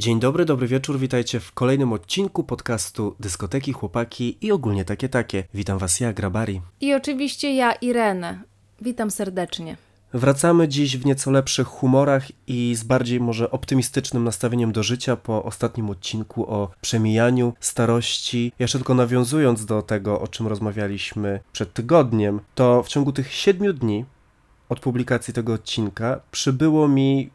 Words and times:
Dzień 0.00 0.20
dobry, 0.20 0.44
dobry 0.44 0.66
wieczór, 0.66 0.98
witajcie 0.98 1.40
w 1.40 1.52
kolejnym 1.52 1.92
odcinku 1.92 2.44
podcastu 2.44 3.16
Dyskoteki, 3.20 3.72
Chłopaki 3.72 4.38
i 4.40 4.52
ogólnie 4.52 4.84
takie 4.84 5.08
takie. 5.08 5.44
Witam 5.54 5.78
was 5.78 6.00
ja, 6.00 6.12
Grabari. 6.12 6.60
I 6.80 6.94
oczywiście 6.94 7.54
ja, 7.54 7.72
Irenę. 7.72 8.42
Witam 8.80 9.10
serdecznie. 9.10 9.76
Wracamy 10.12 10.68
dziś 10.68 10.96
w 10.96 11.06
nieco 11.06 11.30
lepszych 11.30 11.66
humorach 11.66 12.28
i 12.46 12.74
z 12.74 12.84
bardziej 12.84 13.20
może 13.20 13.50
optymistycznym 13.50 14.24
nastawieniem 14.24 14.72
do 14.72 14.82
życia 14.82 15.16
po 15.16 15.44
ostatnim 15.44 15.90
odcinku 15.90 16.50
o 16.50 16.70
przemijaniu 16.80 17.52
starości. 17.60 18.52
Jeszcze 18.58 18.78
tylko 18.78 18.94
nawiązując 18.94 19.66
do 19.66 19.82
tego, 19.82 20.20
o 20.20 20.28
czym 20.28 20.46
rozmawialiśmy 20.46 21.40
przed 21.52 21.72
tygodniem, 21.72 22.40
to 22.54 22.82
w 22.82 22.88
ciągu 22.88 23.12
tych 23.12 23.32
siedmiu 23.32 23.72
dni 23.72 24.04
od 24.68 24.80
publikacji 24.80 25.34
tego 25.34 25.52
odcinka 25.52 26.20
przybyło 26.30 26.88
mi 26.88 27.30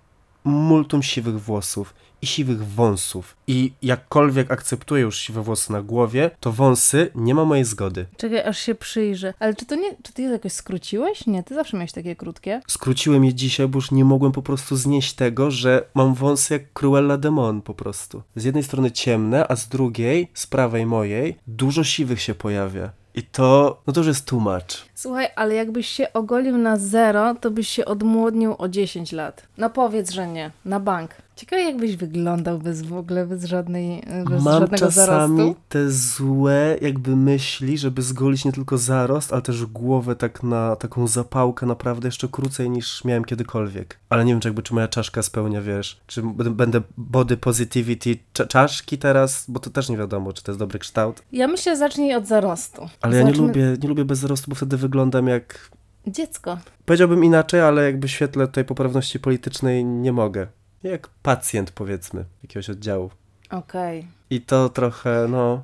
multum 0.46 1.04
siwych 1.04 1.42
włosów 1.42 1.94
i 2.26 2.28
siwych 2.28 2.68
wąsów. 2.68 3.38
I 3.48 3.72
jakkolwiek 3.82 4.52
akceptuję 4.52 5.02
już 5.02 5.18
siwe 5.18 5.42
włosy 5.42 5.72
na 5.72 5.82
głowie, 5.82 6.32
to 6.40 6.52
wąsy 6.52 7.12
nie 7.16 7.36
ma 7.36 7.46
mojej 7.46 7.66
zgody. 7.66 8.06
Czekaj, 8.18 8.44
aż 8.44 8.60
się 8.60 8.76
przyjrzę. 8.76 9.34
Ale 9.40 9.54
czy 9.54 9.66
to 9.66 9.76
nie, 9.76 9.96
czy 10.04 10.14
ty 10.14 10.22
je 10.22 10.30
jakoś 10.30 10.52
skróciłeś? 10.52 11.28
Nie, 11.28 11.44
ty 11.44 11.56
zawsze 11.56 11.78
miałeś 11.78 11.92
takie 11.92 12.16
krótkie. 12.16 12.62
Skróciłem 12.68 13.26
je 13.26 13.34
dzisiaj, 13.34 13.68
bo 13.68 13.78
już 13.78 13.92
nie 13.92 14.06
mogłem 14.06 14.32
po 14.32 14.42
prostu 14.42 14.76
znieść 14.76 15.14
tego, 15.14 15.52
że 15.52 15.86
mam 15.94 16.14
wąsy 16.14 16.54
jak 16.54 16.74
Cruella 16.74 17.18
Demon 17.18 17.62
po 17.62 17.74
prostu. 17.74 18.22
Z 18.36 18.44
jednej 18.44 18.64
strony 18.64 18.92
ciemne, 18.92 19.48
a 19.48 19.56
z 19.56 19.68
drugiej, 19.68 20.32
z 20.34 20.48
prawej 20.48 20.86
mojej, 20.86 21.38
dużo 21.48 21.84
siwych 21.84 22.22
się 22.22 22.36
pojawia. 22.36 22.90
I 23.16 23.24
to, 23.24 23.82
no 23.88 23.94
to 23.94 24.00
już 24.00 24.08
jest 24.08 24.32
much. 24.32 24.86
Słuchaj, 24.96 25.28
ale 25.36 25.56
jakbyś 25.56 25.88
się 25.88 26.14
ogolił 26.14 26.58
na 26.58 26.78
zero, 26.78 27.36
to 27.36 27.52
byś 27.52 27.68
się 27.68 27.86
odmłodnił 27.86 28.56
o 28.58 28.68
10 28.68 29.12
lat. 29.12 29.48
No 29.58 29.70
powiedz, 29.70 30.12
że 30.12 30.28
nie. 30.28 30.52
Na 30.66 30.80
bank. 30.80 31.12
Ciekawe 31.36 31.62
jakbyś 31.62 31.96
wyglądał 31.96 32.60
bez 32.60 32.82
w 32.82 32.94
ogóle, 32.94 33.26
bez 33.26 33.44
żadnej, 33.44 34.04
bez 34.30 34.44
Mam 34.44 34.60
żadnego 34.60 34.78
czasami 34.78 35.56
te 35.70 35.92
złe 35.92 36.78
jakby 36.82 37.16
myśli, 37.16 37.78
żeby 37.78 38.02
zgolić 38.02 38.46
nie 38.46 38.52
tylko 38.52 38.78
zarost, 38.78 39.34
ale 39.34 39.42
też 39.42 39.66
głowę 39.66 40.16
tak 40.16 40.44
na 40.44 40.76
taką 40.76 41.08
zapałkę 41.08 41.66
naprawdę 41.66 42.08
jeszcze 42.08 42.28
krócej 42.28 42.70
niż 42.70 43.04
miałem 43.04 43.26
kiedykolwiek. 43.26 44.00
Ale 44.10 44.26
nie 44.26 44.32
wiem, 44.34 44.40
czy 44.40 44.48
jakby 44.48 44.64
czy 44.64 44.74
moja 44.74 44.88
czaszka 44.88 45.24
spełnia, 45.24 45.62
wiesz, 45.62 46.02
czy 46.08 46.22
będę- 46.50 46.82
body 46.98 47.38
positivity 47.38 48.18
cza- 48.34 48.48
czaszki 48.48 48.98
teraz, 48.98 49.46
bo 49.48 49.60
to 49.60 49.70
też 49.70 49.90
nie 49.90 49.98
wiadomo, 49.98 50.34
czy 50.34 50.44
to 50.44 50.52
jest 50.52 50.60
dobry 50.60 50.80
kształt. 50.80 51.24
Ja 51.32 51.48
myślę, 51.48 51.78
zacznij 51.78 52.16
od 52.16 52.28
zarostu. 52.28 52.82
Ale 53.02 53.16
ja 53.18 53.24
nie 53.24 53.30
Zacznę- 53.32 53.48
lubię, 53.48 53.78
nie 53.84 53.90
lubię 53.90 54.06
bez 54.06 54.20
zarostu, 54.20 54.50
bo 54.50 54.56
wtedy 54.56 54.78
wyglądam 54.78 55.28
jak... 55.28 55.70
Dziecko. 56.08 56.58
Powiedziałbym 56.86 57.24
inaczej, 57.24 57.62
ale 57.62 57.84
jakby 57.86 58.08
w 58.08 58.12
świetle 58.12 58.48
tej 58.48 58.66
poprawności 58.66 59.20
politycznej 59.20 59.86
nie 59.86 60.14
mogę. 60.14 60.48
Jak 60.90 61.08
pacjent, 61.08 61.72
powiedzmy, 61.72 62.26
jakiegoś 62.44 62.70
oddziału. 62.70 63.12
Okej. 63.50 64.08
I 64.30 64.42
to 64.42 64.70
trochę, 64.70 65.28
no... 65.30 65.64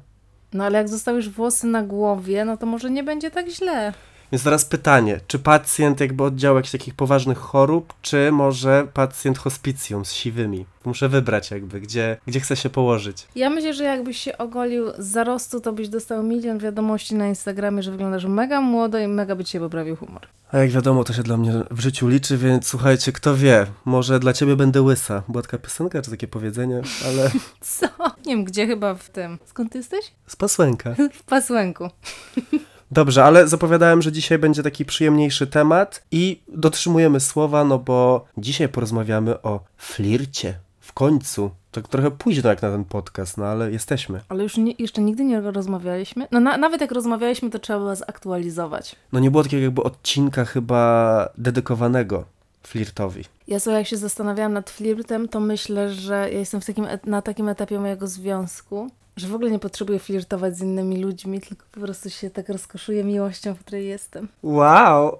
No 0.53 0.63
ale 0.63 0.77
jak 0.77 0.89
zostawisz 0.89 1.29
włosy 1.29 1.67
na 1.67 1.83
głowie, 1.83 2.45
no 2.45 2.57
to 2.57 2.65
może 2.65 2.91
nie 2.91 3.03
będzie 3.03 3.31
tak 3.31 3.49
źle. 3.49 3.93
Więc 4.31 4.43
teraz 4.43 4.65
pytanie, 4.65 5.19
czy 5.27 5.39
pacjent 5.39 5.99
jakby 5.99 6.23
oddziału 6.23 6.57
jakichś 6.57 6.71
takich 6.71 6.95
poważnych 6.95 7.37
chorób, 7.37 7.93
czy 8.01 8.31
może 8.31 8.87
pacjent 8.93 9.37
hospicjum 9.37 10.05
z 10.05 10.11
siwymi? 10.11 10.65
Muszę 10.85 11.09
wybrać 11.09 11.51
jakby, 11.51 11.81
gdzie, 11.81 12.17
gdzie 12.27 12.39
chcę 12.39 12.55
się 12.55 12.69
położyć. 12.69 13.27
Ja 13.35 13.49
myślę, 13.49 13.73
że 13.73 13.83
jakbyś 13.83 14.17
się 14.17 14.37
ogolił 14.37 14.85
z 14.97 15.07
zarostu, 15.07 15.61
to 15.61 15.73
byś 15.73 15.89
dostał 15.89 16.23
milion 16.23 16.59
wiadomości 16.59 17.15
na 17.15 17.27
Instagramie, 17.27 17.83
że 17.83 17.91
wyglądasz 17.91 18.25
mega 18.25 18.61
młodo 18.61 18.99
i 18.99 19.07
mega 19.07 19.35
by 19.35 19.43
ci 19.43 19.51
się 19.51 19.59
poprawił 19.59 19.95
humor. 19.95 20.27
A 20.51 20.57
jak 20.57 20.69
wiadomo, 20.69 21.03
to 21.03 21.13
się 21.13 21.23
dla 21.23 21.37
mnie 21.37 21.53
w 21.71 21.79
życiu 21.79 22.07
liczy, 22.07 22.37
więc 22.37 22.67
słuchajcie, 22.67 23.11
kto 23.11 23.35
wie, 23.35 23.65
może 23.85 24.19
dla 24.19 24.33
ciebie 24.33 24.55
będę 24.55 24.81
łysa. 24.81 25.23
Była 25.27 25.41
taka 25.41 25.57
piosenka, 25.57 26.01
czy 26.01 26.11
takie 26.11 26.27
powiedzenie, 26.27 26.81
ale 27.07 27.31
Co? 27.61 27.87
Nie 28.25 28.35
wiem, 28.35 28.43
gdzie 28.43 28.67
chyba 28.67 28.95
w 28.95 29.09
tym. 29.09 29.39
Skąd 29.45 29.71
ty 29.71 29.77
jesteś? 29.77 30.11
z 30.27 30.35
pasłęka. 30.35 30.95
W 31.19 31.23
pasłęku. 31.23 31.89
Dobrze, 32.91 33.23
ale 33.23 33.47
zapowiadałem, 33.47 34.01
że 34.01 34.11
dzisiaj 34.11 34.39
będzie 34.39 34.63
taki 34.63 34.85
przyjemniejszy 34.85 35.47
temat 35.47 36.03
i 36.11 36.41
dotrzymujemy 36.47 37.19
słowa, 37.19 37.63
no 37.63 37.79
bo 37.79 38.25
dzisiaj 38.37 38.69
porozmawiamy 38.69 39.41
o 39.41 39.59
flircie. 39.77 40.59
W 40.79 40.93
końcu. 40.93 41.51
Tak 41.71 41.87
trochę 41.87 42.11
późno 42.11 42.49
jak 42.49 42.61
na 42.61 42.71
ten 42.71 42.85
podcast, 42.85 43.37
no 43.37 43.45
ale 43.45 43.71
jesteśmy. 43.71 44.21
Ale 44.29 44.43
już 44.43 44.57
nie, 44.57 44.73
jeszcze 44.79 45.01
nigdy 45.01 45.23
nie 45.23 45.41
rozmawialiśmy. 45.41 46.27
No 46.31 46.39
na, 46.39 46.57
nawet 46.57 46.81
jak 46.81 46.91
rozmawialiśmy, 46.91 47.49
to 47.49 47.59
trzeba 47.59 47.79
było 47.79 47.95
zaktualizować. 47.95 48.95
No 49.11 49.19
nie 49.19 49.31
było 49.31 49.43
takiego 49.43 49.63
jakby 49.63 49.83
odcinka 49.83 50.45
chyba 50.45 51.29
dedykowanego 51.37 52.23
flirtowi. 52.63 53.23
Ja 53.47 53.59
sobie 53.59 53.77
jak 53.77 53.87
się 53.87 53.97
zastanawiałam 53.97 54.53
nad 54.53 54.69
flirtem, 54.69 55.27
to 55.27 55.39
myślę, 55.39 55.93
że 55.93 56.13
ja 56.13 56.39
jestem 56.39 56.61
w 56.61 56.65
takim, 56.65 56.87
na 57.05 57.21
takim 57.21 57.49
etapie 57.49 57.79
mojego 57.79 58.07
związku, 58.07 58.89
że 59.21 59.27
w 59.27 59.35
ogóle 59.35 59.51
nie 59.51 59.59
potrzebuję 59.59 59.99
flirtować 59.99 60.57
z 60.57 60.61
innymi 60.61 61.03
ludźmi, 61.03 61.41
tylko 61.41 61.65
po 61.71 61.79
prostu 61.79 62.09
się 62.09 62.29
tak 62.29 62.49
rozkoszuję 62.49 63.03
miłością, 63.03 63.53
w 63.53 63.59
której 63.59 63.87
jestem. 63.87 64.27
Wow! 64.43 65.17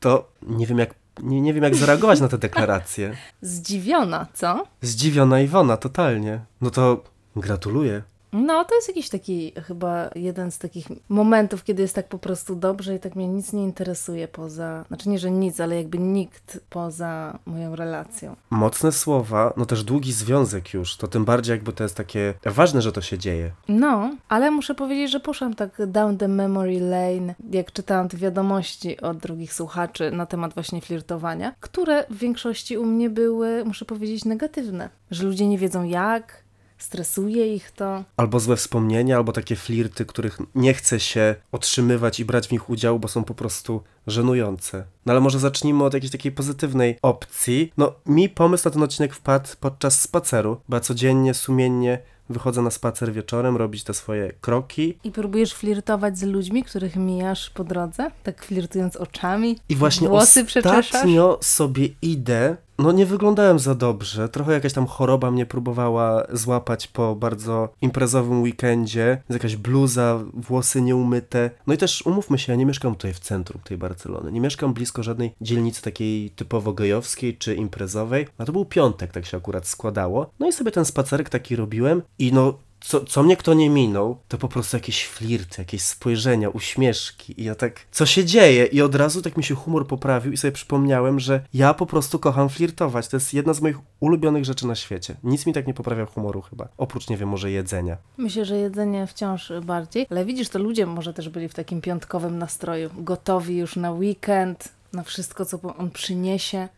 To 0.00 0.28
nie 0.42 0.66
wiem 0.66 0.78
jak, 0.78 0.94
nie, 1.22 1.40
nie 1.40 1.54
wiem 1.54 1.64
jak 1.64 1.74
zareagować 1.74 2.20
na 2.20 2.28
te 2.28 2.38
deklaracje. 2.38 3.16
Zdziwiona, 3.42 4.26
co? 4.34 4.66
Zdziwiona 4.82 5.40
Iwona, 5.40 5.76
totalnie. 5.76 6.40
No 6.60 6.70
to 6.70 7.04
gratuluję. 7.36 8.02
No, 8.32 8.64
to 8.64 8.74
jest 8.74 8.88
jakiś 8.88 9.08
taki, 9.08 9.52
chyba 9.66 10.10
jeden 10.14 10.50
z 10.50 10.58
takich 10.58 10.86
momentów, 11.08 11.64
kiedy 11.64 11.82
jest 11.82 11.94
tak 11.94 12.08
po 12.08 12.18
prostu 12.18 12.56
dobrze 12.56 12.94
i 12.94 13.00
tak 13.00 13.16
mnie 13.16 13.28
nic 13.28 13.52
nie 13.52 13.62
interesuje 13.62 14.28
poza, 14.28 14.84
znaczy 14.88 15.08
nie, 15.08 15.18
że 15.18 15.30
nic, 15.30 15.60
ale 15.60 15.76
jakby 15.76 15.98
nikt 15.98 16.60
poza 16.70 17.38
moją 17.46 17.76
relacją. 17.76 18.36
Mocne 18.50 18.92
słowa, 18.92 19.52
no 19.56 19.66
też 19.66 19.84
długi 19.84 20.12
związek 20.12 20.74
już, 20.74 20.96
to 20.96 21.08
tym 21.08 21.24
bardziej 21.24 21.52
jakby 21.52 21.72
to 21.72 21.82
jest 21.82 21.96
takie 21.96 22.34
ważne, 22.44 22.82
że 22.82 22.92
to 22.92 23.00
się 23.00 23.18
dzieje. 23.18 23.50
No, 23.68 24.16
ale 24.28 24.50
muszę 24.50 24.74
powiedzieć, 24.74 25.10
że 25.10 25.20
poszłam 25.20 25.54
tak 25.54 25.86
down 25.86 26.18
the 26.18 26.28
memory 26.28 26.80
lane, 26.80 27.34
jak 27.50 27.72
czytałam 27.72 28.08
te 28.08 28.16
wiadomości 28.16 29.00
od 29.00 29.18
drugich 29.18 29.54
słuchaczy 29.54 30.10
na 30.10 30.26
temat 30.26 30.54
właśnie 30.54 30.80
flirtowania, 30.80 31.54
które 31.60 32.04
w 32.10 32.16
większości 32.16 32.78
u 32.78 32.86
mnie 32.86 33.10
były, 33.10 33.64
muszę 33.64 33.84
powiedzieć, 33.84 34.24
negatywne. 34.24 34.88
Że 35.10 35.24
ludzie 35.24 35.46
nie 35.46 35.58
wiedzą 35.58 35.84
jak, 35.84 36.41
stresuje 36.82 37.54
ich 37.54 37.70
to. 37.70 38.04
Albo 38.16 38.40
złe 38.40 38.56
wspomnienia, 38.56 39.16
albo 39.16 39.32
takie 39.32 39.56
flirty, 39.56 40.06
których 40.06 40.38
nie 40.54 40.74
chce 40.74 41.00
się 41.00 41.34
otrzymywać 41.52 42.20
i 42.20 42.24
brać 42.24 42.48
w 42.48 42.52
nich 42.52 42.70
udziału, 42.70 42.98
bo 42.98 43.08
są 43.08 43.24
po 43.24 43.34
prostu 43.34 43.82
żenujące. 44.06 44.84
No 45.06 45.12
ale 45.12 45.20
może 45.20 45.38
zacznijmy 45.38 45.84
od 45.84 45.94
jakiejś 45.94 46.12
takiej 46.12 46.32
pozytywnej 46.32 46.98
opcji. 47.02 47.72
No, 47.76 47.94
mi 48.06 48.28
pomysł 48.28 48.64
na 48.64 48.70
ten 48.70 48.82
odcinek 48.82 49.14
wpadł 49.14 49.48
podczas 49.60 50.00
spaceru, 50.00 50.60
bo 50.68 50.76
ja 50.76 50.80
codziennie, 50.80 51.34
sumiennie 51.34 51.98
wychodzę 52.32 52.62
na 52.62 52.70
spacer 52.70 53.12
wieczorem, 53.12 53.56
robić 53.56 53.84
te 53.84 53.94
swoje 53.94 54.32
kroki. 54.40 54.98
I 55.04 55.10
próbujesz 55.10 55.54
flirtować 55.54 56.18
z 56.18 56.22
ludźmi, 56.22 56.64
których 56.64 56.96
mijasz 56.96 57.50
po 57.50 57.64
drodze, 57.64 58.10
tak 58.22 58.44
flirtując 58.44 58.96
oczami. 58.96 59.58
I 59.68 59.76
właśnie 59.76 60.08
Włosy 60.08 60.46
ostatnio 60.64 61.38
sobie 61.42 61.88
idę. 62.02 62.56
No 62.82 62.92
nie 62.92 63.06
wyglądałem 63.06 63.58
za 63.58 63.74
dobrze. 63.74 64.28
Trochę 64.28 64.52
jakaś 64.52 64.72
tam 64.72 64.86
choroba 64.86 65.30
mnie 65.30 65.46
próbowała 65.46 66.26
złapać 66.32 66.86
po 66.86 67.16
bardzo 67.16 67.68
imprezowym 67.80 68.42
weekendzie. 68.42 69.22
Jakaś 69.28 69.56
bluza, 69.56 70.20
włosy 70.34 70.82
nieumyte. 70.82 71.50
No 71.66 71.74
i 71.74 71.78
też 71.78 72.02
umówmy 72.06 72.38
się, 72.38 72.52
ja 72.52 72.56
nie 72.56 72.66
mieszkam 72.66 72.94
tutaj 72.94 73.12
w 73.12 73.20
centrum 73.20 73.62
tej 73.64 73.78
Barcelony. 73.78 74.32
Nie 74.32 74.40
mieszkam 74.40 74.74
blisko 74.74 75.02
żadnej 75.02 75.34
dzielnicy 75.40 75.82
takiej 75.82 76.30
typowo 76.30 76.72
gejowskiej 76.72 77.36
czy 77.36 77.54
imprezowej. 77.54 78.26
A 78.38 78.44
to 78.44 78.52
był 78.52 78.64
piątek, 78.64 79.12
tak 79.12 79.26
się 79.26 79.36
akurat 79.36 79.66
składało. 79.66 80.30
No 80.40 80.48
i 80.48 80.52
sobie 80.52 80.70
ten 80.70 80.84
spacerek 80.84 81.28
taki 81.28 81.56
robiłem 81.56 82.02
i 82.18 82.32
no 82.32 82.54
co, 82.84 83.04
co 83.04 83.22
mnie 83.22 83.36
kto 83.36 83.54
nie 83.54 83.70
minął, 83.70 84.18
to 84.28 84.38
po 84.38 84.48
prostu 84.48 84.76
jakieś 84.76 85.06
flirty, 85.06 85.62
jakieś 85.62 85.82
spojrzenia, 85.82 86.48
uśmieszki 86.48 87.40
i 87.40 87.44
ja 87.44 87.54
tak, 87.54 87.80
co 87.90 88.06
się 88.06 88.24
dzieje? 88.24 88.66
I 88.66 88.82
od 88.82 88.94
razu 88.94 89.22
tak 89.22 89.36
mi 89.36 89.44
się 89.44 89.54
humor 89.54 89.86
poprawił 89.86 90.32
i 90.32 90.36
sobie 90.36 90.52
przypomniałem, 90.52 91.20
że 91.20 91.44
ja 91.54 91.74
po 91.74 91.86
prostu 91.86 92.18
kocham 92.18 92.48
flirtować. 92.48 93.08
To 93.08 93.16
jest 93.16 93.34
jedna 93.34 93.54
z 93.54 93.60
moich 93.60 93.78
ulubionych 94.00 94.44
rzeczy 94.44 94.66
na 94.66 94.74
świecie. 94.74 95.16
Nic 95.24 95.46
mi 95.46 95.52
tak 95.52 95.66
nie 95.66 95.74
poprawia 95.74 96.06
humoru 96.06 96.42
chyba, 96.42 96.68
oprócz, 96.76 97.08
nie 97.08 97.16
wiem, 97.16 97.28
może 97.28 97.50
jedzenia. 97.50 97.96
Myślę, 98.16 98.44
że 98.44 98.56
jedzenie 98.56 99.06
wciąż 99.06 99.52
bardziej, 99.62 100.06
ale 100.10 100.24
widzisz, 100.24 100.48
to 100.48 100.58
ludzie 100.58 100.86
może 100.86 101.14
też 101.14 101.28
byli 101.28 101.48
w 101.48 101.54
takim 101.54 101.80
piątkowym 101.80 102.38
nastroju, 102.38 102.90
gotowi 102.98 103.56
już 103.56 103.76
na 103.76 103.92
weekend, 103.92 104.68
na 104.92 105.02
wszystko, 105.02 105.44
co 105.44 105.58
on 105.78 105.90
przyniesie. 105.90 106.68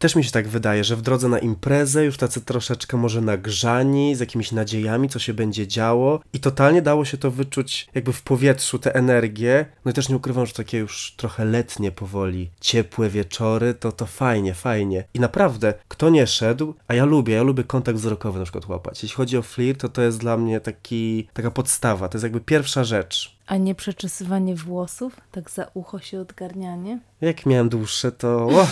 Też 0.00 0.16
mi 0.16 0.24
się 0.24 0.30
tak 0.30 0.48
wydaje, 0.48 0.84
że 0.84 0.96
w 0.96 1.02
drodze 1.02 1.28
na 1.28 1.38
imprezę 1.38 2.04
już 2.04 2.16
tacy 2.16 2.40
troszeczkę 2.40 2.96
może 2.96 3.20
nagrzani, 3.20 4.14
z 4.14 4.20
jakimiś 4.20 4.52
nadziejami, 4.52 5.08
co 5.08 5.18
się 5.18 5.34
będzie 5.34 5.66
działo 5.66 6.20
i 6.32 6.40
totalnie 6.40 6.82
dało 6.82 7.04
się 7.04 7.18
to 7.18 7.30
wyczuć 7.30 7.88
jakby 7.94 8.12
w 8.12 8.22
powietrzu, 8.22 8.78
tę 8.78 8.94
energię. 8.94 9.66
No 9.84 9.90
i 9.90 9.94
też 9.94 10.08
nie 10.08 10.16
ukrywam, 10.16 10.46
że 10.46 10.52
takie 10.52 10.78
już 10.78 11.14
trochę 11.16 11.44
letnie 11.44 11.92
powoli, 11.92 12.50
ciepłe 12.60 13.10
wieczory, 13.10 13.74
to 13.74 13.92
to 13.92 14.06
fajnie, 14.06 14.54
fajnie. 14.54 15.04
I 15.14 15.20
naprawdę, 15.20 15.74
kto 15.88 16.10
nie 16.10 16.26
szedł, 16.26 16.74
a 16.88 16.94
ja 16.94 17.04
lubię, 17.04 17.34
ja 17.34 17.42
lubię 17.42 17.64
kontakt 17.64 17.98
wzrokowy 17.98 18.38
na 18.38 18.44
przykład 18.44 18.68
łapać. 18.68 19.02
Jeśli 19.02 19.16
chodzi 19.16 19.36
o 19.36 19.42
flirt, 19.42 19.80
to 19.80 19.88
to 19.88 20.02
jest 20.02 20.18
dla 20.18 20.36
mnie 20.36 20.60
taki, 20.60 21.28
taka 21.32 21.50
podstawa, 21.50 22.08
to 22.08 22.16
jest 22.16 22.22
jakby 22.22 22.40
pierwsza 22.40 22.84
rzecz. 22.84 23.39
A 23.50 23.56
nie 23.56 23.74
przeczesywanie 23.74 24.54
włosów, 24.54 25.20
tak 25.32 25.50
za 25.50 25.70
ucho 25.74 25.98
się 25.98 26.20
odgarnianie. 26.20 26.98
Jak 27.20 27.46
miałem 27.46 27.68
dłuższe, 27.68 28.12
to 28.12 28.28
o, 28.48 28.66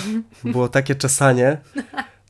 było 0.45 0.69
takie 0.69 0.95
czesanie. 0.95 1.59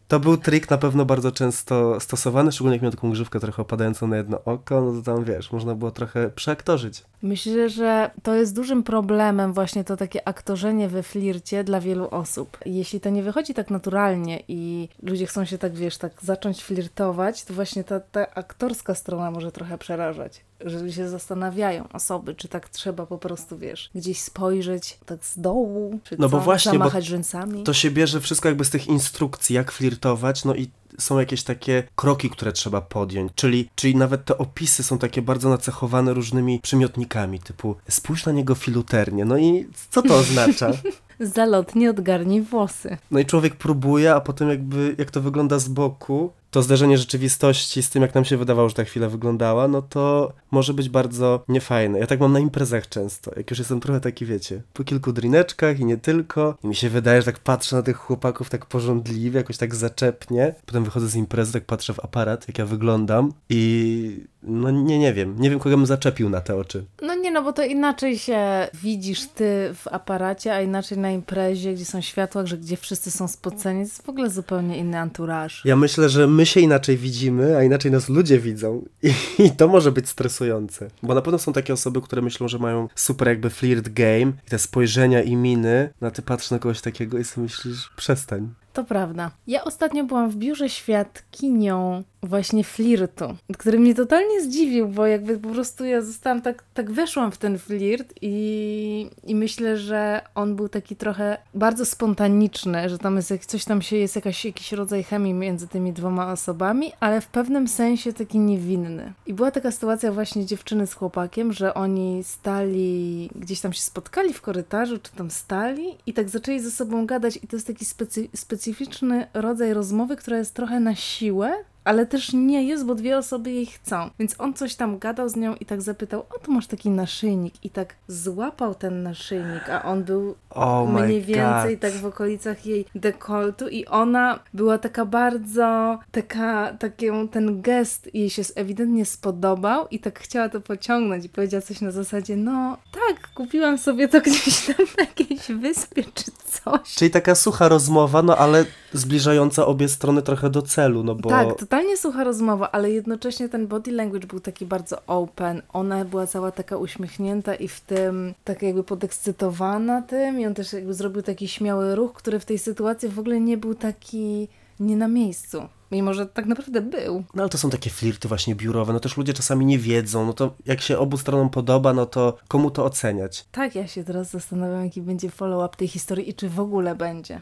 To 0.09 0.21
był 0.21 0.37
trik 0.37 0.71
na 0.71 0.79
pewno 0.79 1.05
bardzo 1.05 1.33
często 1.33 2.01
stosowany, 2.01 2.53
szczególnie 2.53 2.77
jak 2.77 2.83
miał 2.83 2.91
taką 2.91 3.11
grzywkę 3.11 3.41
trochę 3.41 3.63
opadającą 3.63 4.07
na 4.07 4.17
jedno 4.17 4.45
oko, 4.45 4.81
no 4.81 4.93
to 4.93 5.03
tam 5.03 5.25
wiesz, 5.25 5.53
można 5.53 5.75
było 5.75 5.91
trochę 5.91 6.31
przeaktorzyć. 6.31 7.05
Myślę, 7.23 7.71
że 7.71 8.11
to 8.23 8.35
jest 8.35 8.55
dużym 8.55 8.83
problemem 8.83 9.53
właśnie 9.53 9.85
to 9.85 9.97
takie 9.97 10.29
aktorzenie 10.29 10.89
we 10.89 11.03
flircie 11.03 11.65
dla 11.65 11.81
wielu 11.81 12.09
osób. 12.11 12.59
Jeśli 12.67 13.01
to 13.01 13.11
nie 13.11 13.23
wychodzi 13.23 13.55
tak 13.55 13.71
naturalnie 13.71 14.43
i 14.49 14.89
ludzie 15.03 15.27
chcą 15.27 15.45
się 15.45 15.59
tak, 15.59 15.75
wiesz, 15.75 15.99
tak 15.99 16.13
zacząć 16.23 16.65
flirtować, 16.65 17.45
to 17.45 17.55
właśnie 17.55 17.85
ta, 17.85 18.01
ta 18.01 18.35
aktorska 18.35 18.95
strona 18.95 19.31
może 19.31 19.53
trochę 19.53 19.79
przerażać. 19.79 20.41
Że 20.61 20.93
się 20.93 21.09
zastanawiają 21.09 21.89
osoby, 21.93 22.35
czy 22.35 22.49
tak 22.49 22.69
trzeba 22.69 23.07
po 23.07 23.19
prostu, 23.19 23.59
wiesz, 23.59 23.91
gdzieś 23.95 24.21
spojrzeć 24.21 24.99
tak 25.07 25.25
z 25.25 25.39
dołu, 25.39 26.01
czy 26.05 26.17
No 26.19 26.29
co, 26.29 26.37
bo 26.37 26.41
właśnie, 26.41 26.73
bo 26.73 26.79
zamachać 26.79 27.07
rzęsami. 27.07 27.63
To 27.63 27.73
się 27.73 27.91
bierze 27.91 28.21
wszystko 28.21 28.49
jakby 28.49 28.65
z 28.65 28.71
tych 28.71 28.87
instrukcji, 28.87 29.57
jak 29.57 29.73
flirtować, 29.73 30.45
no 30.45 30.55
i 30.55 30.71
są 30.99 31.19
jakieś 31.19 31.43
takie 31.43 31.83
kroki, 31.97 32.31
które 32.31 32.53
trzeba 32.53 32.81
podjąć, 32.81 33.33
czyli, 33.35 33.69
czyli 33.75 33.97
nawet 33.97 34.25
te 34.25 34.39
opisy 34.39 34.83
są 34.83 34.99
takie 34.99 35.23
bardzo 35.23 35.49
nacechowane 35.49 36.15
różnymi 36.15 36.61
przymiotnikami, 36.61 37.41
typu 37.41 37.77
spójrz 37.89 38.27
na 38.27 38.33
niego 38.33 38.55
filuternie, 38.55 39.25
no 39.25 39.39
i 39.39 39.67
co 39.91 40.03
to 40.03 40.17
oznacza? 40.17 40.71
Zalotnie 41.21 41.91
odgarnij 41.91 42.43
włosy. 42.43 42.97
No 43.11 43.19
i 43.19 43.27
człowiek 43.27 43.57
próbuje, 43.57 44.15
a 44.15 44.21
potem 44.21 44.49
jakby 44.49 44.95
jak 44.99 45.11
to 45.11 45.21
wygląda 45.21 45.59
z 45.59 45.69
boku, 45.69 46.33
to 46.51 46.63
zderzenie 46.63 46.99
rzeczywistości 46.99 47.83
z 47.83 47.91
tym, 47.91 48.03
jak 48.03 48.15
nam 48.15 48.25
się 48.25 48.37
wydawało, 48.37 48.69
że 48.69 48.75
ta 48.75 48.85
chwila 48.85 49.09
wyglądała, 49.09 49.69
no 49.69 49.83
to 49.83 50.33
może 50.51 50.75
być 50.75 50.89
bardzo 50.89 51.45
niefajne. 51.49 51.99
Ja 51.99 52.07
tak 52.07 52.21
mam 52.21 52.33
na 52.33 52.39
imprezach 52.39 52.89
często, 52.89 53.31
jak 53.37 53.51
już 53.51 53.59
jestem 53.59 53.81
trochę 53.81 54.01
taki, 54.01 54.27
wiecie, 54.27 54.63
po 54.73 54.85
kilku 54.85 55.13
drineczkach 55.13 55.81
i 55.81 55.85
nie 55.85 55.97
tylko, 55.97 56.59
i 56.65 56.67
mi 56.67 56.75
się 56.75 56.89
wydaje, 56.89 57.23
że 57.23 57.25
tak 57.25 57.39
patrzę 57.39 57.77
na 57.77 57.83
tych 57.83 57.97
chłopaków 57.97 58.51
tak 58.51 58.67
porządliwie, 58.67 59.39
jakoś 59.39 59.57
tak 59.57 59.75
zaczepnie, 59.75 60.55
potem 60.67 60.85
wychodzę 60.85 61.09
z 61.09 61.15
imprezy, 61.15 61.53
tak 61.53 61.65
patrzę 61.65 61.95
w 61.95 62.05
aparat, 62.05 62.49
jak 62.49 62.59
ja 62.59 62.67
wyglądam 62.67 63.33
i 63.49 64.25
no 64.49 64.71
nie, 64.71 64.99
nie 64.99 65.13
wiem, 65.13 65.35
nie 65.39 65.51
wiem, 65.51 65.59
kogo 65.59 65.77
bym 65.77 65.87
zaczepił 65.87 66.31
na 66.31 66.41
te 66.41 66.57
oczy. 66.57 66.85
No 67.03 67.15
nie, 67.15 67.31
no 67.31 67.43
bo 67.43 67.53
to 67.53 67.63
inaczej 67.63 68.19
się 68.19 68.69
widzisz 68.75 69.27
ty 69.27 69.71
w 69.75 69.89
aparacie, 69.89 70.55
a 70.55 70.61
inaczej 70.61 70.99
na 70.99 71.11
imprezie, 71.11 71.75
gdzie 71.75 71.85
są 71.85 72.01
światła, 72.01 72.47
że 72.47 72.59
gdzie 72.59 72.77
wszyscy 72.77 73.11
są 73.11 73.29
spoceni, 73.29 73.79
to 73.79 73.89
jest 73.89 74.03
w 74.03 74.09
ogóle 74.09 74.31
zupełnie 74.31 74.79
inny 74.79 74.99
anturaż. 74.99 75.63
Ja 75.65 75.77
myślę, 75.77 76.09
że 76.09 76.27
my 76.27 76.47
się 76.47 76.61
inaczej 76.61 76.97
widzimy, 76.97 77.57
a 77.57 77.63
inaczej 77.63 77.91
nas 77.91 78.09
ludzie 78.09 78.39
widzą. 78.39 78.85
I, 79.03 79.13
I, 79.45 79.51
to 79.51 79.69
może 79.69 79.93
być 79.93 80.09
stresujące. 80.09 80.91
Bo 81.03 81.15
na 81.15 81.23
pewno 81.23 81.39
są 81.39 81.53
takie 81.53 81.73
osoby, 81.73 82.01
które 82.01 82.23
myślą, 82.23 82.49
że 82.49 82.59
mają 82.59 82.89
super 82.95 83.29
jakby 83.29 83.51
flirt 83.51 83.89
game 83.89 84.33
i 84.47 84.51
te 84.51 84.59
spojrzenia 84.59 85.23
i 85.23 85.37
miny, 85.37 85.91
no 86.01 86.09
a 86.09 86.11
ty 86.11 86.23
patrzysz 86.23 86.51
na 86.51 86.59
kogoś 86.59 86.81
takiego 86.81 87.19
i 87.19 87.25
sobie 87.25 87.43
myślisz, 87.43 87.91
przestań. 87.97 88.55
To 88.73 88.85
prawda. 88.85 89.31
Ja 89.47 89.65
ostatnio 89.65 90.05
byłam 90.05 90.31
w 90.31 90.37
biurze 90.37 90.69
świadkinią 90.69 92.03
właśnie 92.23 92.65
flirtu, 92.65 93.37
który 93.59 93.79
mnie 93.79 93.95
totalnie 93.95 94.43
zdziwił, 94.43 94.89
bo 94.89 95.07
jakby 95.07 95.39
po 95.39 95.49
prostu 95.49 95.85
ja 95.85 96.03
zostałam 96.03 96.43
tak, 96.43 96.65
tak 96.75 96.91
weszłam 96.91 97.33
w 97.33 97.39
ten 97.39 97.59
flirt 97.59 98.15
i, 98.23 99.11
i 99.25 99.35
myślę, 99.35 99.77
że 99.77 100.21
on 100.35 100.57
był 100.57 100.69
taki 100.69 100.97
trochę 100.97 101.39
bardzo 101.55 101.85
spontaniczny, 101.85 102.89
że 102.89 102.99
tam 102.99 103.17
jest 103.17 103.47
coś 103.47 103.65
tam 103.65 103.83
się, 103.83 103.97
jest 103.97 104.17
jakaś, 104.17 104.45
jakiś 104.45 104.73
rodzaj 104.73 105.05
chemii 105.05 105.35
między 105.35 105.69
tymi 105.69 105.93
dwoma 105.93 106.33
osobami, 106.33 106.93
ale 107.01 107.21
w 107.21 107.27
pewnym 107.27 107.69
sensie 107.69 108.13
taki 108.13 108.39
niewinny. 108.39 109.13
I 109.27 109.35
była 109.35 109.51
taka 109.51 109.71
sytuacja 109.71 110.13
właśnie 110.13 110.47
dziewczyny 110.47 110.87
z 110.87 110.95
chłopakiem, 110.95 111.53
że 111.53 111.75
oni 111.75 112.25
stali, 112.25 113.31
gdzieś 113.35 113.61
tam 113.61 113.73
się 113.73 113.83
spotkali 113.83 114.35
w 114.35 114.41
korytarzu, 114.41 114.99
czy 114.99 115.13
tam 115.13 115.31
stali 115.31 115.85
i 116.07 116.13
tak 116.13 116.29
zaczęli 116.29 116.61
ze 116.61 116.71
sobą 116.71 117.07
gadać 117.07 117.39
i 117.43 117.49
to 117.49 117.57
jest 117.57 117.67
taki 117.67 117.85
specy, 117.85 118.29
specyficzny 118.37 119.27
rodzaj 119.35 119.75
rozmowy, 119.75 120.17
która 120.17 120.39
jest 120.39 120.55
trochę 120.55 120.81
na 120.81 120.95
siłę, 120.95 121.53
ale 121.89 122.07
też 122.07 122.33
nie 122.33 122.65
jest, 122.65 122.87
bo 122.87 122.95
dwie 122.95 123.19
osoby 123.19 123.51
jej 123.51 123.67
chcą. 123.67 124.11
Więc 124.19 124.35
on 124.39 124.55
coś 124.55 124.75
tam 124.75 124.99
gadał 124.99 125.29
z 125.29 125.37
nią 125.37 125.55
i 125.55 125.67
tak 125.67 125.83
zapytał, 125.83 126.21
o 126.21 126.39
tu 126.39 126.53
masz 126.53 126.67
taki 126.67 126.91
naszyjnik 126.91 127.65
i 127.65 127.71
tak 127.71 127.95
złapał 128.09 128.75
ten 128.75 129.03
naszyjnik, 129.03 129.69
a 129.71 129.83
on 129.85 130.05
był 130.05 130.35
oh 130.51 130.93
mniej 130.93 131.23
więcej 131.23 131.79
tak 131.79 131.93
w 131.93 132.07
okolicach 132.07 132.67
jej 132.67 132.85
dekoltu 132.95 133.69
i 133.69 133.87
ona 133.87 134.39
była 134.55 134.79
taka 134.79 135.05
bardzo, 135.05 135.99
taka, 136.11 136.73
taką, 136.73 137.29
ten 137.29 137.63
gest 137.63 138.15
jej 138.15 138.31
się 138.31 138.43
ewidentnie 138.55 139.05
spodobał 139.07 139.89
i 139.91 139.99
tak 139.99 140.19
chciała 140.19 140.49
to 140.49 140.61
pociągnąć 140.61 141.25
i 141.25 141.29
powiedziała 141.29 141.63
coś 141.63 141.81
na 141.81 141.91
zasadzie, 141.91 142.37
no 142.37 142.77
tak, 142.93 143.31
kupiłam 143.35 143.79
sobie 143.79 144.09
to 144.09 144.21
gdzieś 144.21 144.67
tam 144.67 144.87
na 144.99 145.05
jakiejś 145.05 145.47
wyspie 145.61 146.05
czy 146.15 146.25
coś. 146.45 146.95
Czyli 146.95 147.11
taka 147.11 147.35
sucha 147.35 147.69
rozmowa, 147.69 148.23
no 148.23 148.37
ale 148.37 148.65
zbliżająca 148.93 149.67
obie 149.67 149.89
strony 149.89 150.23
trochę 150.23 150.51
do 150.51 150.63
celu, 150.63 151.05
no 151.05 151.15
bo... 151.15 151.29
Tak, 151.29 151.65
totalnie 151.79 151.97
sucha 151.97 152.25
rozmowa, 152.25 152.71
ale 152.71 152.91
jednocześnie 152.91 153.49
ten 153.49 153.67
body 153.67 153.93
language 153.93 154.27
był 154.27 154.41
taki 154.41 154.67
bardzo 154.67 155.07
open. 155.07 155.63
Ona 155.73 156.05
była 156.05 156.27
cała 156.27 156.51
taka 156.51 156.77
uśmiechnięta 156.77 157.55
i 157.55 157.69
w 157.69 157.81
tym 157.81 158.35
tak 158.45 158.63
jakby 158.63 158.85
podekscytowana 158.85 160.03
tym 160.03 160.41
i 160.41 160.47
on 160.47 160.55
też 160.55 160.73
jakby 160.73 160.95
zrobił 160.95 161.23
taki 161.23 161.49
śmiały 161.49 161.95
ruch, 161.95 162.13
który 162.13 162.41
w 162.41 162.45
tej 162.45 162.59
sytuacji 162.59 163.09
w 163.09 163.19
ogóle 163.19 163.41
nie 163.41 163.57
był 163.57 163.75
taki 163.75 164.49
nie 164.81 164.97
na 164.97 165.09
miejscu. 165.09 165.69
Mimo, 165.93 166.15
że 166.15 166.27
tak 166.27 166.47
naprawdę 166.47 166.81
był. 166.81 167.25
No 167.35 167.43
ale 167.43 167.49
to 167.49 167.59
są 167.59 167.71
takie 167.71 167.91
flirty 167.91 168.29
właśnie 168.29 168.55
biurowe, 168.55 168.93
no 168.93 169.01
też 169.01 169.17
ludzie 169.17 169.33
czasami 169.33 169.67
nie 169.67 169.79
wiedzą, 169.79 170.27
no 170.27 170.33
to 170.33 170.55
jak 170.67 170.81
się 170.81 170.99
obu 170.99 171.19
stronom 171.19 171.51
podoba, 171.51 171.93
no 171.93 172.07
to 172.07 172.37
komu 172.49 172.71
to 172.71 172.85
oceniać? 172.85 173.47
Tak, 173.53 173.75
ja 173.75 173.87
się 173.87 174.05
teraz 174.05 174.31
zastanawiam, 174.31 174.85
jaki 174.85 175.03
będzie 175.03 175.31
follow-up 175.31 175.77
tej 175.77 175.89
historii 175.89 176.31
i 176.31 176.35
czy 176.35 176.49
w 176.49 176.61
ogóle 176.61 176.95
będzie. 176.95 177.41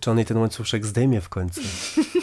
Czy 0.00 0.10
on 0.10 0.16
jej 0.18 0.26
ten 0.26 0.36
łańcuszek 0.36 0.86
zdejmie 0.86 1.20
w 1.20 1.28
końcu? 1.28 1.60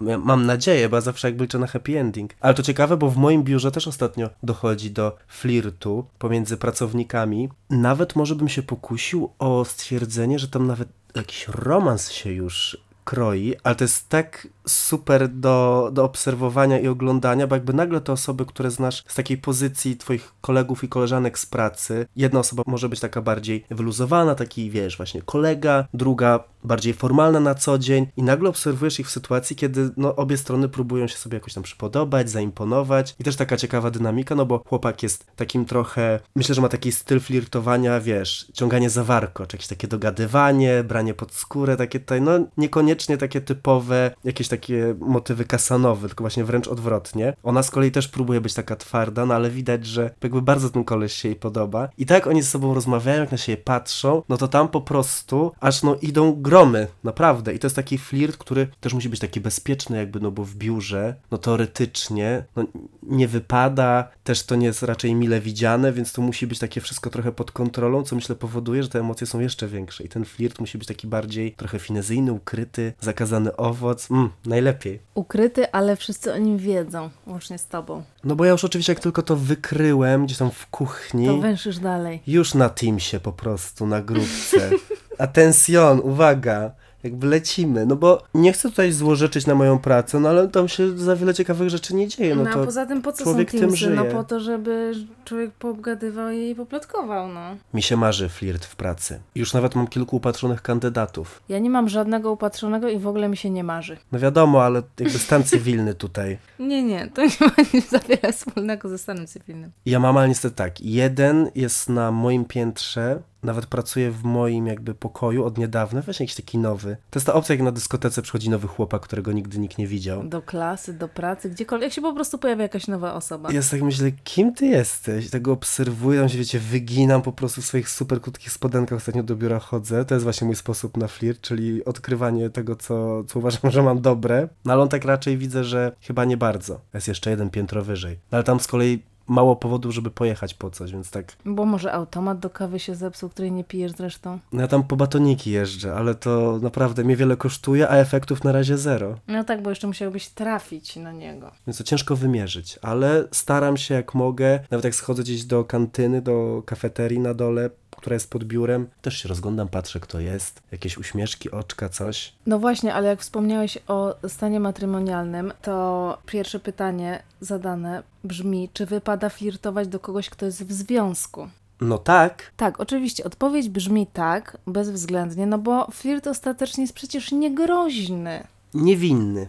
Mam 0.00 0.46
nadzieję, 0.46 0.88
bo 0.88 0.96
ja 0.96 1.00
zawsze 1.00 1.30
jak 1.30 1.40
liczę 1.40 1.58
na 1.58 1.66
happy 1.66 1.98
ending. 1.98 2.34
Ale 2.40 2.54
to 2.54 2.62
ciekawe, 2.62 2.96
bo 2.96 3.10
w 3.10 3.16
moim 3.16 3.42
biurze 3.44 3.70
też 3.70 3.88
ostatnio 3.88 4.30
dochodzi 4.42 4.90
do 4.90 5.16
flirtu 5.28 6.06
pomiędzy 6.18 6.56
pracownikami. 6.56 7.48
Nawet 7.70 8.16
może 8.16 8.34
bym 8.34 8.48
się 8.48 8.62
pokusił 8.62 9.30
o 9.38 9.64
stwierdzenie, 9.64 10.38
że 10.38 10.48
tam 10.48 10.66
nawet 10.66 10.88
jakiś 11.14 11.48
romans 11.48 12.10
się 12.10 12.32
już 12.32 12.87
kroi, 13.08 13.54
ale 13.62 13.74
to 13.74 13.84
jest 13.84 14.08
tak 14.08 14.48
super 14.66 15.28
do, 15.28 15.90
do 15.92 16.04
obserwowania 16.04 16.78
i 16.78 16.88
oglądania, 16.88 17.46
bo 17.46 17.56
jakby 17.56 17.72
nagle 17.72 18.00
te 18.00 18.12
osoby, 18.12 18.46
które 18.46 18.70
znasz 18.70 19.04
z 19.08 19.14
takiej 19.14 19.38
pozycji 19.38 19.96
twoich 19.96 20.32
kolegów 20.40 20.84
i 20.84 20.88
koleżanek 20.88 21.38
z 21.38 21.46
pracy, 21.46 22.06
jedna 22.16 22.40
osoba 22.40 22.62
może 22.66 22.88
być 22.88 23.00
taka 23.00 23.22
bardziej 23.22 23.64
wyluzowana, 23.70 24.34
taki 24.34 24.70
wiesz, 24.70 24.96
właśnie 24.96 25.22
kolega, 25.22 25.88
druga 25.94 26.44
bardziej 26.64 26.94
formalna 26.94 27.40
na 27.40 27.54
co 27.54 27.78
dzień 27.78 28.06
i 28.16 28.22
nagle 28.22 28.48
obserwujesz 28.48 29.00
ich 29.00 29.06
w 29.06 29.10
sytuacji, 29.10 29.56
kiedy 29.56 29.90
no, 29.96 30.16
obie 30.16 30.36
strony 30.36 30.68
próbują 30.68 31.06
się 31.06 31.16
sobie 31.16 31.36
jakoś 31.36 31.54
tam 31.54 31.62
przypodobać, 31.62 32.30
zaimponować 32.30 33.16
i 33.20 33.24
też 33.24 33.36
taka 33.36 33.56
ciekawa 33.56 33.90
dynamika, 33.90 34.34
no 34.34 34.46
bo 34.46 34.62
chłopak 34.66 35.02
jest 35.02 35.26
takim 35.36 35.64
trochę, 35.64 36.20
myślę, 36.36 36.54
że 36.54 36.60
ma 36.60 36.68
taki 36.68 36.92
styl 36.92 37.20
flirtowania, 37.20 38.00
wiesz, 38.00 38.46
ciąganie 38.52 38.90
za 38.90 39.04
warko, 39.04 39.46
czy 39.46 39.56
jakieś 39.56 39.68
takie 39.68 39.88
dogadywanie, 39.88 40.84
branie 40.84 41.14
pod 41.14 41.32
skórę, 41.32 41.76
takie 41.76 42.00
tutaj, 42.00 42.22
no 42.22 42.32
niekoniecznie 42.56 42.97
takie 43.06 43.40
typowe, 43.40 44.10
jakieś 44.24 44.48
takie 44.48 44.94
motywy 45.00 45.44
kasanowe, 45.44 46.08
tylko 46.08 46.24
właśnie 46.24 46.44
wręcz 46.44 46.68
odwrotnie. 46.68 47.34
Ona 47.42 47.62
z 47.62 47.70
kolei 47.70 47.90
też 47.90 48.08
próbuje 48.08 48.40
być 48.40 48.54
taka 48.54 48.76
twarda, 48.76 49.26
no 49.26 49.34
ale 49.34 49.50
widać, 49.50 49.86
że 49.86 50.10
jakby 50.22 50.42
bardzo 50.42 50.70
ten 50.70 50.84
koleś 50.84 51.12
się 51.12 51.28
jej 51.28 51.36
podoba 51.36 51.88
i 51.98 52.06
tak 52.06 52.26
oni 52.26 52.42
ze 52.42 52.48
sobą 52.48 52.74
rozmawiają, 52.74 53.20
jak 53.20 53.32
na 53.32 53.38
siebie 53.38 53.62
patrzą, 53.62 54.22
no 54.28 54.36
to 54.36 54.48
tam 54.48 54.68
po 54.68 54.80
prostu 54.80 55.52
aż 55.60 55.82
no 55.82 55.96
idą 56.02 56.42
gromy, 56.42 56.86
naprawdę. 57.04 57.54
I 57.54 57.58
to 57.58 57.66
jest 57.66 57.76
taki 57.76 57.98
flirt, 57.98 58.36
który 58.36 58.68
też 58.80 58.94
musi 58.94 59.08
być 59.08 59.20
taki 59.20 59.40
bezpieczny 59.40 59.96
jakby, 59.96 60.20
no 60.20 60.30
bo 60.30 60.44
w 60.44 60.54
biurze, 60.54 61.14
no 61.30 61.38
teoretycznie, 61.38 62.44
no 62.56 62.64
nie 63.02 63.28
wypada, 63.28 64.08
też 64.24 64.42
to 64.42 64.56
nie 64.56 64.66
jest 64.66 64.82
raczej 64.82 65.14
mile 65.14 65.40
widziane, 65.40 65.92
więc 65.92 66.12
to 66.12 66.22
musi 66.22 66.46
być 66.46 66.58
takie 66.58 66.80
wszystko 66.80 67.10
trochę 67.10 67.32
pod 67.32 67.52
kontrolą, 67.52 68.02
co 68.02 68.16
myślę 68.16 68.36
powoduje, 68.36 68.82
że 68.82 68.88
te 68.88 69.00
emocje 69.00 69.26
są 69.26 69.40
jeszcze 69.40 69.68
większe 69.68 70.04
i 70.04 70.08
ten 70.08 70.24
flirt 70.24 70.60
musi 70.60 70.78
być 70.78 70.88
taki 70.88 71.06
bardziej 71.06 71.52
trochę 71.52 71.78
finezyjny, 71.78 72.32
ukryty, 72.32 72.87
zakazany 73.00 73.56
owoc, 73.56 74.10
mm, 74.10 74.30
najlepiej. 74.46 75.00
Ukryty, 75.14 75.72
ale 75.72 75.96
wszyscy 75.96 76.32
o 76.32 76.38
nim 76.38 76.58
wiedzą, 76.58 77.10
łącznie 77.26 77.58
z 77.58 77.66
tobą. 77.66 78.02
No 78.24 78.36
bo 78.36 78.44
ja 78.44 78.52
już 78.52 78.64
oczywiście 78.64 78.92
jak 78.92 79.00
tylko 79.00 79.22
to 79.22 79.36
wykryłem 79.36 80.26
gdzieś 80.26 80.38
tam 80.38 80.50
w 80.50 80.66
kuchni... 80.66 81.26
To 81.26 81.38
węszysz 81.38 81.78
dalej. 81.78 82.22
Już 82.26 82.54
na 82.54 82.68
Teamsie 82.68 83.20
po 83.20 83.32
prostu, 83.32 83.86
na 83.86 84.02
grupce. 84.02 84.70
Atencjon, 85.18 86.00
uwaga, 86.04 86.70
jakby 87.02 87.26
lecimy, 87.26 87.86
no 87.86 87.96
bo 87.96 88.22
nie 88.34 88.52
chcę 88.52 88.68
tutaj 88.70 88.92
złożyczyć 88.92 89.46
na 89.46 89.54
moją 89.54 89.78
pracę, 89.78 90.20
no 90.20 90.28
ale 90.28 90.48
tam 90.48 90.68
się 90.68 90.98
za 90.98 91.16
wiele 91.16 91.34
ciekawych 91.34 91.70
rzeczy 91.70 91.94
nie 91.94 92.08
dzieje, 92.08 92.34
no, 92.34 92.44
No, 92.44 92.52
to 92.52 92.62
a 92.62 92.64
poza 92.64 92.86
tym 92.86 93.02
po 93.02 93.12
co 93.12 93.24
człowiek 93.24 93.50
są 93.50 93.52
tym 93.52 93.60
Teamsy? 93.60 93.76
żyje. 93.76 93.96
No 93.96 94.04
po 94.04 94.24
to, 94.24 94.40
żeby 94.40 94.92
człowiek 95.24 95.50
poobgadywał 95.50 96.30
je 96.30 96.50
i 96.50 96.54
poplotkował, 96.54 97.28
no. 97.28 97.40
mi 97.74 97.82
się 97.82 97.96
marzy 97.96 98.28
flirt 98.28 98.64
w 98.64 98.76
pracy. 98.76 99.20
Już 99.34 99.54
nawet 99.54 99.74
mam 99.74 99.86
kilku 99.86 100.16
upatrzonych 100.16 100.62
kandydatów. 100.62 101.42
Ja 101.48 101.58
nie 101.58 101.70
mam 101.70 101.88
żadnego 101.88 102.32
upatrzonego 102.32 102.88
i 102.88 102.98
w 102.98 103.06
ogóle 103.06 103.28
mi 103.28 103.36
się 103.36 103.50
nie 103.50 103.64
marzy. 103.64 103.96
No 104.12 104.18
wiadomo, 104.18 104.64
ale 104.64 104.82
jakby 105.00 105.18
stan 105.18 105.44
cywilny 105.50 105.94
tutaj. 105.94 106.38
Nie, 106.58 106.82
nie, 106.82 107.10
to 107.14 107.22
nie 107.22 107.28
ma 107.40 107.62
nic 107.74 107.90
za 107.90 107.98
wiele 107.98 108.32
wspólnego 108.32 108.88
ze 108.88 108.98
stanem 108.98 109.26
cywilnym. 109.26 109.70
Ja 109.86 110.00
mam, 110.00 110.16
ale 110.16 110.28
niestety 110.28 110.56
tak, 110.56 110.80
jeden 110.80 111.50
jest 111.54 111.88
na 111.88 112.10
moim 112.12 112.44
piętrze, 112.44 113.22
nawet 113.42 113.66
pracuje 113.66 114.10
w 114.10 114.24
moim 114.24 114.66
jakby 114.66 114.94
pokoju 114.94 115.44
od 115.44 115.58
niedawna, 115.58 116.02
właśnie 116.02 116.24
jakiś 116.24 116.36
taki 116.36 116.58
nowy. 116.58 116.96
To 117.10 117.18
jest 117.18 117.26
ta 117.26 117.34
opcja, 117.34 117.54
jak 117.54 117.62
na 117.62 117.72
dyskotece 117.72 118.22
przychodzi 118.22 118.50
nowy 118.50 118.68
chłopak, 118.68 119.02
którego 119.02 119.32
nigdy 119.32 119.58
nikt 119.58 119.78
nie 119.78 119.86
widział. 119.86 120.24
Do 120.24 120.42
klasy, 120.42 120.94
do 120.94 121.08
pracy, 121.08 121.50
gdziekolwiek. 121.50 121.86
Jak 121.86 121.92
się 121.92 122.02
po 122.02 122.14
prostu 122.14 122.38
pojawia 122.38 122.62
jakaś 122.62 122.86
nowa 122.86 123.14
osoba. 123.14 123.52
Ja 123.52 123.60
tak 123.70 123.82
myślę, 123.82 124.12
kim 124.24 124.54
ty 124.54 124.66
jesteś? 124.66 125.30
Tego 125.30 125.52
obserwuję, 125.52 126.20
tam 126.20 126.28
się 126.28 126.38
wiecie, 126.38 126.58
wyginam 126.58 127.22
po 127.22 127.32
prostu 127.32 127.62
w 127.62 127.64
swoich 127.64 127.88
super 127.88 128.20
krótkich 128.20 128.52
spodenkach, 128.52 128.96
ostatnio 128.96 129.22
do 129.22 129.36
biura 129.36 129.58
chodzę. 129.58 130.04
To 130.04 130.14
jest 130.14 130.24
właśnie 130.24 130.46
mój 130.46 130.56
sposób 130.56 130.96
na 130.96 131.08
flirt, 131.08 131.40
czyli 131.40 131.84
odkrywanie 131.84 132.50
tego, 132.50 132.76
co, 132.76 133.24
co 133.24 133.38
uważam, 133.38 133.70
że 133.70 133.82
mam 133.82 134.00
dobre. 134.00 134.48
No 134.64 134.72
ale 134.72 134.82
on 134.82 134.88
tak 134.88 135.04
raczej 135.04 135.38
widzę, 135.38 135.64
że 135.64 135.92
chyba 136.00 136.24
nie 136.24 136.36
bardzo. 136.36 136.80
Jest 136.94 137.08
jeszcze 137.08 137.30
jeden 137.30 137.50
piętro 137.50 137.84
wyżej. 137.84 138.18
No, 138.32 138.36
ale 138.36 138.44
tam 138.44 138.60
z 138.60 138.66
kolei 138.66 139.02
mało 139.28 139.56
powodów, 139.56 139.94
żeby 139.94 140.10
pojechać 140.10 140.54
po 140.54 140.70
coś, 140.70 140.92
więc 140.92 141.10
tak. 141.10 141.32
Bo 141.44 141.64
może 141.64 141.92
automat 141.92 142.38
do 142.38 142.50
kawy 142.50 142.78
się 142.78 142.94
zepsuł, 142.94 143.28
której 143.28 143.52
nie 143.52 143.64
pijesz 143.64 143.92
zresztą. 143.92 144.38
No 144.52 144.60
ja 144.60 144.68
tam 144.68 144.84
po 144.84 144.96
batoniki 144.96 145.50
jeżdżę, 145.50 145.94
ale 145.94 146.14
to 146.14 146.58
naprawdę 146.62 147.04
mnie 147.04 147.16
wiele 147.16 147.36
kosztuje, 147.36 147.88
a 147.88 147.96
efektów 147.96 148.44
na 148.44 148.52
razie 148.52 148.78
zero. 148.78 149.18
No 149.28 149.44
tak, 149.44 149.62
bo 149.62 149.70
jeszcze 149.70 149.86
musiałbyś 149.86 150.28
trafić 150.28 150.96
na 150.96 151.12
niego. 151.12 151.50
Więc 151.66 151.78
to 151.78 151.84
ciężko 151.84 152.16
wymierzyć, 152.16 152.78
ale 152.82 153.24
staram 153.32 153.76
się 153.76 153.94
jak 153.94 154.14
mogę, 154.14 154.60
nawet 154.70 154.84
jak 154.84 154.94
schodzę 154.94 155.22
gdzieś 155.22 155.44
do 155.44 155.64
kantyny, 155.64 156.22
do 156.22 156.62
kafeterii 156.66 157.18
na 157.20 157.34
dole, 157.34 157.70
która 157.98 158.14
jest 158.14 158.30
pod 158.30 158.44
biurem, 158.44 158.86
też 159.02 159.16
się 159.18 159.28
rozglądam, 159.28 159.68
patrzę 159.68 160.00
kto 160.00 160.20
jest, 160.20 160.62
jakieś 160.72 160.98
uśmieszki, 160.98 161.50
oczka, 161.50 161.88
coś. 161.88 162.32
No 162.46 162.58
właśnie, 162.58 162.94
ale 162.94 163.08
jak 163.08 163.20
wspomniałeś 163.20 163.78
o 163.88 164.14
stanie 164.28 164.60
matrymonialnym, 164.60 165.52
to 165.62 166.18
pierwsze 166.26 166.60
pytanie 166.60 167.22
zadane 167.40 168.02
brzmi, 168.24 168.68
czy 168.72 168.86
wypada 168.86 169.28
flirtować 169.28 169.88
do 169.88 170.00
kogoś, 170.00 170.30
kto 170.30 170.46
jest 170.46 170.64
w 170.64 170.72
związku? 170.72 171.48
No 171.80 171.98
tak. 171.98 172.52
Tak, 172.56 172.80
oczywiście, 172.80 173.24
odpowiedź 173.24 173.68
brzmi 173.68 174.06
tak, 174.06 174.58
bezwzględnie, 174.66 175.46
no 175.46 175.58
bo 175.58 175.90
flirt 175.92 176.26
ostatecznie 176.26 176.82
jest 176.84 176.94
przecież 176.94 177.32
niegroźny. 177.32 178.46
Niewinny. 178.74 179.46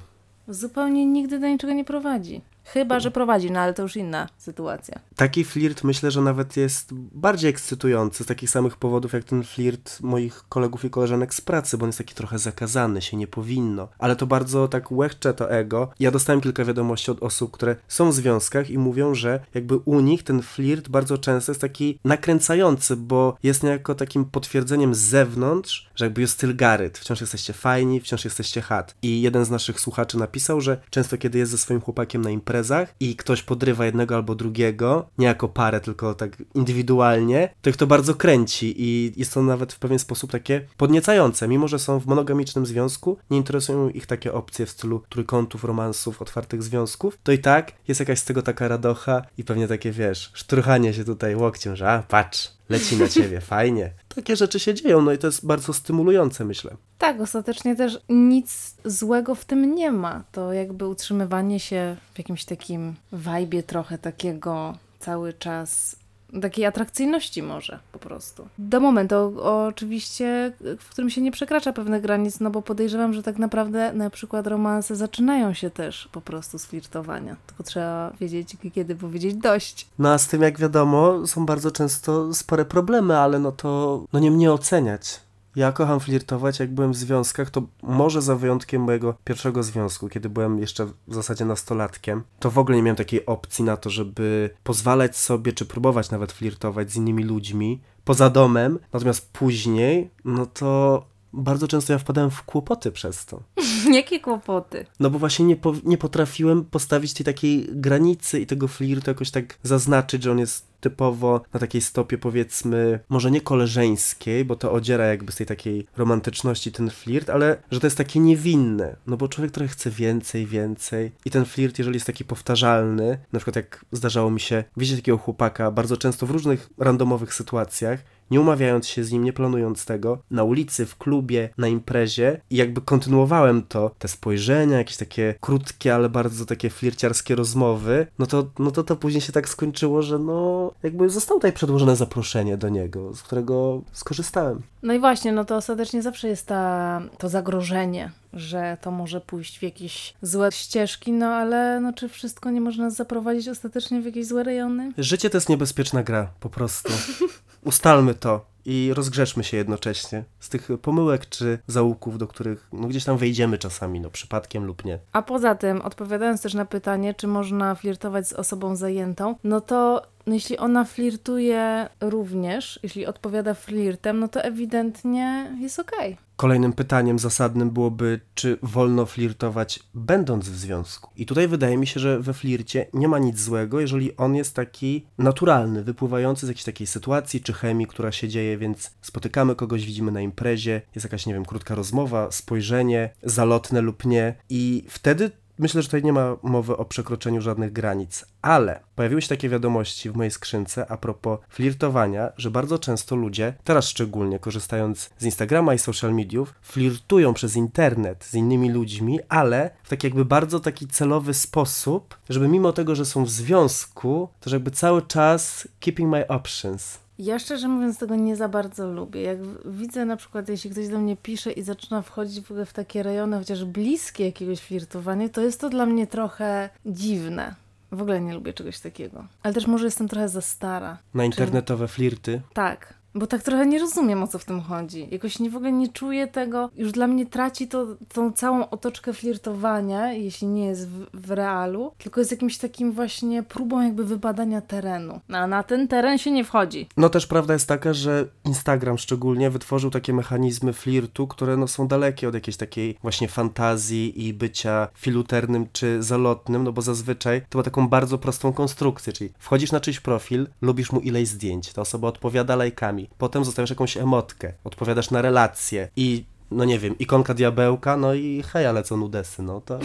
Zupełnie 0.47 1.05
nigdy 1.05 1.39
do 1.39 1.47
niczego 1.47 1.73
nie 1.73 1.85
prowadzi. 1.85 2.41
Chyba, 2.73 2.99
że 2.99 3.11
prowadzi, 3.11 3.51
no 3.51 3.59
ale 3.59 3.73
to 3.73 3.81
już 3.81 3.95
inna 3.95 4.27
sytuacja. 4.37 4.99
Taki 5.15 5.43
flirt 5.43 5.83
myślę, 5.83 6.11
że 6.11 6.21
nawet 6.21 6.57
jest 6.57 6.93
bardziej 6.93 7.49
ekscytujący 7.49 8.23
z 8.23 8.27
takich 8.27 8.49
samych 8.49 8.77
powodów 8.77 9.13
jak 9.13 9.23
ten 9.23 9.43
flirt 9.43 10.01
moich 10.01 10.43
kolegów 10.49 10.85
i 10.85 10.89
koleżanek 10.89 11.33
z 11.33 11.41
pracy, 11.41 11.77
bo 11.77 11.83
on 11.83 11.87
jest 11.87 11.97
taki 11.97 12.15
trochę 12.15 12.39
zakazany, 12.39 13.01
się 13.01 13.17
nie 13.17 13.27
powinno. 13.27 13.87
Ale 13.99 14.15
to 14.15 14.27
bardzo 14.27 14.67
tak 14.67 14.91
łechcze 14.91 15.33
to 15.33 15.51
ego. 15.51 15.89
Ja 15.99 16.11
dostałem 16.11 16.41
kilka 16.41 16.65
wiadomości 16.65 17.11
od 17.11 17.23
osób, 17.23 17.51
które 17.51 17.75
są 17.87 18.09
w 18.09 18.13
związkach 18.13 18.69
i 18.69 18.77
mówią, 18.77 19.15
że 19.15 19.39
jakby 19.53 19.77
u 19.77 19.99
nich 19.99 20.23
ten 20.23 20.41
flirt 20.41 20.89
bardzo 20.89 21.17
często 21.17 21.51
jest 21.51 21.61
taki 21.61 21.99
nakręcający, 22.03 22.95
bo 22.95 23.37
jest 23.43 23.63
niejako 23.63 23.95
takim 23.95 24.25
potwierdzeniem 24.25 24.95
z 24.95 24.99
zewnątrz, 24.99 25.88
że 25.99 26.05
jakby 26.05 26.21
jest 26.21 26.33
styl 26.33 26.55
Garyt. 26.55 26.97
Wciąż 26.97 27.21
jesteście 27.21 27.53
fajni, 27.53 27.99
wciąż 27.99 28.25
jesteście 28.25 28.61
hat. 28.61 28.95
I 29.01 29.21
jeden 29.21 29.45
z 29.45 29.49
naszych 29.49 29.79
słuchaczy 29.79 30.17
napisał, 30.17 30.61
że 30.61 30.81
często 30.89 31.17
kiedy 31.17 31.37
jest 31.37 31.51
ze 31.51 31.57
swoim 31.57 31.81
chłopakiem 31.81 32.21
na 32.21 32.29
imprezach 32.29 32.95
i 32.99 33.15
ktoś 33.15 33.43
podrywa 33.43 33.85
jednego 33.85 34.15
albo 34.15 34.35
drugiego, 34.35 35.09
nie 35.17 35.27
jako 35.27 35.49
parę, 35.49 35.79
tylko 35.79 36.13
tak 36.13 36.37
indywidualnie, 36.55 37.53
to 37.61 37.69
ich 37.69 37.77
to 37.77 37.87
bardzo 37.87 38.15
kręci 38.15 38.75
i 38.77 39.13
jest 39.17 39.33
to 39.33 39.43
nawet 39.43 39.73
w 39.73 39.79
pewien 39.79 39.99
sposób 39.99 40.31
takie 40.31 40.61
podniecające. 40.77 41.47
Mimo, 41.47 41.67
że 41.67 41.79
są 41.79 41.99
w 41.99 42.05
monogamicznym 42.05 42.65
związku, 42.65 43.17
nie 43.29 43.37
interesują 43.37 43.89
ich 43.89 44.05
takie 44.05 44.33
opcje 44.33 44.65
w 44.65 44.69
stylu 44.69 45.03
trójkątów, 45.09 45.63
romansów, 45.63 46.21
otwartych 46.21 46.63
związków, 46.63 47.17
to 47.23 47.31
i 47.31 47.39
tak 47.39 47.71
jest 47.87 47.99
jakaś 47.99 48.19
z 48.19 48.25
tego 48.25 48.41
taka 48.41 48.67
radocha 48.67 49.21
i 49.37 49.43
pewnie 49.43 49.67
takie, 49.67 49.91
wiesz, 49.91 50.31
szturchanie 50.33 50.93
się 50.93 51.05
tutaj 51.05 51.35
łokciem, 51.35 51.75
że 51.75 51.91
a, 51.91 52.03
patrz, 52.03 52.58
leci 52.69 52.97
na 52.97 53.07
ciebie, 53.07 53.41
fajnie. 53.55 53.91
Takie 54.15 54.35
rzeczy 54.35 54.59
się 54.59 54.73
dzieją, 54.73 55.01
no 55.01 55.11
i 55.11 55.17
to 55.17 55.27
jest 55.27 55.45
bardzo 55.45 55.73
stymulujące, 55.73 56.45
myślę. 56.45 56.75
Tak, 56.97 57.21
ostatecznie 57.21 57.75
też 57.75 57.99
nic 58.09 58.75
złego 58.85 59.35
w 59.35 59.45
tym 59.45 59.75
nie 59.75 59.91
ma. 59.91 60.23
To 60.31 60.53
jakby 60.53 60.87
utrzymywanie 60.87 61.59
się 61.59 61.95
w 62.13 62.17
jakimś 62.17 62.45
takim 62.45 62.95
wajbie 63.11 63.63
trochę 63.63 63.97
takiego 63.97 64.77
cały 64.99 65.33
czas 65.33 65.95
takiej 66.41 66.65
atrakcyjności 66.65 67.43
może 67.43 67.79
po 67.91 67.99
prostu. 67.99 68.47
Do 68.57 68.79
momentu 68.79 69.15
oczywiście, 69.41 70.53
w 70.79 70.89
którym 70.89 71.09
się 71.09 71.21
nie 71.21 71.31
przekracza 71.31 71.73
pewnych 71.73 72.01
granic, 72.01 72.39
no 72.39 72.49
bo 72.49 72.61
podejrzewam, 72.61 73.13
że 73.13 73.23
tak 73.23 73.37
naprawdę 73.37 73.93
na 73.93 74.09
przykład 74.09 74.47
romanse 74.47 74.95
zaczynają 74.95 75.53
się 75.53 75.69
też 75.69 76.09
po 76.11 76.21
prostu 76.21 76.59
z 76.59 76.65
flirtowania. 76.65 77.35
Tylko 77.47 77.63
trzeba 77.63 78.11
wiedzieć, 78.19 78.57
kiedy 78.73 78.95
powiedzieć 78.95 79.35
dość. 79.35 79.87
No 79.99 80.09
a 80.09 80.17
z 80.17 80.27
tym, 80.27 80.41
jak 80.41 80.59
wiadomo, 80.59 81.27
są 81.27 81.45
bardzo 81.45 81.71
często 81.71 82.33
spore 82.33 82.65
problemy, 82.65 83.17
ale 83.17 83.39
no 83.39 83.51
to 83.51 84.03
no 84.13 84.19
nie 84.19 84.31
mnie 84.31 84.51
oceniać. 84.51 85.28
Ja 85.59 85.71
kocham 85.71 85.99
flirtować, 85.99 86.59
jak 86.59 86.73
byłem 86.73 86.91
w 86.91 86.95
związkach, 86.95 87.49
to 87.49 87.61
może 87.83 88.21
za 88.21 88.35
wyjątkiem 88.35 88.81
mojego 88.81 89.15
pierwszego 89.23 89.63
związku, 89.63 90.09
kiedy 90.09 90.29
byłem 90.29 90.59
jeszcze 90.59 90.85
w 90.85 91.13
zasadzie 91.13 91.45
nastolatkiem, 91.45 92.23
to 92.39 92.51
w 92.51 92.57
ogóle 92.57 92.77
nie 92.77 92.83
miałem 92.83 92.95
takiej 92.95 93.25
opcji 93.25 93.63
na 93.65 93.77
to, 93.77 93.89
żeby 93.89 94.49
pozwalać 94.63 95.17
sobie, 95.17 95.53
czy 95.53 95.65
próbować 95.65 96.11
nawet 96.11 96.31
flirtować 96.31 96.91
z 96.91 96.95
innymi 96.95 97.23
ludźmi 97.23 97.81
poza 98.03 98.29
domem. 98.29 98.79
Natomiast 98.93 99.31
później, 99.33 100.09
no 100.25 100.45
to 100.45 101.03
bardzo 101.33 101.67
często 101.67 101.93
ja 101.93 101.99
wpadałem 101.99 102.31
w 102.31 102.43
kłopoty 102.43 102.91
przez 102.91 103.25
to. 103.25 103.43
Jakie 103.93 104.19
kłopoty? 104.19 104.85
No 104.99 105.09
bo 105.09 105.19
właśnie 105.19 105.45
nie, 105.45 105.55
po, 105.55 105.73
nie 105.83 105.97
potrafiłem 105.97 106.65
postawić 106.65 107.13
tej 107.13 107.25
takiej 107.25 107.69
granicy 107.71 108.39
i 108.39 108.45
tego 108.45 108.67
flirtu 108.67 109.11
jakoś 109.11 109.31
tak 109.31 109.57
zaznaczyć, 109.63 110.23
że 110.23 110.31
on 110.31 110.39
jest 110.39 110.68
typowo 110.79 111.41
na 111.53 111.59
takiej 111.59 111.81
stopie 111.81 112.17
powiedzmy, 112.17 112.99
może 113.09 113.31
nie 113.31 113.41
koleżeńskiej, 113.41 114.45
bo 114.45 114.55
to 114.55 114.71
odziera 114.71 115.05
jakby 115.05 115.31
z 115.31 115.35
tej 115.35 115.47
takiej 115.47 115.87
romantyczności 115.97 116.71
ten 116.71 116.89
flirt, 116.89 117.29
ale 117.29 117.57
że 117.71 117.79
to 117.79 117.87
jest 117.87 117.97
takie 117.97 118.19
niewinne, 118.19 118.95
no 119.07 119.17
bo 119.17 119.27
człowiek 119.27 119.51
trochę 119.51 119.67
chce 119.67 119.89
więcej, 119.89 120.45
więcej 120.45 121.11
i 121.25 121.31
ten 121.31 121.45
flirt, 121.45 121.77
jeżeli 121.77 121.95
jest 121.95 122.07
taki 122.07 122.25
powtarzalny, 122.25 123.17
na 123.33 123.39
przykład 123.39 123.55
jak 123.55 123.85
zdarzało 123.91 124.31
mi 124.31 124.39
się 124.39 124.63
widzieć 124.77 124.97
takiego 124.97 125.17
chłopaka 125.17 125.71
bardzo 125.71 125.97
często 125.97 126.25
w 126.25 126.31
różnych 126.31 126.69
randomowych 126.77 127.33
sytuacjach, 127.33 127.99
nie 128.31 128.41
umawiając 128.41 128.87
się 128.87 129.03
z 129.03 129.11
nim, 129.11 129.23
nie 129.23 129.33
planując 129.33 129.85
tego, 129.85 130.17
na 130.31 130.43
ulicy, 130.43 130.85
w 130.85 130.97
klubie, 130.97 131.49
na 131.57 131.67
imprezie 131.67 132.41
i 132.49 132.55
jakby 132.55 132.81
kontynuowałem 132.81 133.63
to, 133.63 133.91
te 133.99 134.07
spojrzenia, 134.07 134.77
jakieś 134.77 134.97
takie 134.97 135.35
krótkie, 135.39 135.95
ale 135.95 136.09
bardzo 136.09 136.45
takie 136.45 136.69
flirciarskie 136.69 137.35
rozmowy, 137.35 138.07
no 138.19 138.25
to, 138.25 138.49
no 138.59 138.71
to 138.71 138.83
to 138.83 138.95
później 138.95 139.21
się 139.21 139.31
tak 139.33 139.49
skończyło, 139.49 140.01
że 140.01 140.19
no 140.19 140.68
jakby 140.83 141.09
zostało 141.09 141.39
tutaj 141.39 141.53
przedłożone 141.53 141.95
zaproszenie 141.95 142.57
do 142.57 142.69
niego, 142.69 143.15
z 143.15 143.21
którego 143.21 143.81
skorzystałem. 143.91 144.61
No 144.83 144.93
i 144.93 144.99
właśnie, 144.99 145.31
no 145.31 145.45
to 145.45 145.55
ostatecznie 145.55 146.01
zawsze 146.01 146.27
jest 146.27 146.47
ta, 146.47 147.01
to 147.17 147.29
zagrożenie, 147.29 148.11
że 148.33 148.77
to 148.81 148.91
może 148.91 149.21
pójść 149.21 149.59
w 149.59 149.63
jakieś 149.63 150.13
złe 150.21 150.51
ścieżki, 150.51 151.11
no 151.11 151.25
ale 151.25 151.79
no, 151.79 151.93
czy 151.93 152.09
wszystko 152.09 152.51
nie 152.51 152.61
może 152.61 152.81
nas 152.81 152.95
zaprowadzić 152.95 153.47
ostatecznie 153.47 154.01
w 154.01 154.05
jakieś 154.05 154.27
złe 154.27 154.43
rejony? 154.43 154.91
Życie 154.97 155.29
to 155.29 155.37
jest 155.37 155.49
niebezpieczna 155.49 156.03
gra, 156.03 156.31
po 156.39 156.49
prostu. 156.49 156.91
Ustalmy 157.65 158.15
to 158.15 158.45
i 158.65 158.91
rozgrzeszmy 158.93 159.43
się 159.43 159.57
jednocześnie 159.57 160.23
z 160.39 160.49
tych 160.49 160.69
pomyłek 160.81 161.29
czy 161.29 161.59
zaułków, 161.67 162.17
do 162.17 162.27
których 162.27 162.67
no, 162.73 162.87
gdzieś 162.87 163.05
tam 163.05 163.17
wejdziemy 163.17 163.57
czasami, 163.57 163.99
no 163.99 164.09
przypadkiem 164.09 164.65
lub 164.65 164.85
nie. 164.85 164.99
A 165.13 165.21
poza 165.21 165.55
tym, 165.55 165.81
odpowiadając 165.81 166.41
też 166.41 166.53
na 166.53 166.65
pytanie, 166.65 167.13
czy 167.13 167.27
można 167.27 167.75
flirtować 167.75 168.27
z 168.27 168.33
osobą 168.33 168.75
zajętą, 168.75 169.35
no 169.43 169.61
to 169.61 170.01
no 170.29 170.35
jeśli 170.35 170.57
ona 170.57 170.85
flirtuje 170.85 171.89
również, 172.01 172.79
jeśli 172.83 173.05
odpowiada 173.05 173.53
flirtem, 173.53 174.19
no 174.19 174.27
to 174.27 174.43
ewidentnie 174.43 175.57
jest 175.59 175.79
okej. 175.79 176.13
Okay. 176.13 176.29
Kolejnym 176.35 176.73
pytaniem 176.73 177.19
zasadnym 177.19 177.69
byłoby, 177.69 178.19
czy 178.33 178.57
wolno 178.63 179.05
flirtować 179.05 179.79
będąc 179.93 180.49
w 180.49 180.55
związku. 180.55 181.09
I 181.15 181.25
tutaj 181.25 181.47
wydaje 181.47 181.77
mi 181.77 181.87
się, 181.87 181.99
że 181.99 182.19
we 182.19 182.33
flircie 182.33 182.85
nie 182.93 183.07
ma 183.07 183.19
nic 183.19 183.39
złego, 183.39 183.79
jeżeli 183.79 184.17
on 184.17 184.35
jest 184.35 184.55
taki 184.55 185.05
naturalny, 185.17 185.83
wypływający 185.83 186.45
z 186.45 186.49
jakiejś 186.49 186.63
takiej 186.63 186.87
sytuacji 186.87 187.41
czy 187.41 187.53
chemii, 187.53 187.87
która 187.87 188.11
się 188.11 188.27
dzieje, 188.27 188.57
więc 188.57 188.91
spotykamy 189.01 189.55
kogoś, 189.55 189.85
widzimy 189.85 190.11
na 190.11 190.21
imprezie, 190.21 190.81
jest 190.95 191.05
jakaś, 191.05 191.25
nie 191.25 191.33
wiem, 191.33 191.45
krótka 191.45 191.75
rozmowa, 191.75 192.31
spojrzenie, 192.31 193.09
zalotne 193.23 193.81
lub 193.81 194.05
nie 194.05 194.35
i 194.49 194.85
wtedy 194.89 195.31
Myślę, 195.59 195.81
że 195.81 195.87
tutaj 195.87 196.03
nie 196.03 196.13
ma 196.13 196.37
mowy 196.43 196.77
o 196.77 196.85
przekroczeniu 196.85 197.41
żadnych 197.41 197.71
granic, 197.71 198.25
ale 198.41 198.79
pojawiły 198.95 199.21
się 199.21 199.27
takie 199.27 199.49
wiadomości 199.49 200.09
w 200.09 200.15
mojej 200.15 200.31
skrzynce 200.31 200.91
a 200.91 200.97
propos 200.97 201.39
flirtowania, 201.49 202.31
że 202.37 202.51
bardzo 202.51 202.79
często 202.79 203.15
ludzie, 203.15 203.53
teraz 203.63 203.87
szczególnie 203.87 204.39
korzystając 204.39 205.09
z 205.17 205.25
Instagrama 205.25 205.73
i 205.73 205.79
social 205.79 206.13
mediów, 206.13 206.53
flirtują 206.61 207.33
przez 207.33 207.55
internet 207.55 208.25
z 208.25 208.33
innymi 208.33 208.71
ludźmi, 208.71 209.19
ale 209.29 209.71
w 209.83 209.89
taki 209.89 210.07
jakby 210.07 210.25
bardzo 210.25 210.59
taki 210.59 210.87
celowy 210.87 211.33
sposób, 211.33 212.17
żeby 212.29 212.47
mimo 212.47 212.73
tego, 212.73 212.95
że 212.95 213.05
są 213.05 213.25
w 213.25 213.29
związku, 213.29 214.29
to 214.39 214.49
jakby 214.49 214.71
cały 214.71 215.01
czas 215.01 215.67
keeping 215.79 216.09
my 216.11 216.27
options. 216.27 217.08
Ja 217.19 217.39
szczerze 217.39 217.67
mówiąc 217.67 217.97
tego 217.97 218.15
nie 218.15 218.35
za 218.35 218.49
bardzo 218.49 218.87
lubię. 218.87 219.21
Jak 219.21 219.37
widzę 219.65 220.05
na 220.05 220.17
przykład, 220.17 220.49
jeśli 220.49 220.69
ktoś 220.69 220.87
do 220.87 220.99
mnie 220.99 221.17
pisze 221.17 221.51
i 221.51 221.63
zaczyna 221.63 222.01
wchodzić 222.01 222.41
w 222.41 222.51
ogóle 222.51 222.65
w 222.65 222.73
takie 222.73 223.03
rejony, 223.03 223.37
chociaż 223.37 223.65
bliskie 223.65 224.25
jakiegoś 224.25 224.59
flirtowania, 224.59 225.29
to 225.29 225.41
jest 225.41 225.61
to 225.61 225.69
dla 225.69 225.85
mnie 225.85 226.07
trochę 226.07 226.69
dziwne. 226.85 227.55
W 227.91 228.01
ogóle 228.01 228.21
nie 228.21 228.33
lubię 228.33 228.53
czegoś 228.53 228.79
takiego. 228.79 229.27
Ale 229.43 229.53
też 229.53 229.67
może 229.67 229.85
jestem 229.85 230.07
trochę 230.07 230.29
za 230.29 230.41
stara. 230.41 230.97
Na 231.13 231.25
internetowe 231.25 231.87
Czy... 231.87 231.93
flirty? 231.93 232.41
Tak. 232.53 232.98
Bo 233.15 233.27
tak 233.27 233.43
trochę 233.43 233.65
nie 233.65 233.79
rozumiem, 233.79 234.23
o 234.23 234.27
co 234.27 234.39
w 234.39 234.45
tym 234.45 234.61
chodzi. 234.61 235.07
Jakoś 235.11 235.39
nie 235.39 235.49
w 235.49 235.55
ogóle 235.55 235.71
nie 235.71 235.87
czuję 235.87 236.27
tego. 236.27 236.69
Już 236.75 236.91
dla 236.91 237.07
mnie 237.07 237.25
traci 237.25 237.67
to 237.67 237.87
tą 238.13 238.31
całą 238.31 238.69
otoczkę 238.69 239.13
flirtowania, 239.13 240.13
jeśli 240.13 240.47
nie 240.47 240.65
jest 240.65 240.89
w, 240.89 241.05
w 241.13 241.31
realu, 241.31 241.91
tylko 241.97 242.21
jest 242.21 242.31
jakimś 242.31 242.57
takim 242.57 242.91
właśnie 242.91 243.43
próbą 243.43 243.81
jakby 243.81 244.05
wybadania 244.05 244.61
terenu. 244.61 245.19
No, 245.29 245.37
a 245.37 245.47
na 245.47 245.63
ten 245.63 245.87
teren 245.87 246.17
się 246.17 246.31
nie 246.31 246.43
wchodzi. 246.43 246.87
No 246.97 247.09
też 247.09 247.27
prawda 247.27 247.53
jest 247.53 247.67
taka, 247.67 247.93
że 247.93 248.27
Instagram 248.45 248.97
szczególnie 248.97 249.49
wytworzył 249.49 249.91
takie 249.91 250.13
mechanizmy 250.13 250.73
flirtu, 250.73 251.27
które 251.27 251.57
no 251.57 251.67
są 251.67 251.87
dalekie 251.87 252.27
od 252.27 252.33
jakiejś 252.33 252.57
takiej 252.57 252.97
właśnie 253.01 253.27
fantazji 253.27 254.27
i 254.27 254.33
bycia 254.33 254.87
filuternym 254.95 255.67
czy 255.73 256.03
zalotnym, 256.03 256.63
no 256.63 256.71
bo 256.71 256.81
zazwyczaj 256.81 257.41
to 257.49 257.57
ma 257.57 257.63
taką 257.63 257.87
bardzo 257.87 258.17
prostą 258.17 258.53
konstrukcję, 258.53 259.13
czyli 259.13 259.29
wchodzisz 259.39 259.71
na 259.71 259.79
czyjś 259.79 259.99
profil, 259.99 260.47
lubisz 260.61 260.91
mu 260.91 260.99
ileś 260.99 261.27
zdjęć, 261.27 261.73
ta 261.73 261.81
osoba 261.81 262.07
odpowiada 262.07 262.55
lajkami, 262.55 262.98
potem 263.17 263.45
zostawiasz 263.45 263.69
jakąś 263.69 263.97
emotkę, 263.97 264.53
odpowiadasz 264.63 265.11
na 265.11 265.21
relacje 265.21 265.89
i 265.95 266.25
no 266.51 266.65
nie 266.65 266.79
wiem, 266.79 266.97
ikonka 266.97 267.33
diabełka, 267.33 267.97
no 267.97 268.13
i 268.13 268.43
hej, 268.47 268.65
ale 268.65 268.83
co 268.83 268.97
nudesy, 268.97 269.43
no 269.43 269.61
to, 269.61 269.79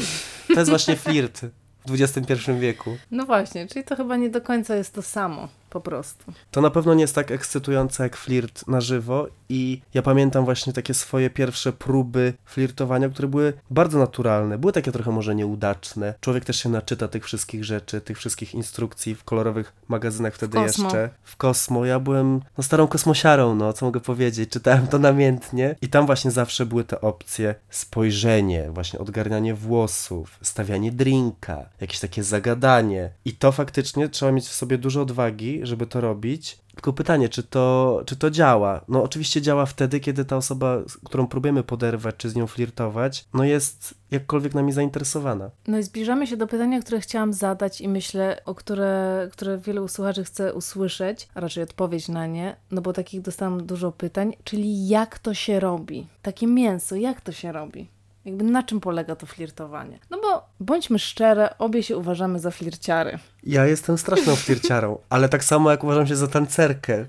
to 0.49 0.61
jest 0.61 0.71
właśnie 0.71 0.97
flirt 0.97 1.40
w 1.87 2.02
XXI 2.02 2.52
wieku. 2.61 2.97
No 3.11 3.26
właśnie, 3.26 3.66
czyli 3.66 3.85
to 3.85 3.97
chyba 3.97 4.16
nie 4.16 4.30
do 4.30 4.40
końca 4.40 4.76
jest 4.76 4.94
to 4.94 5.02
samo, 5.02 5.49
po 5.71 5.80
prostu. 5.80 6.33
To 6.50 6.61
na 6.61 6.71
pewno 6.71 6.94
nie 6.94 7.00
jest 7.00 7.14
tak 7.14 7.30
ekscytujące 7.30 8.02
jak 8.02 8.16
flirt 8.16 8.68
na 8.68 8.80
żywo 8.80 9.26
i 9.55 9.83
ja 9.95 10.03
pamiętam 10.03 10.45
właśnie 10.45 10.73
takie 10.73 10.95
swoje 10.95 11.31
pierwsze 11.31 11.73
próby 11.73 12.35
flirtowania, 12.45 13.09
które 13.09 13.29
były 13.29 13.53
bardzo 13.71 13.99
naturalne. 13.99 14.59
Były 14.59 14.73
takie 14.73 14.93
trochę 14.93 15.11
może 15.11 15.35
nieudaczne. 15.35 16.15
Człowiek 16.21 16.45
też 16.45 16.63
się 16.63 16.69
naczyta 16.69 17.09
tych 17.09 17.25
wszystkich 17.25 17.65
rzeczy, 17.65 18.01
tych 18.01 18.19
wszystkich 18.19 18.55
instrukcji 18.55 19.15
w 19.15 19.25
kolorowych 19.25 19.73
magazynach 19.89 20.35
wtedy 20.35 20.53
Kosmo. 20.57 20.85
jeszcze. 20.85 21.11
W 21.25 21.37
Kosmo. 21.37 21.85
Ja 21.85 22.01
byłem 22.01 22.41
no, 22.59 22.65
starą 22.65 22.87
kosmosiarą, 22.87 23.55
no 23.55 23.73
co 23.73 23.87
mogę 23.87 24.01
powiedzieć. 24.01 24.51
Czytałem 24.51 24.87
to 24.87 24.99
namiętnie 24.99 25.77
i 25.83 25.89
tam 25.89 26.07
właśnie 26.07 26.31
zawsze 26.31 26.67
były 26.67 26.85
te 26.85 27.01
opcje 27.01 27.55
spojrzenie, 27.71 28.71
właśnie 28.71 28.99
odgarnianie 28.99 29.55
włosów, 29.55 30.39
stawianie 30.43 30.93
drinka, 30.93 31.69
jakieś 31.81 32.01
takie 32.01 32.23
zagadanie. 32.23 33.11
I 33.25 33.33
to 33.33 33.53
faktycznie 33.53 34.09
trzeba 34.09 34.33
mieć 34.33 34.47
w 34.47 34.55
sobie 34.55 34.79
dużo 34.79 35.03
odwagi, 35.03 35.61
żeby 35.63 35.87
to 35.87 36.01
robić. 36.01 36.63
Tylko 36.75 36.93
pytanie, 36.93 37.28
czy 37.28 37.43
to, 37.43 38.02
czy 38.07 38.16
to 38.16 38.31
działa? 38.31 38.81
No 38.88 39.02
oczywiście 39.02 39.43
działa 39.43 39.66
wtedy, 39.66 40.00
kiedy 40.00 40.25
ta 40.25 40.37
osoba, 40.37 40.83
z 40.88 40.97
którą 40.97 41.26
próbujemy 41.26 41.62
poderwać, 41.62 42.14
czy 42.16 42.31
z 42.31 42.37
nią 42.37 42.47
flirtować, 42.47 43.25
no 43.35 43.45
jest 43.45 43.95
jakkolwiek 44.11 44.54
nami 44.54 44.73
zainteresowana. 44.73 45.50
No 45.66 45.78
i 45.78 45.83
zbliżamy 45.83 46.26
się 46.26 46.37
do 46.37 46.47
pytania, 46.47 46.81
które 46.81 47.00
chciałam 47.00 47.33
zadać 47.33 47.81
i 47.81 47.88
myślę, 47.88 48.40
o 48.45 48.54
które, 48.54 49.28
które 49.33 49.59
wielu 49.59 49.88
słuchaczy 49.88 50.25
chce 50.25 50.54
usłyszeć, 50.54 51.28
a 51.35 51.40
raczej 51.40 51.62
odpowiedź 51.62 52.09
na 52.09 52.26
nie, 52.26 52.57
no 52.71 52.83
bo 52.83 52.93
takich 52.93 53.21
dostałam 53.21 53.66
dużo 53.66 53.93
pytań, 53.93 54.33
czyli 54.45 54.88
jak 54.88 55.19
to 55.19 55.35
się 55.35 55.61
robi? 55.61 56.07
Takie 56.23 56.47
mięso, 56.47 56.97
jak 56.97 57.21
to 57.21 57.33
się 57.33 57.52
robi? 57.52 57.94
Jakby 58.25 58.45
na 58.45 58.62
czym 58.62 58.81
polega 58.81 59.16
to 59.16 59.26
flirtowanie? 59.26 59.99
No 60.11 60.19
bo 60.23 60.49
bądźmy 60.61 60.99
szczere, 60.99 61.59
obie 61.59 61.83
się 61.83 61.97
uważamy 61.97 62.38
za 62.38 62.50
flirciary. 62.50 63.19
Ja 63.43 63.66
jestem 63.66 63.99
straszną 63.99 64.37
flirciarą, 64.37 64.99
ale 65.11 65.28
tak 65.28 65.45
samo 65.45 65.71
jak 65.71 65.85
uważam 65.85 66.07
się 66.07 66.16
za 66.16 66.28
tancerkę. 66.28 67.07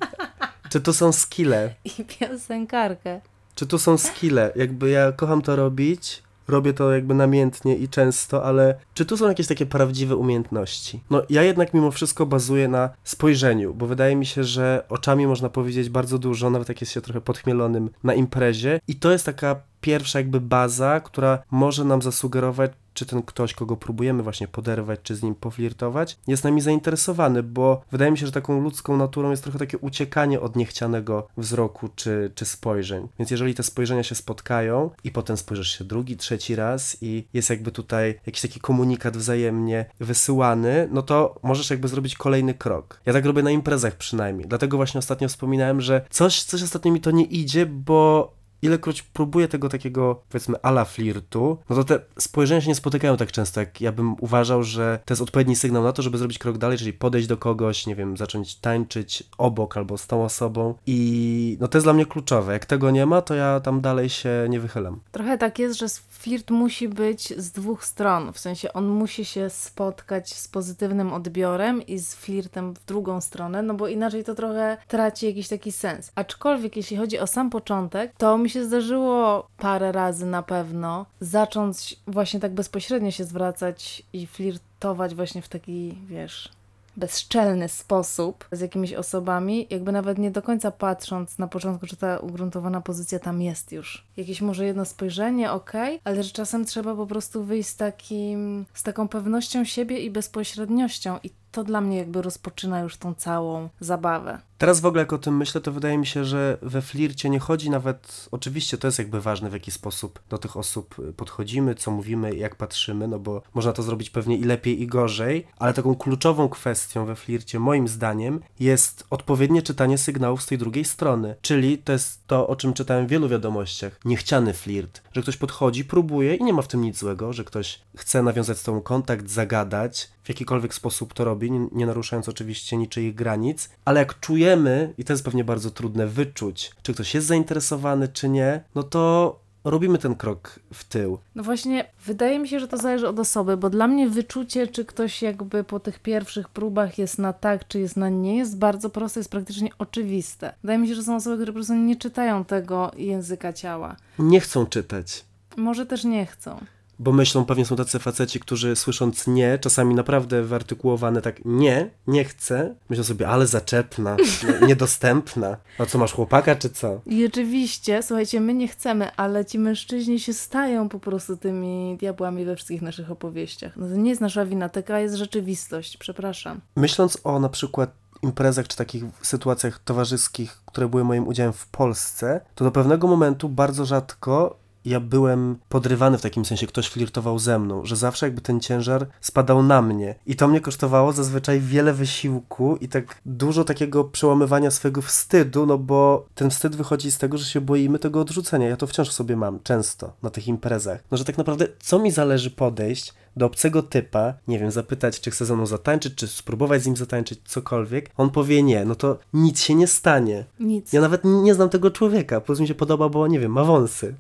Czy 0.70 0.82
tu 0.82 0.94
są 0.94 1.12
skille? 1.12 1.74
I 1.86 2.06
piosenkarkę. 2.06 3.22
Czy 3.56 3.68
tu 3.68 3.80
są 3.80 3.98
skille? 3.98 4.52
Jakby 4.56 4.90
ja 4.90 5.12
kocham 5.12 5.42
to 5.42 5.56
robić, 5.56 6.24
robię 6.48 6.74
to 6.74 6.92
jakby 6.92 7.14
namiętnie 7.14 7.76
i 7.76 7.90
często, 7.90 8.44
ale 8.44 8.76
czy 8.94 9.06
tu 9.06 9.18
są 9.18 9.28
jakieś 9.28 9.48
takie 9.48 9.66
prawdziwe 9.66 10.16
umiejętności? 10.16 11.00
No 11.10 11.22
ja 11.30 11.44
jednak 11.44 11.74
mimo 11.74 11.92
wszystko 11.92 12.26
bazuję 12.26 12.68
na 12.68 12.90
spojrzeniu, 13.04 13.74
bo 13.74 13.88
wydaje 13.88 14.16
mi 14.16 14.26
się, 14.26 14.44
że 14.44 14.84
oczami 14.90 15.28
można 15.28 15.50
powiedzieć 15.50 15.90
bardzo 15.90 16.18
dużo, 16.20 16.50
nawet 16.50 16.70
jak 16.70 16.82
jest 16.82 16.94
się 16.94 17.02
trochę 17.02 17.22
podchmielonym 17.22 17.90
na 18.04 18.14
imprezie 18.14 18.80
i 18.88 18.96
to 18.96 19.12
jest 19.12 19.26
taka 19.26 19.56
pierwsza 19.82 20.20
jakby 20.20 20.42
baza, 20.42 21.00
która 21.00 21.44
może 21.52 21.86
nam 21.86 22.02
zasugerować, 22.02 22.72
czy 22.96 23.06
ten 23.06 23.24
ktoś, 23.24 23.54
kogo 23.54 23.78
próbujemy 23.78 24.24
właśnie 24.24 24.48
poderwać, 24.48 25.00
czy 25.04 25.16
z 25.16 25.24
nim 25.24 25.36
poflirtować, 25.36 26.18
jest 26.28 26.44
nami 26.44 26.62
zainteresowany, 26.62 27.44
bo 27.44 27.82
wydaje 27.92 28.12
mi 28.12 28.18
się, 28.18 28.26
że 28.26 28.32
taką 28.32 28.62
ludzką 28.62 28.98
naturą 28.98 29.32
jest 29.32 29.44
trochę 29.44 29.60
takie 29.60 29.78
uciekanie 29.78 30.42
od 30.42 30.56
niechcianego 30.56 31.28
wzroku 31.38 31.90
czy, 31.96 32.32
czy 32.36 32.46
spojrzeń. 32.46 33.08
Więc 33.20 33.32
jeżeli 33.32 33.54
te 33.54 33.64
spojrzenia 33.64 34.04
się 34.04 34.16
spotkają 34.16 34.90
i 35.04 35.12
potem 35.12 35.38
spojrzysz 35.38 35.78
się 35.78 35.84
drugi, 35.84 36.18
trzeci 36.18 36.56
raz 36.56 36.98
i 37.02 37.28
jest 37.34 37.50
jakby 37.50 37.72
tutaj 37.72 38.20
jakiś 38.26 38.42
taki 38.42 38.60
komunikat 38.60 39.18
wzajemnie 39.18 39.86
wysyłany, 40.00 40.88
no 40.92 41.02
to 41.02 41.40
możesz 41.44 41.70
jakby 41.70 41.88
zrobić 41.88 42.16
kolejny 42.16 42.54
krok. 42.54 43.02
Ja 43.06 43.14
tak 43.14 43.26
robię 43.26 43.44
na 43.44 43.52
imprezach 43.52 43.96
przynajmniej. 43.96 44.48
Dlatego 44.48 44.78
właśnie 44.78 45.00
ostatnio 45.00 45.28
wspominałem, 45.28 45.82
że 45.82 46.06
coś, 46.10 46.44
coś 46.44 46.64
ostatnio 46.64 46.92
mi 46.92 47.02
to 47.02 47.12
nie 47.12 47.24
idzie, 47.24 47.66
bo 47.66 48.32
ilekroć 48.66 49.02
próbuję 49.02 49.48
tego 49.48 49.70
takiego, 49.70 50.22
powiedzmy, 50.30 50.56
ala 50.62 50.86
flirtu, 50.86 51.58
no 51.70 51.76
to 51.76 51.84
te 51.84 52.00
spojrzenia 52.20 52.62
się 52.62 52.68
nie 52.68 52.76
spotykają 52.76 53.18
tak 53.18 53.32
często, 53.32 53.60
jak 53.60 53.82
ja 53.82 53.92
bym 53.92 54.16
uważał, 54.20 54.64
że 54.64 55.00
to 55.06 55.14
jest 55.14 55.22
odpowiedni 55.22 55.56
sygnał 55.56 55.84
na 55.84 55.92
to, 55.92 56.02
żeby 56.02 56.18
zrobić 56.18 56.40
krok 56.40 56.58
dalej, 56.58 56.78
czyli 56.78 56.94
podejść 56.94 57.28
do 57.28 57.38
kogoś, 57.38 57.88
nie 57.88 57.96
wiem, 57.96 58.18
zacząć 58.18 58.56
tańczyć 58.56 59.24
obok 59.38 59.78
albo 59.78 59.98
z 59.98 60.08
tą 60.08 60.24
osobą 60.24 60.76
i 60.88 61.58
no 61.60 61.68
to 61.68 61.78
jest 61.78 61.86
dla 61.86 61.94
mnie 61.94 62.06
kluczowe. 62.06 62.54
Jak 62.54 62.66
tego 62.66 62.92
nie 62.92 63.06
ma, 63.06 63.22
to 63.22 63.36
ja 63.36 63.60
tam 63.60 63.82
dalej 63.82 64.10
się 64.10 64.30
nie 64.50 64.60
wychylam. 64.60 65.00
Trochę 65.12 65.38
tak 65.38 65.60
jest, 65.60 65.80
że 65.80 65.90
flirt 66.26 66.52
musi 66.52 66.90
być 66.90 67.34
z 67.38 67.52
dwóch 67.52 67.86
stron. 67.86 68.34
W 68.34 68.40
sensie 68.40 68.74
on 68.74 68.88
musi 68.88 69.26
się 69.26 69.50
spotkać 69.50 70.34
z 70.34 70.48
pozytywnym 70.48 71.14
odbiorem 71.14 71.88
i 71.88 72.00
z 72.00 72.16
flirtem 72.16 72.74
w 72.74 72.86
drugą 72.86 73.22
stronę, 73.22 73.62
no 73.62 73.74
bo 73.74 73.88
inaczej 73.88 74.24
to 74.24 74.36
trochę 74.36 74.78
traci 74.88 75.26
jakiś 75.26 75.48
taki 75.48 75.72
sens. 75.72 76.12
Aczkolwiek 76.16 76.78
jeśli 76.78 76.98
chodzi 76.98 77.20
o 77.20 77.28
sam 77.28 77.50
początek, 77.50 78.14
to 78.18 78.38
mi 78.38 78.50
się 78.50 78.66
zdarzyło 78.66 79.48
parę 79.58 79.92
razy 79.92 80.26
na 80.26 80.44
pewno 80.44 81.06
zacząć 81.20 82.00
właśnie 82.08 82.40
tak 82.40 82.54
bezpośrednio 82.54 83.12
się 83.12 83.24
zwracać 83.24 84.04
i 84.14 84.28
flirtować 84.28 85.16
właśnie 85.16 85.42
w 85.42 85.50
taki, 85.50 85.98
wiesz, 86.08 86.55
bezczelny 86.98 87.70
sposób 87.70 88.48
z 88.52 88.60
jakimiś 88.60 88.94
osobami, 88.94 89.68
jakby 89.70 89.92
nawet 89.92 90.18
nie 90.18 90.32
do 90.32 90.42
końca 90.42 90.72
patrząc 90.72 91.38
na 91.38 91.48
początku, 91.48 91.88
czy 91.88 91.98
ta 91.98 92.18
ugruntowana 92.18 92.82
pozycja 92.82 93.20
tam 93.20 93.42
jest 93.42 93.72
już. 93.72 94.06
Jakieś 94.18 94.42
może 94.42 94.66
jedno 94.66 94.86
spojrzenie, 94.86 95.52
ok, 95.52 95.72
ale 96.04 96.24
że 96.24 96.32
czasem 96.32 96.66
trzeba 96.66 96.96
po 96.96 97.08
prostu 97.08 97.44
wyjść 97.44 97.70
z 97.70 97.76
takim, 97.76 98.66
z 98.74 98.84
taką 98.84 99.08
pewnością 99.08 99.66
siebie 99.66 100.00
i 100.00 100.12
bezpośredniością 100.12 101.20
i 101.24 101.30
to 101.56 101.64
dla 101.64 101.82
mnie 101.82 101.98
jakby 101.98 102.22
rozpoczyna 102.22 102.80
już 102.80 102.98
tą 102.98 103.14
całą 103.14 103.70
zabawę. 103.80 104.40
Teraz 104.58 104.80
w 104.80 104.86
ogóle 104.86 105.02
jak 105.02 105.14
o 105.14 105.18
tym 105.18 105.38
myślę, 105.38 105.62
to 105.62 105.72
wydaje 105.72 105.98
mi 105.98 106.06
się, 106.06 106.26
że 106.26 106.58
we 106.62 106.82
flircie 106.82 107.30
nie 107.30 107.40
chodzi 107.40 107.70
nawet, 107.70 108.28
oczywiście 108.32 108.78
to 108.78 108.88
jest 108.88 109.00
jakby 109.00 109.22
ważne 109.22 109.50
w 109.50 109.54
jaki 109.54 109.72
sposób 109.72 110.20
do 110.30 110.38
tych 110.38 110.58
osób 110.58 110.96
podchodzimy, 111.18 111.76
co 111.76 111.92
mówimy, 111.92 112.36
jak 112.36 112.56
patrzymy, 112.56 113.08
no 113.08 113.20
bo 113.20 113.42
można 113.54 113.74
to 113.74 113.84
zrobić 113.84 114.10
pewnie 114.10 114.38
i 114.38 114.44
lepiej 114.44 114.82
i 114.82 114.88
gorzej, 114.88 115.48
ale 115.60 115.74
taką 115.74 115.96
kluczową 115.96 116.50
kwestią 116.50 117.06
we 117.06 117.16
flircie 117.16 117.60
moim 117.60 117.88
zdaniem 117.88 118.40
jest 118.60 119.04
odpowiednie 119.10 119.62
czytanie 119.62 119.98
sygnałów 119.98 120.44
z 120.44 120.46
tej 120.46 120.58
drugiej 120.58 120.86
strony, 120.86 121.36
czyli 121.42 121.78
to 121.78 121.92
jest 121.92 122.28
to, 122.28 122.48
o 122.48 122.56
czym 122.56 122.74
czytałem 122.74 123.08
w 123.08 123.10
wielu 123.10 123.30
wiadomościach, 123.30 124.00
niechciany 124.06 124.54
flirt, 124.54 125.02
że 125.14 125.22
ktoś 125.22 125.38
podchodzi, 125.38 125.86
próbuje 125.86 126.36
i 126.36 126.44
nie 126.44 126.54
ma 126.54 126.62
w 126.62 126.68
tym 126.68 126.82
nic 126.82 126.98
złego, 126.98 127.34
że 127.34 127.44
ktoś 127.44 127.82
chce 127.98 128.24
nawiązać 128.24 128.58
z 128.58 128.64
tobą 128.64 128.82
kontakt, 128.82 129.30
zagadać, 129.30 130.15
w 130.26 130.30
jakikolwiek 130.30 130.74
sposób 130.74 131.14
to 131.14 131.26
robi, 131.26 131.52
nie, 131.52 131.68
nie 131.72 131.86
naruszając 131.86 132.30
oczywiście 132.30 132.78
niczyich 132.78 133.16
granic, 133.16 133.70
ale 133.86 134.00
jak 134.00 134.20
czujemy, 134.20 134.94
i 134.98 135.04
to 135.04 135.14
jest 135.14 135.26
pewnie 135.26 135.44
bardzo 135.44 135.72
trudne 135.72 136.08
wyczuć, 136.08 136.72
czy 136.84 136.94
ktoś 136.94 137.14
jest 137.14 137.28
zainteresowany, 137.28 138.08
czy 138.08 138.30
nie, 138.30 138.64
no 138.76 138.84
to 138.84 139.36
robimy 139.64 139.98
ten 139.98 140.16
krok 140.16 140.60
w 140.74 140.84
tył. 140.84 141.18
No 141.36 141.44
właśnie, 141.44 141.86
wydaje 142.06 142.40
mi 142.40 142.48
się, 142.48 142.60
że 142.60 142.68
to 142.68 142.78
zależy 142.78 143.08
od 143.08 143.20
osoby, 143.20 143.58
bo 143.58 143.70
dla 143.70 143.88
mnie 143.88 144.10
wyczucie, 144.10 144.68
czy 144.68 144.86
ktoś 144.86 145.22
jakby 145.22 145.64
po 145.64 145.80
tych 145.80 146.00
pierwszych 146.00 146.50
próbach 146.50 146.98
jest 146.98 147.20
na 147.20 147.34
tak, 147.34 147.68
czy 147.68 147.80
jest 147.80 147.98
na 147.98 148.10
nie, 148.10 148.38
jest 148.38 148.58
bardzo 148.58 148.90
proste, 148.90 149.20
jest 149.20 149.32
praktycznie 149.32 149.70
oczywiste. 149.78 150.54
Wydaje 150.62 150.80
mi 150.80 150.88
się, 150.88 150.96
że 150.96 151.04
są 151.04 151.16
osoby, 151.16 151.36
które 151.36 151.52
po 151.52 151.56
prostu 151.56 151.76
nie 151.76 151.96
czytają 151.96 152.46
tego 152.46 152.92
języka 152.98 153.54
ciała. 153.54 153.96
Nie 154.20 154.40
chcą 154.40 154.66
czytać. 154.66 155.26
Może 155.58 155.86
też 155.86 156.04
nie 156.04 156.26
chcą. 156.26 156.60
Bo 157.00 157.12
myślą, 157.12 157.46
pewnie 157.46 157.66
są 157.66 157.76
tacy 157.76 158.00
faceci, 158.00 158.40
którzy 158.40 158.76
słysząc 158.76 159.28
nie, 159.28 159.60
czasami 159.60 159.96
naprawdę 159.96 160.44
wyartykułowane 160.44 161.22
tak 161.22 161.46
nie, 161.46 161.90
nie 162.08 162.24
chcę, 162.24 162.76
myślą 162.90 163.04
sobie, 163.04 163.28
ale 163.28 163.48
zaczepna, 163.48 164.18
niedostępna. 164.68 165.58
A 165.80 165.86
co, 165.86 165.98
masz 165.98 166.14
chłopaka, 166.14 166.56
czy 166.56 166.70
co? 166.70 167.02
I 167.06 167.26
oczywiście, 167.26 168.04
słuchajcie, 168.04 168.42
my 168.42 168.54
nie 168.54 168.68
chcemy, 168.68 169.16
ale 169.16 169.46
ci 169.46 169.60
mężczyźni 169.60 170.20
się 170.20 170.34
stają 170.34 170.90
po 170.90 171.00
prostu 171.00 171.38
tymi 171.38 171.98
diabłami 172.00 172.46
we 172.46 172.56
wszystkich 172.56 172.82
naszych 172.82 173.12
opowieściach. 173.12 173.78
No 173.78 173.88
to 173.88 173.96
nie 173.96 174.10
jest 174.10 174.22
nasza 174.22 174.46
wina, 174.46 174.70
taka 174.70 175.00
jest 175.00 175.16
rzeczywistość, 175.16 175.98
przepraszam. 175.98 176.62
Myśląc 176.76 177.18
o 177.24 177.40
na 177.40 177.50
przykład 177.50 178.06
imprezach 178.22 178.68
czy 178.68 178.78
takich 178.78 179.04
sytuacjach 179.22 179.80
towarzyskich, 179.80 180.62
które 180.66 180.88
były 180.88 181.04
moim 181.04 181.28
udziałem 181.28 181.54
w 181.54 181.68
Polsce, 181.68 182.42
to 182.56 182.66
do 182.66 182.72
pewnego 182.72 183.08
momentu 183.08 183.50
bardzo 183.50 183.86
rzadko 183.86 184.65
ja 184.86 185.00
byłem 185.00 185.58
podrywany 185.70 186.18
w 186.18 186.22
takim 186.22 186.46
sensie, 186.46 186.68
ktoś 186.68 186.88
flirtował 186.88 187.40
ze 187.40 187.60
mną, 187.60 187.86
że 187.86 187.96
zawsze 187.96 188.26
jakby 188.26 188.42
ten 188.42 188.60
ciężar 188.60 189.08
spadał 189.22 189.64
na 189.64 189.82
mnie. 189.82 190.16
I 190.26 190.36
to 190.36 190.48
mnie 190.48 190.62
kosztowało 190.62 191.12
zazwyczaj 191.12 191.60
wiele 191.60 191.94
wysiłku 191.94 192.78
i 192.82 192.88
tak 192.88 193.22
dużo 193.26 193.64
takiego 193.64 194.04
przełamywania 194.04 194.72
swojego 194.72 195.02
wstydu, 195.02 195.66
no 195.66 195.78
bo 195.78 196.26
ten 196.36 196.50
wstyd 196.50 196.76
wychodzi 196.76 197.12
z 197.12 197.18
tego, 197.18 197.38
że 197.38 197.46
się 197.46 197.62
boimy 197.62 198.00
tego 198.00 198.22
odrzucenia. 198.22 198.68
Ja 198.68 198.78
to 198.78 198.88
wciąż 198.88 199.12
sobie 199.12 199.36
mam, 199.36 199.60
często, 199.64 200.14
na 200.24 200.30
tych 200.30 200.48
imprezach. 200.48 201.04
No, 201.12 201.18
że 201.18 201.26
tak 201.26 201.38
naprawdę, 201.38 201.68
co 201.80 202.00
mi 202.00 202.12
zależy 202.12 202.52
podejść 202.52 203.14
do 203.36 203.46
obcego 203.46 203.84
typa, 203.84 204.34
nie 204.48 204.60
wiem, 204.60 204.72
zapytać, 204.72 205.22
czy 205.22 205.32
chce 205.32 205.46
ze 205.46 205.56
mną 205.56 205.66
zatańczyć, 205.66 206.16
czy 206.16 206.28
spróbować 206.28 206.84
z 206.84 206.86
nim 206.86 206.96
zatańczyć, 206.96 207.40
cokolwiek, 207.46 208.10
on 208.18 208.30
powie 208.30 208.64
nie, 208.64 208.86
no 208.86 208.96
to 208.96 209.18
nic 209.34 209.62
się 209.62 209.76
nie 209.76 209.88
stanie. 209.88 210.46
Nic. 210.60 210.94
Ja 210.94 211.02
nawet 211.02 211.22
nie 211.24 211.54
znam 211.54 211.70
tego 211.70 211.92
człowieka, 211.92 212.40
po 212.40 212.46
prostu 212.46 212.62
mi 212.62 212.68
się 212.68 212.76
podoba, 212.76 213.10
bo 213.10 213.28
nie 213.28 213.40
wiem, 213.40 213.52
ma 213.52 213.64
wąsy. 213.64 214.16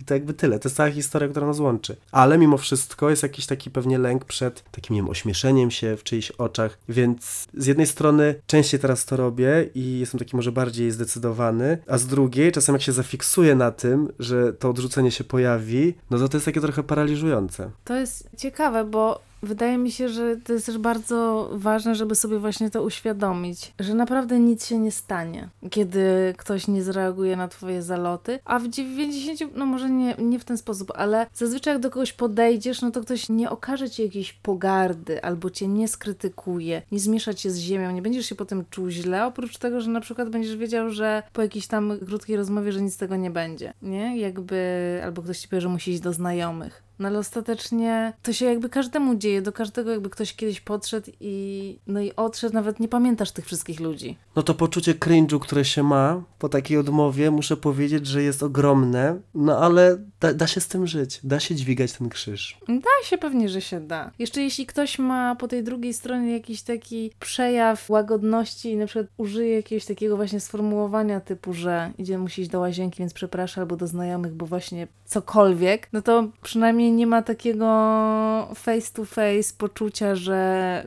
I 0.00 0.04
to 0.04 0.14
jakby 0.14 0.34
tyle. 0.34 0.58
To 0.58 0.68
jest 0.68 0.76
cała 0.76 0.90
historia, 0.90 1.28
która 1.28 1.46
nas 1.46 1.58
łączy. 1.58 1.96
Ale 2.12 2.38
mimo 2.38 2.58
wszystko 2.58 3.10
jest 3.10 3.22
jakiś 3.22 3.46
taki 3.46 3.70
pewnie 3.70 3.98
lęk 3.98 4.24
przed 4.24 4.64
takim, 4.70 4.94
nie 4.94 5.02
wiem, 5.02 5.10
ośmieszeniem 5.10 5.70
się 5.70 5.96
w 5.96 6.04
czyichś 6.04 6.30
oczach. 6.30 6.78
Więc 6.88 7.46
z 7.54 7.66
jednej 7.66 7.86
strony 7.86 8.34
częściej 8.46 8.80
teraz 8.80 9.04
to 9.04 9.16
robię 9.16 9.68
i 9.74 9.98
jestem 9.98 10.18
taki 10.18 10.36
może 10.36 10.52
bardziej 10.52 10.90
zdecydowany, 10.90 11.78
a 11.86 11.98
z 11.98 12.06
drugiej 12.06 12.52
czasem 12.52 12.74
jak 12.74 12.82
się 12.82 12.92
zafiksuję 12.92 13.54
na 13.54 13.70
tym, 13.70 14.12
że 14.18 14.52
to 14.52 14.70
odrzucenie 14.70 15.10
się 15.10 15.24
pojawi, 15.24 15.94
no 16.10 16.18
to 16.18 16.28
to 16.28 16.36
jest 16.36 16.44
takie 16.44 16.60
trochę 16.60 16.82
paraliżujące. 16.82 17.70
To 17.84 17.94
jest 17.94 18.28
ciekawe, 18.36 18.84
bo 18.84 19.20
wydaje 19.44 19.78
mi 19.78 19.90
się, 19.90 20.08
że 20.08 20.36
to 20.36 20.52
jest 20.52 20.66
też 20.66 20.78
bardzo 20.78 21.50
ważne, 21.52 21.94
żeby 21.94 22.14
sobie 22.14 22.38
właśnie 22.38 22.70
to 22.70 22.82
uświadomić, 22.82 23.72
że 23.80 23.94
naprawdę 23.94 24.40
nic 24.40 24.66
się 24.66 24.78
nie 24.78 24.92
stanie, 24.92 25.48
kiedy 25.70 26.34
ktoś 26.36 26.68
nie 26.68 26.82
zareaguje 26.82 27.36
na 27.36 27.48
twoje 27.48 27.82
zaloty, 27.82 28.38
a 28.44 28.58
w 28.58 28.68
90, 28.68 29.56
no 29.56 29.66
może 29.66 29.90
nie, 29.90 30.14
nie 30.18 30.38
w 30.38 30.44
ten 30.44 30.58
sposób, 30.58 30.92
ale 30.94 31.26
zazwyczaj 31.34 31.74
jak 31.74 31.82
do 31.82 31.90
kogoś 31.90 32.12
podejdziesz, 32.12 32.82
no 32.82 32.90
to 32.90 33.00
ktoś 33.00 33.28
nie 33.28 33.50
okaże 33.50 33.90
ci 33.90 34.02
jakiejś 34.02 34.32
pogardy, 34.32 35.22
albo 35.22 35.50
cię 35.50 35.68
nie 35.68 35.88
skrytykuje, 35.88 36.82
nie 36.92 36.98
zmiesza 36.98 37.34
cię 37.34 37.50
z 37.50 37.58
ziemią, 37.58 37.90
nie 37.90 38.02
będziesz 38.02 38.26
się 38.26 38.34
potem 38.34 38.64
czuł 38.70 38.88
źle, 38.88 39.26
oprócz 39.26 39.58
tego, 39.58 39.80
że 39.80 39.90
na 39.90 40.00
przykład 40.00 40.28
będziesz 40.28 40.56
wiedział, 40.56 40.90
że 40.90 41.22
po 41.32 41.42
jakiejś 41.42 41.66
tam 41.66 41.98
krótkiej 42.06 42.36
rozmowie, 42.36 42.72
że 42.72 42.82
nic 42.82 42.94
z 42.94 42.96
tego 42.96 43.16
nie 43.16 43.30
będzie, 43.30 43.72
nie? 43.82 44.18
Jakby, 44.18 45.00
albo 45.04 45.22
ktoś 45.22 45.38
ci 45.38 45.48
powie, 45.48 45.60
że 45.60 45.68
musi 45.68 45.90
iść 45.90 46.00
do 46.00 46.12
znajomych. 46.12 46.83
No 46.98 47.08
ale 47.08 47.18
ostatecznie 47.18 48.12
to 48.22 48.32
się 48.32 48.44
jakby 48.44 48.68
każdemu 48.68 49.14
dzieje, 49.14 49.42
do 49.42 49.52
każdego 49.52 49.90
jakby 49.90 50.10
ktoś 50.10 50.34
kiedyś 50.34 50.60
podszedł 50.60 51.10
i 51.20 51.78
no 51.86 52.00
i 52.00 52.12
odszedł, 52.16 52.54
nawet 52.54 52.80
nie 52.80 52.88
pamiętasz 52.88 53.30
tych 53.30 53.46
wszystkich 53.46 53.80
ludzi. 53.80 54.16
No 54.36 54.42
to 54.42 54.54
poczucie 54.54 54.94
cringe'u, 54.94 55.38
które 55.38 55.64
się 55.64 55.82
ma 55.82 56.22
po 56.38 56.48
takiej 56.48 56.78
odmowie, 56.78 57.30
muszę 57.30 57.56
powiedzieć, 57.56 58.06
że 58.06 58.22
jest 58.22 58.42
ogromne, 58.42 59.20
no 59.34 59.58
ale 59.58 59.98
da, 60.24 60.34
da 60.34 60.46
się 60.46 60.60
z 60.60 60.68
tym 60.68 60.86
żyć, 60.86 61.20
da 61.24 61.40
się 61.40 61.54
dźwigać 61.54 61.92
ten 61.92 62.08
krzyż. 62.08 62.58
Da 62.68 63.04
się 63.04 63.18
pewnie, 63.18 63.48
że 63.48 63.60
się 63.60 63.80
da. 63.80 64.10
Jeszcze 64.18 64.42
jeśli 64.42 64.66
ktoś 64.66 64.98
ma 64.98 65.34
po 65.36 65.48
tej 65.48 65.62
drugiej 65.64 65.94
stronie 65.94 66.32
jakiś 66.32 66.62
taki 66.62 67.10
przejaw 67.20 67.90
łagodności 67.90 68.70
i 68.70 68.76
na 68.76 68.86
przykład 68.86 69.06
użyje 69.16 69.56
jakiegoś 69.56 69.84
takiego 69.84 70.16
właśnie 70.16 70.40
sformułowania 70.40 71.20
typu, 71.20 71.54
że 71.54 71.92
idzie 71.98 72.18
musi 72.18 72.42
iść 72.42 72.50
do 72.50 72.60
łazienki, 72.60 72.98
więc 72.98 73.12
przepraszam, 73.12 73.62
albo 73.62 73.76
do 73.76 73.86
znajomych, 73.86 74.34
bo 74.34 74.46
właśnie 74.46 74.86
cokolwiek, 75.04 75.88
no 75.92 76.02
to 76.02 76.28
przynajmniej 76.42 76.92
nie 76.92 77.06
ma 77.06 77.22
takiego 77.22 77.68
face 78.54 78.92
to 78.92 79.04
face 79.04 79.54
poczucia, 79.58 80.14
że 80.14 80.86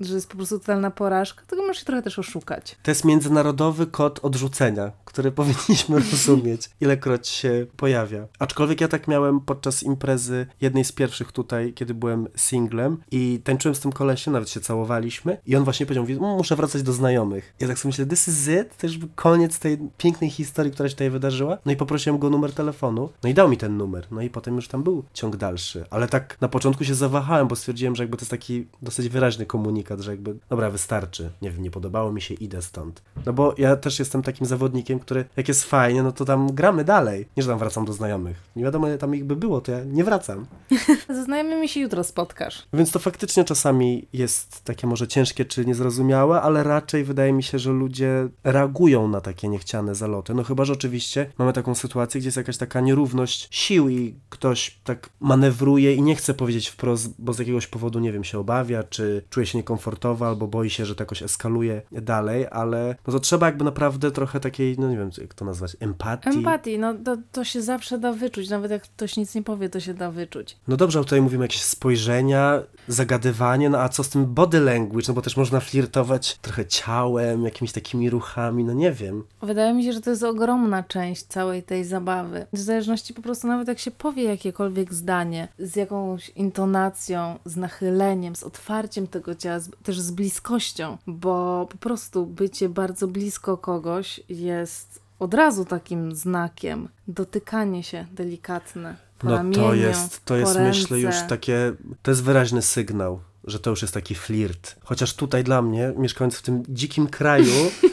że 0.00 0.14
jest 0.14 0.28
po 0.30 0.36
prostu 0.36 0.58
totalna 0.58 0.90
porażka, 0.90 1.42
tego 1.46 1.62
możesz 1.62 1.78
się 1.78 1.84
trochę 1.84 2.02
też 2.02 2.18
oszukać. 2.18 2.76
To 2.82 2.90
jest 2.90 3.04
międzynarodowy 3.04 3.86
kod 3.86 4.18
odrzucenia, 4.24 4.92
który 5.04 5.32
powinniśmy 5.40 5.98
rozumieć, 5.98 6.70
ilekroć 6.80 7.28
się 7.28 7.66
pojawia. 7.76 8.26
Aczkolwiek 8.38 8.80
ja 8.80 8.88
tak 8.88 9.08
miałem 9.08 9.40
podczas 9.40 9.82
imprezy 9.82 10.46
jednej 10.60 10.84
z 10.84 10.92
pierwszych 10.92 11.32
tutaj, 11.32 11.72
kiedy 11.72 11.94
byłem 11.94 12.26
singlem 12.36 12.96
i 13.10 13.40
tańczyłem 13.44 13.74
z 13.74 13.80
tym 13.80 13.92
kolesiem, 13.92 14.32
nawet 14.32 14.50
się 14.50 14.60
całowaliśmy 14.60 15.38
i 15.46 15.56
on 15.56 15.64
właśnie 15.64 15.86
powiedział, 15.86 16.02
mówi, 16.02 16.14
"Mm, 16.14 16.36
muszę 16.36 16.56
wracać 16.56 16.82
do 16.82 16.92
znajomych. 16.92 17.54
Ja 17.60 17.68
tak 17.68 17.78
sobie 17.78 17.90
myślę, 17.90 18.06
this 18.06 18.28
is 18.28 18.48
it? 18.48 18.76
To 18.76 18.86
już 18.86 18.98
koniec 19.14 19.58
tej 19.58 19.78
pięknej 19.98 20.30
historii, 20.30 20.72
która 20.72 20.88
się 20.88 20.94
tutaj 20.94 21.10
wydarzyła. 21.10 21.58
No 21.66 21.72
i 21.72 21.76
poprosiłem 21.76 22.18
go 22.18 22.26
o 22.26 22.30
numer 22.30 22.52
telefonu, 22.52 23.10
no 23.22 23.28
i 23.30 23.34
dał 23.34 23.48
mi 23.48 23.56
ten 23.56 23.76
numer. 23.76 24.06
No 24.10 24.22
i 24.22 24.30
potem 24.30 24.56
już 24.56 24.68
tam 24.68 24.82
był 24.82 25.04
ciąg 25.14 25.36
dalszy. 25.36 25.84
Ale 25.90 26.08
tak 26.08 26.36
na 26.40 26.48
początku 26.48 26.84
się 26.84 26.94
zawahałem, 26.94 27.48
bo 27.48 27.56
stwierdziłem, 27.56 27.96
że 27.96 28.02
jakby 28.02 28.16
to 28.16 28.20
jest 28.22 28.30
taki 28.30 28.66
dosyć 28.82 29.08
wyraźny 29.08 29.46
komunikat, 29.46 29.89
że 29.98 30.10
jakby, 30.10 30.36
dobra, 30.48 30.70
wystarczy. 30.70 31.30
Nie 31.42 31.50
wiem, 31.50 31.62
nie 31.62 31.70
podobało 31.70 32.12
mi 32.12 32.20
się, 32.20 32.34
idę 32.34 32.62
stąd. 32.62 33.02
No 33.26 33.32
bo 33.32 33.54
ja 33.58 33.76
też 33.76 33.98
jestem 33.98 34.22
takim 34.22 34.46
zawodnikiem, 34.46 34.98
który 34.98 35.24
jak 35.36 35.48
jest 35.48 35.64
fajnie, 35.64 36.02
no 36.02 36.12
to 36.12 36.24
tam 36.24 36.54
gramy 36.54 36.84
dalej. 36.84 37.26
Nie, 37.36 37.42
że 37.42 37.48
tam 37.48 37.58
wracam 37.58 37.84
do 37.84 37.92
znajomych. 37.92 38.36
Nie 38.56 38.64
wiadomo, 38.64 38.86
ile 38.88 38.98
tam 38.98 39.14
ich 39.14 39.24
by 39.24 39.36
było, 39.36 39.60
to 39.60 39.72
ja 39.72 39.84
nie 39.84 40.04
wracam. 40.04 40.46
Ze 41.08 41.24
znajomymi 41.24 41.68
się 41.68 41.80
jutro 41.80 42.04
spotkasz. 42.04 42.66
Więc 42.72 42.90
to 42.90 42.98
faktycznie 42.98 43.44
czasami 43.44 44.08
jest 44.12 44.64
takie 44.64 44.86
może 44.86 45.08
ciężkie 45.08 45.44
czy 45.44 45.64
niezrozumiałe, 45.64 46.42
ale 46.42 46.62
raczej 46.62 47.04
wydaje 47.04 47.32
mi 47.32 47.42
się, 47.42 47.58
że 47.58 47.70
ludzie 47.70 48.28
reagują 48.44 49.08
na 49.08 49.20
takie 49.20 49.48
niechciane 49.48 49.94
zaloty. 49.94 50.34
No 50.34 50.44
chyba, 50.44 50.64
że 50.64 50.72
oczywiście 50.72 51.32
mamy 51.38 51.52
taką 51.52 51.74
sytuację, 51.74 52.20
gdzie 52.20 52.28
jest 52.28 52.36
jakaś 52.36 52.56
taka 52.56 52.80
nierówność 52.80 53.48
sił 53.50 53.88
i 53.88 54.14
ktoś 54.28 54.78
tak 54.84 55.10
manewruje 55.20 55.94
i 55.94 56.02
nie 56.02 56.16
chce 56.16 56.34
powiedzieć 56.34 56.68
wprost, 56.68 57.14
bo 57.18 57.32
z 57.32 57.38
jakiegoś 57.38 57.66
powodu, 57.66 57.98
nie 57.98 58.12
wiem, 58.12 58.24
się 58.24 58.38
obawia, 58.38 58.82
czy 58.82 59.22
czuje 59.30 59.46
się 59.46 59.58
niekomfortowo, 59.58 59.79
albo 60.20 60.46
boi 60.46 60.70
się, 60.70 60.86
że 60.86 60.94
to 60.94 61.02
jakoś 61.02 61.22
eskaluje 61.22 61.82
dalej, 61.92 62.46
ale 62.50 62.96
no 63.06 63.12
to 63.12 63.20
trzeba 63.20 63.46
jakby 63.46 63.64
naprawdę 63.64 64.10
trochę 64.10 64.40
takiej, 64.40 64.76
no 64.78 64.90
nie 64.90 64.96
wiem, 64.96 65.10
jak 65.18 65.34
to 65.34 65.44
nazwać, 65.44 65.76
empatii. 65.80 66.28
Empatii, 66.28 66.78
no 66.78 66.94
to, 66.94 67.16
to 67.32 67.44
się 67.44 67.62
zawsze 67.62 67.98
da 67.98 68.12
wyczuć, 68.12 68.48
nawet 68.48 68.70
jak 68.70 68.82
ktoś 68.82 69.16
nic 69.16 69.34
nie 69.34 69.42
powie, 69.42 69.68
to 69.68 69.80
się 69.80 69.94
da 69.94 70.10
wyczuć. 70.10 70.56
No 70.68 70.76
dobrze, 70.76 70.98
ale 70.98 71.04
tutaj 71.04 71.20
mówimy 71.20 71.44
jakieś 71.44 71.62
spojrzenia, 71.62 72.62
zagadywanie, 72.88 73.70
no 73.70 73.78
a 73.78 73.88
co 73.88 74.04
z 74.04 74.08
tym 74.08 74.26
body 74.26 74.60
language? 74.60 75.04
No 75.08 75.14
bo 75.14 75.22
też 75.22 75.36
można 75.36 75.60
flirtować 75.60 76.38
trochę 76.38 76.66
ciałem, 76.66 77.44
jakimiś 77.44 77.72
takimi 77.72 78.10
ruchami, 78.10 78.64
no 78.64 78.72
nie 78.72 78.92
wiem. 78.92 79.24
Wydaje 79.42 79.74
mi 79.74 79.84
się, 79.84 79.92
że 79.92 80.00
to 80.00 80.10
jest 80.10 80.22
ogromna 80.22 80.82
część 80.82 81.22
całej 81.22 81.62
tej 81.62 81.84
zabawy. 81.84 82.46
W 82.52 82.58
zależności 82.58 83.14
po 83.14 83.22
prostu 83.22 83.46
nawet 83.46 83.68
jak 83.68 83.78
się 83.78 83.90
powie 83.90 84.24
jakiekolwiek 84.24 84.94
zdanie, 84.94 85.48
z 85.58 85.76
jakąś 85.76 86.28
intonacją, 86.28 87.38
z 87.44 87.56
nachyleniem, 87.56 88.36
z 88.36 88.42
otwarciem 88.42 89.06
tego 89.06 89.34
ciała, 89.34 89.60
z, 89.60 89.70
też 89.82 90.00
z 90.00 90.10
bliskością, 90.10 90.98
bo 91.06 91.66
po 91.70 91.78
prostu 91.78 92.26
bycie 92.26 92.68
bardzo 92.68 93.08
blisko 93.08 93.56
kogoś 93.56 94.20
jest 94.28 95.00
od 95.18 95.34
razu 95.34 95.64
takim 95.64 96.14
znakiem. 96.14 96.88
Dotykanie 97.08 97.82
się 97.82 98.06
delikatne. 98.12 99.09
No 99.22 99.44
to 99.54 99.74
jest, 99.74 100.24
to 100.24 100.36
jest 100.36 100.58
myślę 100.58 101.00
już 101.00 101.14
takie, 101.28 101.72
to 102.02 102.10
jest 102.10 102.22
wyraźny 102.22 102.62
sygnał, 102.62 103.20
że 103.44 103.58
to 103.58 103.70
już 103.70 103.82
jest 103.82 103.94
taki 103.94 104.14
flirt. 104.14 104.76
Chociaż 104.84 105.14
tutaj 105.14 105.44
dla 105.44 105.62
mnie, 105.62 105.92
mieszkając 105.96 106.36
w 106.36 106.42
tym 106.42 106.62
dzikim 106.68 107.06
kraju, 107.06 107.52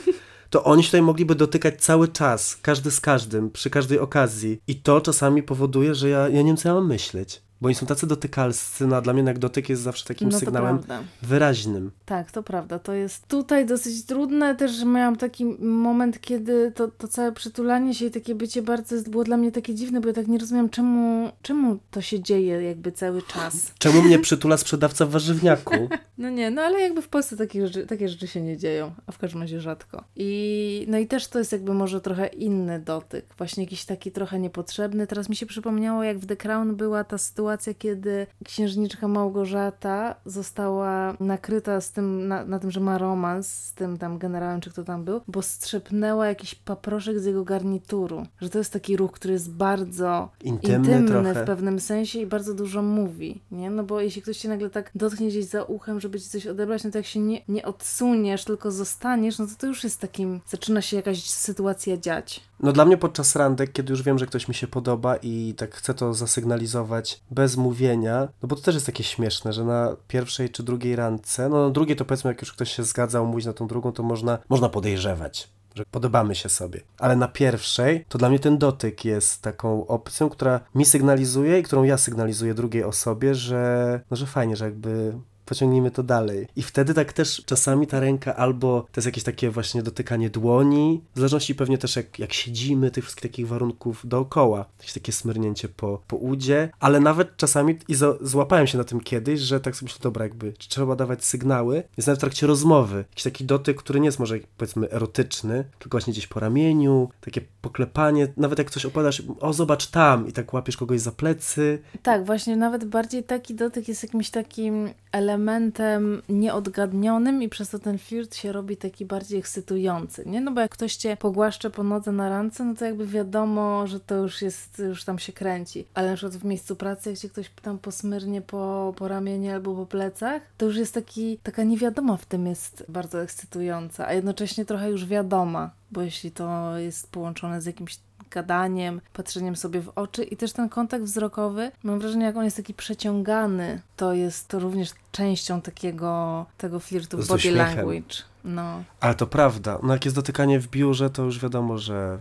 to 0.49 0.63
oni 0.63 0.83
się 0.83 0.87
tutaj 0.87 1.01
mogliby 1.01 1.35
dotykać 1.35 1.81
cały 1.81 2.07
czas, 2.07 2.57
każdy 2.61 2.91
z 2.91 2.99
każdym, 2.99 3.51
przy 3.51 3.69
każdej 3.69 3.99
okazji. 3.99 4.61
I 4.67 4.75
to 4.75 5.01
czasami 5.01 5.43
powoduje, 5.43 5.95
że 5.95 6.09
ja, 6.09 6.19
ja 6.29 6.41
nie 6.41 6.47
wiem, 6.47 6.57
co 6.57 6.69
ja 6.69 6.75
mam 6.75 6.87
myśleć. 6.87 7.41
Bo 7.61 7.65
oni 7.67 7.75
są 7.75 7.85
tacy 7.85 8.07
dotykalscy, 8.07 8.87
no 8.87 8.95
a 8.95 9.01
dla 9.01 9.13
mnie 9.13 9.19
jednak 9.19 9.39
dotyk 9.39 9.69
jest 9.69 9.81
zawsze 9.81 10.05
takim 10.05 10.29
No 10.29 10.39
sygnałem 10.39 10.79
prawda. 10.79 11.07
wyraźnym. 11.21 11.91
Tak, 12.05 12.31
to 12.31 12.43
prawda. 12.43 12.79
To 12.79 12.93
jest 12.93 13.27
tutaj 13.27 13.65
dosyć 13.65 14.05
trudne. 14.05 14.55
Też 14.55 14.83
miałam 14.83 15.15
taki 15.15 15.45
moment, 15.59 16.21
kiedy 16.21 16.71
to, 16.71 16.87
to 16.87 17.07
całe 17.07 17.31
przytulanie 17.31 17.93
się 17.93 18.05
i 18.05 18.11
takie 18.11 18.35
bycie 18.35 18.61
bardzo 18.61 18.95
było 19.09 19.23
dla 19.23 19.37
mnie 19.37 19.51
takie 19.51 19.75
dziwne, 19.75 20.01
bo 20.01 20.07
ja 20.07 20.13
tak 20.13 20.27
nie 20.27 20.37
rozumiem, 20.37 20.69
czemu, 20.69 21.31
czemu 21.41 21.79
to 21.91 22.01
się 22.01 22.19
dzieje 22.19 22.61
jakby 22.63 22.91
cały 22.91 23.21
czas. 23.21 23.71
Czemu 23.79 24.01
mnie 24.01 24.19
przytula 24.19 24.57
sprzedawca 24.57 25.05
w 25.05 25.09
warzywniaku? 25.09 25.75
No 26.17 26.29
nie, 26.29 26.51
no 26.51 26.61
ale 26.61 26.79
jakby 26.79 27.01
w 27.01 27.07
Polsce 27.07 27.37
takie 27.37 27.67
rzeczy, 27.67 27.87
takie 27.87 28.09
rzeczy 28.09 28.27
się 28.27 28.41
nie 28.41 28.57
dzieją, 28.57 28.91
a 29.07 29.11
w 29.11 29.17
każdym 29.17 29.41
razie 29.41 29.61
rzadko. 29.61 30.03
I 30.15 30.85
no 30.89 30.97
i 30.97 31.07
też 31.07 31.27
to 31.27 31.39
jest 31.39 31.51
jakby 31.51 31.73
może 31.73 32.01
trochę 32.01 32.27
inny 32.27 32.79
dotyk, 32.79 33.25
właśnie 33.37 33.63
jakiś 33.63 33.85
taki 33.85 34.11
trochę 34.11 34.39
niepotrzebny. 34.39 35.07
Teraz 35.07 35.29
mi 35.29 35.35
się 35.35 35.45
przypomniało, 35.45 36.03
jak 36.03 36.17
w 36.19 36.25
The 36.25 36.35
Crown 36.37 36.75
była 36.75 37.03
ta 37.03 37.17
sytuacja, 37.17 37.46
kiedy 37.77 38.27
księżniczka 38.45 39.07
Małgorzata 39.07 40.15
została 40.25 41.17
nakryta 41.19 41.81
z 41.81 41.91
tym, 41.91 42.27
na, 42.27 42.45
na 42.45 42.59
tym, 42.59 42.71
że 42.71 42.79
ma 42.79 42.97
romans 42.97 43.47
z 43.47 43.73
tym 43.73 43.97
tam 43.97 44.17
generałem, 44.17 44.61
czy 44.61 44.69
kto 44.69 44.83
tam 44.83 45.03
był, 45.03 45.21
bo 45.27 45.41
strzepnęła 45.41 46.27
jakiś 46.27 46.55
paproszek 46.55 47.19
z 47.19 47.25
jego 47.25 47.43
garnituru. 47.43 48.25
Że 48.41 48.49
to 48.49 48.57
jest 48.57 48.73
taki 48.73 48.97
ruch, 48.97 49.11
który 49.11 49.33
jest 49.33 49.51
bardzo 49.51 50.29
Intymny 50.43 50.99
intymny 50.99 51.33
w 51.33 51.45
pewnym 51.45 51.79
sensie 51.79 52.19
i 52.19 52.25
bardzo 52.25 52.53
dużo 52.53 52.81
mówi, 52.81 53.41
nie? 53.51 53.69
No 53.69 53.83
bo 53.83 54.01
jeśli 54.01 54.21
ktoś 54.21 54.37
cię 54.37 54.49
nagle 54.49 54.69
tak 54.69 54.91
dotknie 54.95 55.27
gdzieś 55.27 55.45
za 55.45 55.63
uchem, 55.63 55.99
żeby 55.99 56.19
ci 56.19 56.29
coś 56.29 56.47
odebrać, 56.47 56.83
no 56.83 56.91
to 56.91 56.97
jak 56.97 57.05
się 57.05 57.19
nie, 57.19 57.41
nie 57.47 57.65
odsuniesz, 57.65 58.45
tylko 58.45 58.71
zostaniesz, 58.71 59.39
no 59.39 59.47
to 59.47 59.53
to 59.57 59.67
już 59.67 59.83
jest 59.83 60.01
takim, 60.01 60.41
zaczyna 60.47 60.81
się 60.81 60.97
jakaś 60.97 61.23
sytuacja 61.23 61.97
dziać. 61.97 62.46
No 62.59 62.71
dla 62.71 62.85
mnie 62.85 62.97
podczas 62.97 63.35
randek, 63.35 63.71
kiedy 63.71 63.91
już 63.91 64.03
wiem, 64.03 64.19
że 64.19 64.25
ktoś 64.25 64.47
mi 64.47 64.55
się 64.55 64.67
podoba 64.67 65.15
i 65.15 65.53
tak 65.57 65.75
chcę 65.75 65.93
to 65.93 66.13
zasygnalizować 66.13 67.21
bez 67.31 67.57
mówienia, 67.57 68.27
no 68.41 68.47
bo 68.47 68.55
to 68.55 68.61
też 68.61 68.75
jest 68.75 68.85
takie 68.85 69.03
śmieszne, 69.03 69.53
że 69.53 69.65
na 69.65 69.95
pierwszej 70.07 70.49
czy 70.49 70.63
drugiej 70.63 70.95
randce, 70.95 71.49
no 71.49 71.65
na 71.65 71.69
drugiej 71.69 71.95
to 71.95 72.05
powiedzmy, 72.05 72.31
jak 72.31 72.41
już 72.41 72.53
ktoś 72.53 72.75
się 72.75 72.83
zgadzał 72.83 73.25
mówić 73.25 73.45
na 73.45 73.53
tą 73.53 73.67
drugą, 73.67 73.91
to 73.91 74.03
można, 74.03 74.37
można 74.49 74.69
podejrzewać. 74.69 75.49
że 75.75 75.85
podobamy 75.91 76.35
się 76.35 76.49
sobie. 76.49 76.81
Ale 76.99 77.15
na 77.15 77.27
pierwszej 77.27 78.05
to 78.09 78.17
dla 78.17 78.29
mnie 78.29 78.39
ten 78.39 78.57
dotyk 78.57 79.05
jest 79.05 79.41
taką 79.41 79.87
opcją, 79.87 80.29
która 80.29 80.59
mi 80.75 80.85
sygnalizuje 80.85 81.59
i 81.59 81.63
którą 81.63 81.83
ja 81.83 81.97
sygnalizuję 81.97 82.53
drugiej 82.53 82.83
osobie, 82.83 83.35
że, 83.35 84.01
no, 84.11 84.17
że 84.17 84.25
fajnie, 84.25 84.55
że 84.55 84.65
jakby 84.65 85.13
pociągnijmy 85.47 85.91
to 85.91 86.03
dalej. 86.03 86.47
I 86.55 86.63
wtedy 86.63 86.93
tak 86.93 87.13
też 87.13 87.41
czasami 87.45 87.87
ta 87.87 87.99
ręka 87.99 88.35
albo 88.35 88.81
to 88.81 88.99
jest 88.99 89.05
jakieś 89.05 89.23
takie 89.23 89.49
właśnie 89.49 89.83
dotykanie 89.83 90.29
dłoni, 90.29 91.01
w 91.15 91.17
zależności 91.17 91.55
pewnie 91.55 91.77
też 91.77 91.95
jak, 91.95 92.19
jak 92.19 92.33
siedzimy, 92.33 92.91
tych 92.91 93.03
wszystkich 93.03 93.31
takich 93.31 93.47
warunków 93.47 94.01
dookoła. 94.07 94.65
Jakieś 94.79 94.93
takie 94.93 95.11
smyrnięcie 95.11 95.67
po, 95.67 96.01
po 96.07 96.15
udzie, 96.15 96.69
ale 96.79 96.99
nawet 96.99 97.37
czasami 97.37 97.77
i 97.87 97.95
złapałem 98.21 98.67
się 98.67 98.77
na 98.77 98.83
tym 98.83 99.01
kiedyś, 99.01 99.39
że 99.39 99.59
tak 99.59 99.75
sobie 99.75 99.87
myślę, 99.87 99.99
dobra, 100.03 100.25
jakby 100.25 100.53
trzeba 100.53 100.95
dawać 100.95 101.25
sygnały, 101.25 101.83
jest 101.97 102.07
nawet 102.07 102.19
w 102.19 102.21
trakcie 102.21 102.47
rozmowy. 102.47 102.97
Jakiś 102.97 103.23
taki 103.23 103.45
dotyk, 103.45 103.77
który 103.77 103.99
nie 103.99 104.05
jest 104.05 104.19
może 104.19 104.39
powiedzmy 104.57 104.91
erotyczny, 104.91 105.65
tylko 105.79 105.97
właśnie 105.97 106.13
gdzieś 106.13 106.27
po 106.27 106.39
ramieniu, 106.39 107.09
takie 107.21 107.41
poklepanie, 107.61 108.27
nawet 108.37 108.59
jak 108.59 108.71
coś 108.71 108.85
opadasz, 108.85 109.23
o 109.39 109.53
zobacz 109.53 109.87
tam 109.87 110.27
i 110.27 110.33
tak 110.33 110.53
łapiesz 110.53 110.77
kogoś 110.77 111.01
za 111.01 111.11
plecy. 111.11 111.79
Tak, 112.03 112.25
właśnie 112.25 112.55
nawet 112.55 112.85
bardziej 112.85 113.23
taki 113.23 113.55
dotyk 113.55 113.87
jest 113.87 114.03
jakimś 114.03 114.29
takim 114.29 114.89
elementem 115.17 116.21
nieodgadnionym 116.29 117.43
i 117.43 117.49
przez 117.49 117.69
to 117.69 117.79
ten 117.79 117.97
flirt 117.97 118.35
się 118.35 118.51
robi 118.51 118.77
taki 118.77 119.05
bardziej 119.05 119.39
ekscytujący, 119.39 120.23
nie? 120.25 120.41
No 120.41 120.51
bo 120.51 120.61
jak 120.61 120.71
ktoś 120.71 120.95
cię 120.95 121.17
pogłaszcze 121.17 121.69
po 121.69 121.83
nodze 121.83 122.11
na 122.11 122.29
randce, 122.29 122.65
no 122.65 122.75
to 122.75 122.85
jakby 122.85 123.07
wiadomo, 123.07 123.87
że 123.87 123.99
to 123.99 124.15
już 124.15 124.41
jest, 124.41 124.79
już 124.79 125.03
tam 125.03 125.19
się 125.19 125.33
kręci. 125.33 125.85
Ale 125.93 126.09
na 126.09 126.15
przykład 126.15 126.41
w 126.41 126.45
miejscu 126.45 126.75
pracy, 126.75 127.09
jak 127.09 127.19
cię 127.19 127.29
ktoś 127.29 127.49
tam 127.61 127.79
posmyrnie 127.79 128.41
po, 128.41 128.93
po 128.97 129.07
ramieniu 129.07 129.51
albo 129.51 129.75
po 129.75 129.85
plecach, 129.85 130.41
to 130.57 130.65
już 130.65 130.75
jest 130.75 130.93
taki, 130.93 131.37
taka 131.43 131.63
niewiadoma 131.63 132.17
w 132.17 132.25
tym 132.25 132.47
jest 132.47 132.85
bardzo 132.89 133.21
ekscytująca, 133.21 134.07
a 134.07 134.13
jednocześnie 134.13 134.65
trochę 134.65 134.89
już 134.89 135.05
wiadoma, 135.05 135.71
bo 135.91 136.01
jeśli 136.01 136.31
to 136.31 136.77
jest 136.77 137.11
połączone 137.11 137.61
z 137.61 137.65
jakimś 137.65 137.99
gadaniem, 138.31 139.01
patrzeniem 139.13 139.55
sobie 139.55 139.81
w 139.81 139.89
oczy 139.95 140.23
i 140.23 140.37
też 140.37 140.53
ten 140.53 140.69
kontakt 140.69 141.03
wzrokowy, 141.03 141.71
mam 141.83 141.99
wrażenie, 141.99 142.25
jak 142.25 142.37
on 142.37 142.43
jest 142.43 142.57
taki 142.57 142.73
przeciągany, 142.73 143.81
to 143.95 144.13
jest 144.13 144.47
to 144.47 144.59
również 144.59 144.89
częścią 145.11 145.61
takiego 145.61 146.45
tego 146.57 146.79
flirtu 146.79 147.21
Z 147.21 147.27
body 147.27 147.37
uśmiechem. 147.37 147.57
language. 147.75 148.15
No. 148.43 148.83
Ale 148.99 149.15
to 149.15 149.27
prawda. 149.27 149.79
No 149.83 149.93
jak 149.93 150.05
jest 150.05 150.15
dotykanie 150.15 150.59
w 150.59 150.67
biurze, 150.67 151.09
to 151.09 151.23
już 151.23 151.39
wiadomo, 151.39 151.77
że, 151.77 152.17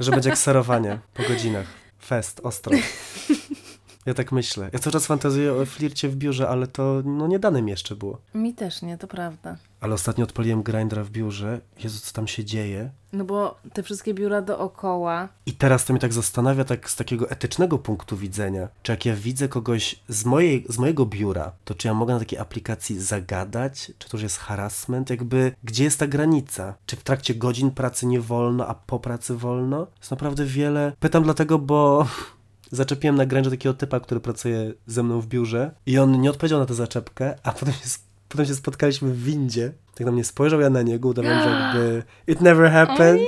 że 0.00 0.10
będzie 0.10 0.28
jak 0.30 0.38
serowanie 0.38 0.98
po 1.14 1.22
godzinach. 1.22 1.66
Fest, 2.04 2.40
ostro. 2.44 2.72
Ja 4.10 4.14
tak 4.14 4.32
myślę. 4.32 4.70
Ja 4.72 4.78
cały 4.78 4.92
czas 4.92 5.06
fantazuję 5.06 5.54
o 5.54 5.66
flircie 5.66 6.08
w 6.08 6.16
biurze, 6.16 6.48
ale 6.48 6.66
to 6.66 7.02
no 7.04 7.26
nie 7.26 7.38
danym 7.38 7.68
jeszcze 7.68 7.96
było. 7.96 8.18
Mi 8.34 8.54
też 8.54 8.82
nie, 8.82 8.98
to 8.98 9.06
prawda. 9.08 9.56
Ale 9.80 9.94
ostatnio 9.94 10.24
odpaliłem 10.24 10.62
grindra 10.62 11.04
w 11.04 11.10
biurze. 11.10 11.60
Jezu, 11.84 12.00
co 12.00 12.12
tam 12.12 12.26
się 12.28 12.44
dzieje? 12.44 12.90
No 13.12 13.24
bo 13.24 13.58
te 13.72 13.82
wszystkie 13.82 14.14
biura 14.14 14.42
dookoła, 14.42 15.28
I 15.46 15.52
teraz 15.52 15.84
to 15.84 15.92
mnie 15.92 16.00
tak 16.00 16.12
zastanawia 16.12 16.64
tak 16.64 16.90
z 16.90 16.96
takiego 16.96 17.30
etycznego 17.30 17.78
punktu 17.78 18.16
widzenia. 18.16 18.68
Czy 18.82 18.92
jak 18.92 19.06
ja 19.06 19.16
widzę 19.16 19.48
kogoś 19.48 20.00
z, 20.08 20.24
mojej, 20.24 20.64
z 20.68 20.78
mojego 20.78 21.06
biura, 21.06 21.52
to 21.64 21.74
czy 21.74 21.88
ja 21.88 21.94
mogę 21.94 22.14
na 22.14 22.20
takiej 22.20 22.38
aplikacji 22.38 23.00
zagadać? 23.00 23.92
Czy 23.98 24.08
to 24.08 24.16
już 24.16 24.22
jest 24.22 24.38
harassment? 24.38 25.10
Jakby, 25.10 25.52
gdzie 25.64 25.84
jest 25.84 25.98
ta 25.98 26.06
granica? 26.06 26.74
Czy 26.86 26.96
w 26.96 27.02
trakcie 27.02 27.34
godzin 27.34 27.70
pracy 27.70 28.06
nie 28.06 28.20
wolno, 28.20 28.66
a 28.66 28.74
po 28.74 29.00
pracy 29.00 29.36
wolno? 29.36 29.86
Jest 29.98 30.10
naprawdę 30.10 30.44
wiele. 30.44 30.92
Pytam 31.00 31.22
dlatego, 31.22 31.58
bo 31.58 32.06
zaczepiłem 32.70 33.16
na 33.16 33.26
gręże 33.26 33.50
takiego 33.50 33.74
typa, 33.74 34.00
który 34.00 34.20
pracuje 34.20 34.72
ze 34.86 35.02
mną 35.02 35.20
w 35.20 35.26
biurze 35.26 35.70
i 35.86 35.98
on 35.98 36.20
nie 36.20 36.30
odpowiedział 36.30 36.58
na 36.60 36.66
tę 36.66 36.74
zaczepkę, 36.74 37.34
a 37.42 37.52
potem 37.60 37.74
się, 37.74 37.80
potem 38.28 38.46
się 38.46 38.54
spotkaliśmy 38.54 39.10
w 39.12 39.22
windzie. 39.22 39.72
Tak 39.94 40.04
na 40.06 40.12
mnie 40.12 40.24
spojrzał, 40.24 40.60
ja 40.60 40.70
na 40.70 40.82
niego, 40.82 41.08
udawałem, 41.08 41.42
że 41.42 41.50
jakby 41.50 42.02
it 42.26 42.40
never 42.40 42.70
happened. 42.86 43.22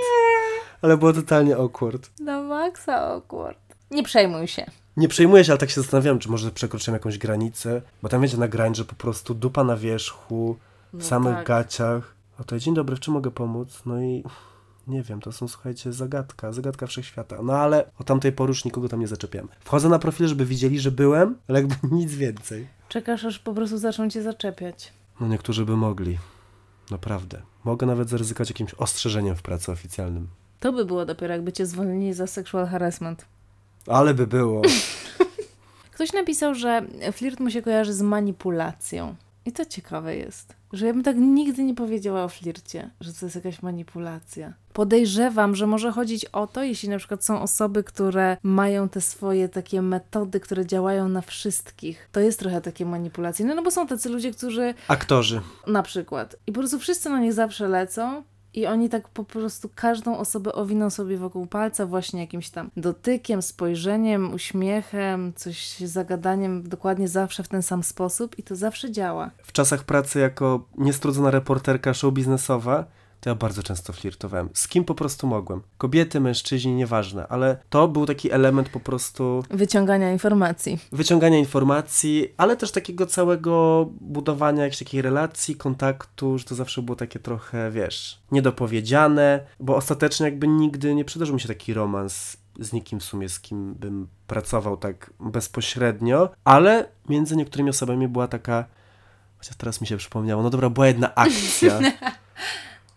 Ale 0.83 0.97
było 0.97 1.13
totalnie 1.13 1.57
awkward. 1.57 2.11
na 2.21 2.43
maksa 2.43 2.97
awkward. 2.97 3.59
Nie 3.91 4.03
przejmuj 4.03 4.47
się. 4.49 4.67
Nie 4.97 5.09
przejmuję 5.09 5.45
się, 5.45 5.53
ale 5.53 5.59
tak 5.59 5.71
się 5.71 5.81
zastanawiam, 5.81 6.19
czy 6.19 6.31
może 6.31 6.51
przekroczyłem 6.51 6.95
jakąś 6.95 7.19
granicę, 7.19 7.83
bo 8.03 8.09
tam 8.09 8.23
wiecie 8.23 8.37
na 8.37 8.75
że 8.75 8.85
po 8.85 8.95
prostu 8.95 9.35
dupa 9.35 9.65
na 9.65 9.77
wierzchu, 9.77 10.57
w 10.93 10.97
No 10.99 11.05
samych 11.05 11.35
tak. 11.35 11.47
gaciach. 11.47 12.15
O 12.41 12.45
to 12.45 12.59
dzień 12.59 12.75
dobry, 12.75 12.97
w 12.97 13.01
czym 13.01 13.15
mogę 13.15 13.31
pomóc? 13.31 13.83
No 13.87 14.03
i 14.03 14.25
nie 14.87 15.03
wiem, 15.03 15.21
to 15.21 15.33
są 15.33 15.49
słuchajcie 15.49 15.93
zagadka, 15.93 16.53
zagadka 16.53 16.87
wszechświata. 16.87 17.43
No 17.43 17.53
ale 17.53 17.91
o 17.99 18.05
tamtej 18.05 18.33
pory 18.33 18.51
już 18.51 18.65
nikogo 18.65 18.89
tam 18.89 19.01
nie 19.01 19.09
zaczepiamy. 19.09 19.49
Wchodzę 19.61 19.89
na 19.89 19.99
profil, 19.99 20.29
żeby 20.29 20.47
widzieli, 20.47 20.81
że 20.81 20.91
byłem, 20.91 21.37
ale 21.49 21.59
jakby 21.61 21.75
nic 21.97 22.15
więcej. 22.15 22.67
Czekasz, 22.89 23.25
aż 23.25 23.39
po 23.39 23.55
prostu 23.55 23.79
zaczną 23.79 24.11
cię 24.11 24.23
zaczepiać. 24.23 24.93
No 25.21 25.29
niektórzy 25.29 25.65
by 25.65 25.77
mogli. 25.77 26.19
Naprawdę. 26.91 27.43
Mogę 27.65 27.87
nawet 27.87 28.09
zaryzykować 28.09 28.51
jakimś 28.51 28.75
ostrzeżeniem 28.75 29.37
w 29.37 29.43
pracy 29.43 29.73
oficjalnym. 29.73 30.29
To 30.61 30.73
by 30.73 30.85
było 30.85 31.05
dopiero, 31.05 31.35
jakby 31.35 31.53
cię 31.53 31.67
zwolnili 31.67 32.13
za 32.15 32.27
sexual 32.27 32.67
harassment. 32.67 33.25
Ale 33.87 34.15
by 34.15 34.27
było. 34.27 34.63
Ktoś 35.95 36.13
napisał, 36.13 36.55
że 36.55 36.87
flirt 37.13 37.41
mu 37.41 37.51
się 37.51 37.63
kojarzy 37.63 37.93
z 37.95 38.03
manipulacją. 38.03 39.15
I 39.45 39.53
to 39.53 39.65
ciekawe 39.65 40.17
jest, 40.17 40.55
że 40.73 40.87
ja 40.87 40.93
bym 40.93 41.03
tak 41.03 41.17
nigdy 41.17 41.65
nie 41.65 41.75
powiedziała 41.75 42.25
o 42.25 42.29
flircie, 42.29 42.91
że 43.01 43.13
to 43.13 43.27
jest 43.27 43.37
jakaś 43.37 43.63
manipulacja. 43.63 44.53
Podejrzewam, 44.73 45.55
że 45.57 45.67
może 45.67 45.93
chodzić 45.93 46.25
o 46.25 46.47
to, 46.47 46.63
jeśli 46.63 46.89
na 46.89 46.99
przykład 46.99 47.25
są 47.25 47.41
osoby, 47.43 47.85
które 47.85 48.37
mają 48.43 48.89
te 48.89 49.01
swoje 49.01 49.49
takie 49.49 49.83
metody, 49.83 50.41
które 50.41 50.67
działają 50.67 51.09
na 51.09 51.21
wszystkich. 51.21 52.09
To 52.13 52.21
jest 52.21 52.39
trochę 52.39 52.61
takie 52.61 52.87
manipulacje. 52.87 53.47
No, 53.47 53.55
no 53.55 53.63
bo 53.63 53.71
są 53.71 53.87
tacy 53.87 54.09
ludzie, 54.09 54.33
którzy 54.33 54.75
Aktorzy. 54.89 55.41
na 55.67 55.83
przykład 55.83 56.37
i 56.47 56.53
po 56.53 56.61
prostu 56.61 56.79
wszyscy 56.79 57.11
na 57.11 57.21
nich 57.21 57.33
zawsze 57.33 57.69
lecą 57.69 58.23
i 58.55 58.67
oni 58.67 58.89
tak 58.89 59.09
po 59.09 59.25
prostu 59.25 59.71
każdą 59.75 60.19
osobę 60.19 60.53
owiną 60.53 60.91
sobie 60.91 61.17
wokół 61.17 61.47
palca 61.47 61.87
właśnie 61.87 62.21
jakimś 62.21 62.51
tam 62.51 62.71
dotykiem, 62.77 63.43
spojrzeniem, 63.43 64.35
uśmiechem, 64.35 65.33
coś 65.37 65.79
zagadaniem 65.79 66.69
dokładnie 66.69 67.09
zawsze 67.09 67.43
w 67.43 67.49
ten 67.49 67.63
sam 67.63 67.83
sposób 67.83 68.39
i 68.39 68.43
to 68.43 68.57
zawsze 68.57 68.91
działa. 68.91 69.31
w 69.43 69.53
czasach 69.53 69.85
pracy 69.85 70.19
jako 70.19 70.65
niestrudzona 70.79 71.31
reporterka 71.31 71.95
show 71.95 72.15
biznesowa, 72.15 72.85
to 73.23 73.31
ja 73.31 73.35
bardzo 73.35 73.63
często 73.63 73.93
flirtowałem. 73.93 74.49
Z 74.55 74.69
kim 74.69 74.85
po 74.85 74.95
prostu 74.95 75.27
mogłem. 75.27 75.63
Kobiety, 75.79 76.21
mężczyźni, 76.21 76.75
nieważne, 76.75 77.27
ale 77.29 77.57
to 77.71 77.89
był 77.89 78.07
taki 78.07 78.31
element 78.33 78.69
po 78.69 78.81
prostu 78.81 79.45
Wyciągania 79.51 80.13
informacji. 80.13 80.79
wyciągania 80.93 81.39
informacji, 81.39 82.35
ale 82.37 82.57
też 82.57 82.73
takiego 82.73 83.07
całego 83.07 83.87
budowania 84.01 84.63
jakiejś 84.63 84.79
takiej 84.79 85.03
relacji, 85.03 85.57
kontaktu, 85.57 86.39
że 86.39 86.45
to 86.45 86.55
zawsze 86.55 86.83
było 86.83 86.97
takie 86.97 87.19
trochę, 87.19 87.71
wiesz, 87.71 88.21
niedopowiedziane, 88.33 89.47
bo 89.61 89.77
ostatecznie 89.77 90.27
jakby 90.27 90.49
nigdy 90.49 90.95
nie 90.95 91.05
przydarzył 91.05 91.35
mi 91.35 91.41
się 91.41 91.49
taki 91.49 91.75
romans 91.75 92.37
z 92.61 92.73
nikim 92.73 93.01
w 93.01 93.05
sumie, 93.05 93.29
z 93.29 93.41
kim 93.41 93.75
bym 93.75 94.09
pracował 94.27 94.77
tak 94.77 95.11
bezpośrednio, 95.21 96.31
ale 96.45 96.89
między 97.09 97.37
niektórymi 97.37 97.71
osobami 97.71 98.09
była 98.09 98.29
taka, 98.29 98.65
chociaż 99.39 99.57
teraz 99.57 99.81
mi 99.81 99.87
się 99.87 99.97
przypomniało, 99.97 100.43
no 100.43 100.51
dobra, 100.51 100.71
była 100.71 100.87
jedna 100.87 101.15
akcja, 101.15 101.81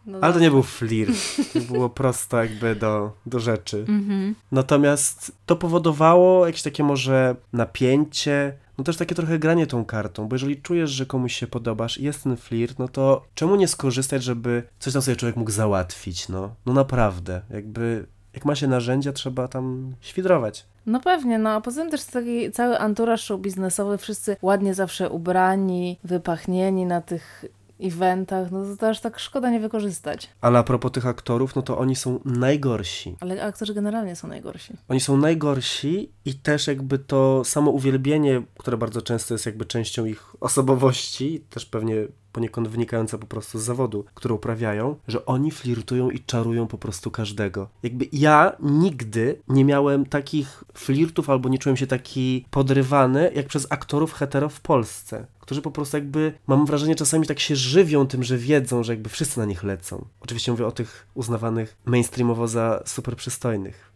No 0.06 0.18
ale 0.22 0.34
to 0.34 0.40
nie 0.40 0.52
był 0.52 0.64
flirt, 0.64 1.16
to 1.54 1.60
było 1.60 1.90
prosto 1.90 2.44
jakby 2.44 2.76
do, 2.76 3.12
do 3.26 3.40
rzeczy. 3.40 3.86
Mhm. 3.90 4.36
Natomiast 4.52 5.32
to 5.46 5.56
powodowało 5.56 6.46
jakieś 6.46 6.62
takie 6.62 6.84
może 6.84 7.36
napięcie, 7.54 8.54
no 8.78 8.84
też 8.84 8.98
takie 8.98 9.16
trochę 9.16 9.40
granie 9.40 9.68
tą 9.68 9.86
kartą, 9.86 10.28
bo 10.28 10.36
jeżeli 10.36 10.62
czujesz, 10.62 10.90
że 10.90 11.06
komuś 11.06 11.36
się 11.36 11.48
podobasz 11.48 11.98
i 11.98 12.04
jest 12.04 12.24
ten 12.24 12.38
flirt, 12.38 12.80
no 12.80 12.88
to 12.88 13.26
czemu 13.36 13.56
nie 13.56 13.68
skorzystać, 13.68 14.24
żeby 14.24 14.64
coś 14.80 14.94
tam 14.94 15.02
sobie 15.02 15.16
człowiek 15.16 15.36
mógł 15.36 15.52
załatwić, 15.52 16.30
no? 16.30 16.56
No 16.66 16.74
naprawdę, 16.74 17.42
jakby 17.50 18.06
jak 18.34 18.46
ma 18.46 18.56
się 18.56 18.68
narzędzia, 18.68 19.14
trzeba 19.14 19.48
tam 19.48 19.96
świdrować. 20.02 20.66
No 20.86 21.00
pewnie, 21.00 21.40
no 21.40 21.50
a 21.50 21.62
poza 21.62 21.82
tym 21.82 21.92
też 21.92 22.04
taki 22.04 22.52
cały 22.52 22.80
anturaż 22.80 23.24
show 23.24 23.42
biznesowy, 23.42 23.98
wszyscy 23.98 24.38
ładnie 24.42 24.74
zawsze 24.74 25.10
ubrani, 25.10 26.00
wypachnieni 26.04 26.86
na 26.86 27.02
tych 27.02 27.46
eventach, 27.80 28.52
no 28.52 28.66
to 28.66 28.78
też 28.78 29.00
tak 29.00 29.20
szkoda 29.20 29.50
nie 29.50 29.60
wykorzystać. 29.60 30.30
Ale 30.42 30.60
a 30.60 30.64
propos 30.64 30.92
tych 30.92 31.06
aktorów, 31.06 31.56
no 31.56 31.62
to 31.62 31.78
oni 31.78 31.96
są 31.96 32.20
najgorsi. 32.26 33.16
Ale 33.20 33.44
aktorzy 33.44 33.74
generalnie 33.74 34.16
są 34.16 34.28
najgorsi. 34.28 34.74
Oni 34.90 35.00
są 35.00 35.18
najgorsi 35.18 36.12
i 36.26 36.34
też 36.34 36.68
jakby 36.68 37.00
to 37.00 37.44
samo 37.44 37.72
uwielbienie, 37.72 38.42
które 38.58 38.78
bardzo 38.78 39.02
często 39.02 39.34
jest 39.34 39.46
jakby 39.46 39.66
częścią 39.66 40.06
ich 40.06 40.36
osobowości, 40.40 41.46
też 41.50 41.66
pewnie 41.66 41.96
poniekąd 42.36 42.68
wynikające 42.68 43.18
po 43.18 43.28
prostu 43.28 43.60
z 43.60 43.64
zawodu, 43.64 44.06
który 44.14 44.34
uprawiają, 44.34 44.96
że 45.08 45.26
oni 45.26 45.52
flirtują 45.52 46.10
i 46.10 46.20
czarują 46.20 46.68
po 46.68 46.78
prostu 46.78 47.12
każdego. 47.12 47.70
Jakby 47.84 48.08
ja 48.12 48.56
nigdy 48.60 49.42
nie 49.48 49.66
miałem 49.66 50.06
takich 50.06 50.64
flirtów 50.74 51.30
albo 51.30 51.50
nie 51.50 51.58
czułem 51.58 51.78
się 51.78 51.88
taki 51.88 52.46
podrywany, 52.52 53.32
jak 53.36 53.48
przez 53.48 53.68
aktorów 53.70 54.14
hetero 54.14 54.50
w 54.50 54.62
Polsce. 54.62 55.28
Którzy 55.40 55.62
po 55.62 55.72
prostu 55.72 55.98
jakby, 55.98 56.34
mam 56.48 56.66
wrażenie, 56.66 56.96
czasami 56.96 57.28
tak 57.28 57.40
się 57.40 57.56
żywią 57.56 58.08
tym, 58.08 58.24
że 58.24 58.38
wiedzą, 58.38 58.84
że 58.84 58.94
jakby 58.94 59.10
wszyscy 59.10 59.40
na 59.40 59.46
nich 59.46 59.64
lecą. 59.64 60.06
Oczywiście 60.20 60.52
mówię 60.52 60.68
o 60.68 60.72
tych 60.72 61.08
uznawanych 61.14 61.78
mainstreamowo 61.86 62.48
za 62.48 62.84
super 62.86 63.16
przystojnych 63.16 63.92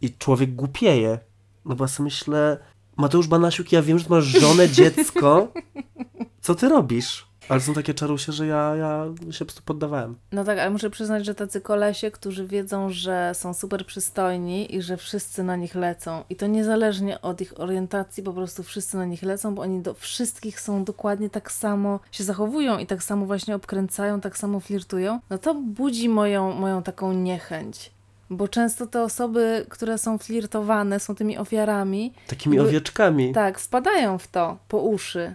i 0.00 0.14
człowiek 0.18 0.54
głupieje. 0.54 1.18
No 1.64 1.74
bo 1.74 1.84
ja 1.84 1.88
sobie 1.88 2.04
myślę, 2.04 2.58
Mateusz 2.96 3.26
Banasiuk, 3.26 3.72
ja 3.72 3.82
wiem, 3.82 3.98
że 3.98 4.06
masz 4.08 4.24
żonę, 4.24 4.68
dziecko. 4.68 5.52
Co 6.44 6.54
ty 6.54 6.68
robisz? 6.68 7.31
Ale 7.52 7.60
są 7.60 7.74
takie 7.74 7.94
czarusie, 7.94 8.32
że 8.32 8.46
ja, 8.46 8.76
ja 8.76 9.04
się 9.30 9.38
po 9.38 9.44
prostu 9.44 9.62
poddawałem. 9.64 10.16
No 10.32 10.44
tak, 10.44 10.58
ale 10.58 10.70
muszę 10.70 10.90
przyznać, 10.90 11.26
że 11.26 11.34
tacy 11.34 11.60
kolesie, 11.60 12.10
którzy 12.10 12.46
wiedzą, 12.46 12.90
że 12.90 13.30
są 13.34 13.54
super 13.54 13.86
przystojni 13.86 14.74
i 14.76 14.82
że 14.82 14.96
wszyscy 14.96 15.42
na 15.42 15.56
nich 15.56 15.74
lecą. 15.74 16.24
I 16.30 16.36
to 16.36 16.46
niezależnie 16.46 17.20
od 17.20 17.40
ich 17.40 17.60
orientacji, 17.60 18.22
po 18.22 18.32
prostu 18.32 18.62
wszyscy 18.62 18.96
na 18.96 19.04
nich 19.04 19.22
lecą, 19.22 19.54
bo 19.54 19.62
oni 19.62 19.80
do 19.82 19.94
wszystkich 19.94 20.60
są 20.60 20.84
dokładnie 20.84 21.30
tak 21.30 21.52
samo, 21.52 22.00
się 22.12 22.24
zachowują 22.24 22.78
i 22.78 22.86
tak 22.86 23.02
samo 23.02 23.26
właśnie 23.26 23.54
obkręcają, 23.56 24.20
tak 24.20 24.38
samo 24.38 24.60
flirtują. 24.60 25.20
No 25.30 25.38
to 25.38 25.54
budzi 25.54 26.08
moją, 26.08 26.52
moją 26.52 26.82
taką 26.82 27.12
niechęć. 27.12 27.90
Bo 28.30 28.48
często 28.48 28.86
te 28.86 29.02
osoby, 29.02 29.66
które 29.68 29.98
są 29.98 30.18
flirtowane, 30.18 31.00
są 31.00 31.14
tymi 31.14 31.38
ofiarami, 31.38 32.12
Takimi 32.26 32.58
owieczkami. 32.60 33.32
tak, 33.32 33.58
wpadają 33.58 34.18
w 34.18 34.28
to 34.28 34.58
po 34.68 34.78
uszy. 34.78 35.34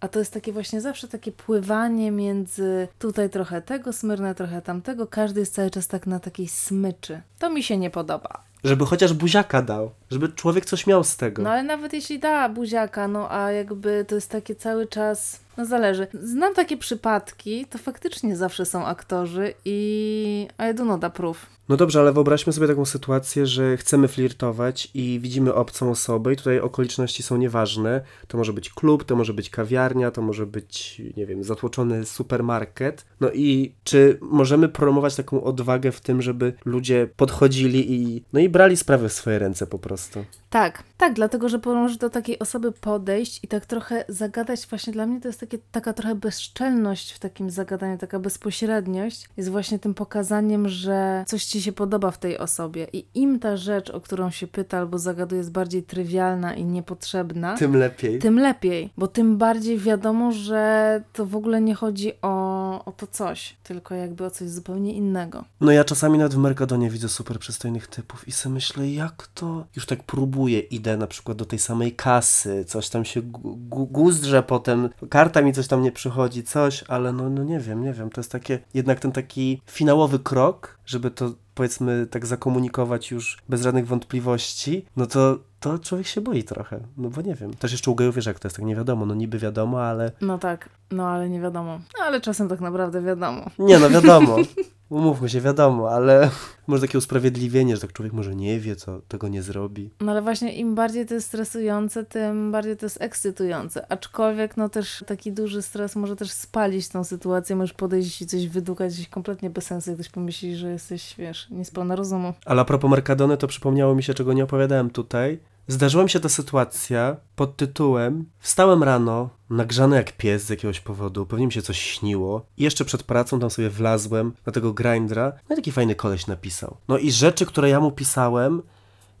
A 0.00 0.08
to 0.08 0.18
jest 0.18 0.32
takie 0.32 0.52
właśnie 0.52 0.80
zawsze 0.80 1.08
takie 1.08 1.32
pływanie 1.32 2.10
między 2.10 2.88
tutaj 2.98 3.30
trochę 3.30 3.62
tego, 3.62 3.92
smyrne 3.92 4.34
trochę 4.34 4.62
tamtego. 4.62 5.06
Każdy 5.06 5.40
jest 5.40 5.54
cały 5.54 5.70
czas 5.70 5.88
tak 5.88 6.06
na 6.06 6.20
takiej 6.20 6.48
smyczy. 6.48 7.20
To 7.38 7.50
mi 7.50 7.62
się 7.62 7.76
nie 7.76 7.90
podoba. 7.90 8.42
Żeby 8.64 8.86
chociaż 8.86 9.12
buziaka 9.12 9.62
dał. 9.62 9.90
Żeby 10.10 10.28
człowiek 10.28 10.64
coś 10.64 10.86
miał 10.86 11.04
z 11.04 11.16
tego. 11.16 11.42
No 11.42 11.50
ale 11.50 11.62
nawet 11.62 11.92
jeśli 11.92 12.18
da 12.18 12.48
buziaka, 12.48 13.08
no 13.08 13.32
a 13.32 13.52
jakby 13.52 14.04
to 14.08 14.14
jest 14.14 14.30
takie 14.30 14.54
cały 14.54 14.86
czas, 14.86 15.40
no 15.60 15.66
zależy. 15.66 16.06
Znam 16.22 16.54
takie 16.54 16.76
przypadki, 16.76 17.66
to 17.66 17.78
faktycznie 17.78 18.36
zawsze 18.36 18.66
są 18.66 18.86
aktorzy 18.86 19.54
i 19.64 20.48
I 20.70 20.74
do 20.74 20.84
not 20.84 21.04
approve. 21.04 21.46
No 21.68 21.76
dobrze, 21.76 22.00
ale 22.00 22.12
wyobraźmy 22.12 22.52
sobie 22.52 22.66
taką 22.66 22.84
sytuację, 22.84 23.46
że 23.46 23.76
chcemy 23.76 24.08
flirtować 24.08 24.90
i 24.94 25.20
widzimy 25.22 25.54
obcą 25.54 25.90
osobę 25.90 26.32
i 26.32 26.36
tutaj 26.36 26.60
okoliczności 26.60 27.22
są 27.22 27.36
nieważne. 27.36 28.00
To 28.28 28.38
może 28.38 28.52
być 28.52 28.70
klub, 28.70 29.04
to 29.04 29.16
może 29.16 29.34
być 29.34 29.50
kawiarnia, 29.50 30.10
to 30.10 30.22
może 30.22 30.46
być, 30.46 31.02
nie 31.16 31.26
wiem, 31.26 31.44
zatłoczony 31.44 32.04
supermarket. 32.04 33.06
No 33.20 33.30
i 33.32 33.74
czy 33.84 34.18
możemy 34.20 34.68
promować 34.68 35.16
taką 35.16 35.44
odwagę 35.44 35.92
w 35.92 36.00
tym, 36.00 36.22
żeby 36.22 36.52
ludzie 36.64 37.08
podchodzili 37.16 37.92
i, 37.92 38.24
no 38.32 38.40
i 38.40 38.48
brali 38.48 38.76
sprawę 38.76 39.08
w 39.08 39.12
swoje 39.12 39.38
ręce 39.38 39.66
po 39.66 39.78
prostu? 39.78 40.24
Tak, 40.50 40.82
tak, 40.96 41.12
dlatego, 41.14 41.48
że 41.48 41.60
możesz 41.66 41.96
do 41.96 42.10
takiej 42.10 42.38
osoby 42.38 42.72
podejść 42.72 43.44
i 43.44 43.48
tak 43.48 43.66
trochę 43.66 44.04
zagadać. 44.08 44.66
Właśnie 44.66 44.92
dla 44.92 45.06
mnie 45.06 45.20
to 45.20 45.28
jest 45.28 45.40
takie, 45.40 45.58
taka 45.72 45.92
trochę 45.92 46.14
bezczelność 46.14 47.12
w 47.12 47.18
takim 47.18 47.50
zagadaniu, 47.50 47.98
taka 47.98 48.18
bezpośredniość 48.18 49.28
jest 49.36 49.48
właśnie 49.48 49.78
tym 49.78 49.94
pokazaniem, 49.94 50.68
że 50.68 51.24
coś 51.26 51.44
ci 51.44 51.62
się 51.62 51.72
podoba 51.72 52.10
w 52.10 52.18
tej 52.18 52.38
osobie. 52.38 52.86
I 52.92 53.06
im 53.14 53.38
ta 53.38 53.56
rzecz, 53.56 53.90
o 53.90 54.00
którą 54.00 54.30
się 54.30 54.46
pyta 54.46 54.78
albo 54.78 54.98
zagaduje, 54.98 55.38
jest 55.38 55.52
bardziej 55.52 55.82
trywialna 55.82 56.54
i 56.54 56.64
niepotrzebna, 56.64 57.56
Tym 57.56 57.76
lepiej. 57.76 58.18
tym 58.18 58.38
lepiej, 58.38 58.92
bo 58.96 59.06
tym 59.06 59.36
bardziej 59.36 59.78
wiadomo, 59.78 60.32
że 60.32 61.02
to 61.12 61.26
w 61.26 61.36
ogóle 61.36 61.60
nie 61.60 61.74
chodzi 61.74 62.12
o, 62.22 62.84
o 62.84 62.92
to 62.92 63.06
coś, 63.06 63.56
tylko 63.62 63.94
jakby 63.94 64.24
o 64.24 64.30
coś 64.30 64.48
zupełnie 64.48 64.94
innego. 64.94 65.44
No 65.60 65.72
ja 65.72 65.84
czasami 65.84 66.18
nawet 66.18 66.34
w 66.34 66.38
Mercadonie 66.38 66.90
widzę 66.90 67.08
super 67.08 67.38
przystojnych 67.38 67.86
typów 67.86 68.28
i 68.28 68.32
sobie 68.32 68.54
myślę, 68.54 68.90
jak 68.90 69.26
to... 69.34 69.64
Już 69.76 69.86
tak 69.86 70.02
próbuję, 70.02 70.39
idę 70.48 70.96
na 70.96 71.06
przykład 71.06 71.38
do 71.38 71.44
tej 71.44 71.58
samej 71.58 71.92
kasy, 71.92 72.64
coś 72.64 72.88
tam 72.88 73.04
się 73.04 73.22
gu- 73.22 73.56
gu- 73.68 73.86
guzdrze 73.90 74.42
potem, 74.42 74.88
karta 75.10 75.42
mi 75.42 75.52
coś 75.52 75.66
tam 75.68 75.82
nie 75.82 75.92
przychodzi, 75.92 76.42
coś, 76.42 76.84
ale 76.88 77.12
no, 77.12 77.30
no 77.30 77.44
nie 77.44 77.60
wiem, 77.60 77.82
nie 77.84 77.92
wiem, 77.92 78.10
to 78.10 78.20
jest 78.20 78.32
takie, 78.32 78.58
jednak 78.74 79.00
ten 79.00 79.12
taki 79.12 79.60
finałowy 79.66 80.18
krok, 80.18 80.78
żeby 80.86 81.10
to 81.10 81.32
powiedzmy 81.54 82.06
tak 82.06 82.26
zakomunikować 82.26 83.10
już 83.10 83.38
bez 83.48 83.62
żadnych 83.62 83.86
wątpliwości, 83.86 84.86
no 84.96 85.06
to 85.06 85.38
to 85.60 85.78
człowiek 85.78 86.06
się 86.06 86.20
boi 86.20 86.44
trochę, 86.44 86.80
no 86.96 87.10
bo 87.10 87.22
nie 87.22 87.34
wiem. 87.34 87.54
Też 87.54 87.72
jeszcze 87.72 87.90
u 87.90 87.94
gejów 87.94 88.14
wiesz 88.14 88.26
jak 88.26 88.38
to 88.38 88.48
jest, 88.48 88.56
tak 88.56 88.64
nie 88.64 88.76
wiadomo, 88.76 89.06
no 89.06 89.14
niby 89.14 89.38
wiadomo, 89.38 89.82
ale 89.82 90.12
No 90.20 90.38
tak, 90.38 90.68
no 90.90 91.08
ale 91.08 91.28
nie 91.28 91.40
wiadomo. 91.40 91.80
No, 91.98 92.04
ale 92.04 92.20
czasem 92.20 92.48
tak 92.48 92.60
naprawdę 92.60 93.02
wiadomo. 93.02 93.50
nie 93.58 93.78
no 93.78 93.90
wiadomo. 93.90 94.36
Umówmy 94.90 95.28
się, 95.28 95.40
wiadomo, 95.40 95.90
ale 95.90 96.30
może 96.66 96.86
takie 96.86 96.98
usprawiedliwienie, 96.98 97.76
że 97.76 97.82
tak 97.82 97.92
człowiek 97.92 98.12
może 98.12 98.36
nie 98.36 98.60
wie, 98.60 98.76
co 98.76 99.00
tego 99.08 99.28
nie 99.28 99.42
zrobi. 99.42 99.90
No 100.00 100.12
ale 100.12 100.22
właśnie 100.22 100.52
im 100.52 100.74
bardziej 100.74 101.06
to 101.06 101.14
jest 101.14 101.26
stresujące, 101.26 102.04
tym 102.04 102.52
bardziej 102.52 102.76
to 102.76 102.86
jest 102.86 103.02
ekscytujące. 103.02 103.92
Aczkolwiek 103.92 104.56
no 104.56 104.68
też 104.68 105.04
taki 105.06 105.32
duży 105.32 105.62
stres 105.62 105.96
może 105.96 106.16
też 106.16 106.30
spalić 106.30 106.88
tą 106.88 107.04
sytuację, 107.04 107.56
możesz 107.56 107.72
podejść 107.72 108.22
i 108.22 108.26
coś 108.26 108.48
wydukać 108.48 108.94
gdzieś 108.94 109.08
kompletnie 109.08 109.50
bez 109.50 109.64
sensu, 109.66 109.90
jak 109.90 109.98
ktoś 109.98 110.08
pomyśli, 110.08 110.56
że 110.56 110.70
jesteś, 110.70 111.14
wiesz, 111.18 111.50
niespełna 111.50 111.96
rozumu. 111.96 112.32
Ale 112.44 112.62
a 112.62 112.64
propos 112.64 112.90
Mercadony, 112.90 113.36
to 113.36 113.46
przypomniało 113.46 113.94
mi 113.94 114.02
się, 114.02 114.14
czego 114.14 114.32
nie 114.32 114.44
opowiadałem 114.44 114.90
tutaj. 114.90 115.38
Zdarzyła 115.70 116.04
mi 116.04 116.10
się 116.10 116.20
ta 116.20 116.28
sytuacja 116.28 117.16
pod 117.36 117.56
tytułem 117.56 118.24
Wstałem 118.38 118.82
rano, 118.82 119.28
nagrzany 119.50 119.96
jak 119.96 120.16
pies 120.16 120.44
z 120.44 120.48
jakiegoś 120.48 120.80
powodu, 120.80 121.26
pewnie 121.26 121.46
mi 121.46 121.52
się 121.52 121.62
coś 121.62 121.80
śniło. 121.80 122.46
I 122.56 122.62
jeszcze 122.62 122.84
przed 122.84 123.02
pracą 123.02 123.40
tam 123.40 123.50
sobie 123.50 123.70
wlazłem 123.70 124.32
na 124.46 124.52
tego 124.52 124.72
grindra. 124.72 125.32
No 125.48 125.54
i 125.54 125.56
taki 125.56 125.72
fajny 125.72 125.94
koleś 125.94 126.26
napisał. 126.26 126.76
No 126.88 126.98
i 126.98 127.12
rzeczy, 127.12 127.46
które 127.46 127.68
ja 127.68 127.80
mu 127.80 127.92
pisałem, 127.92 128.62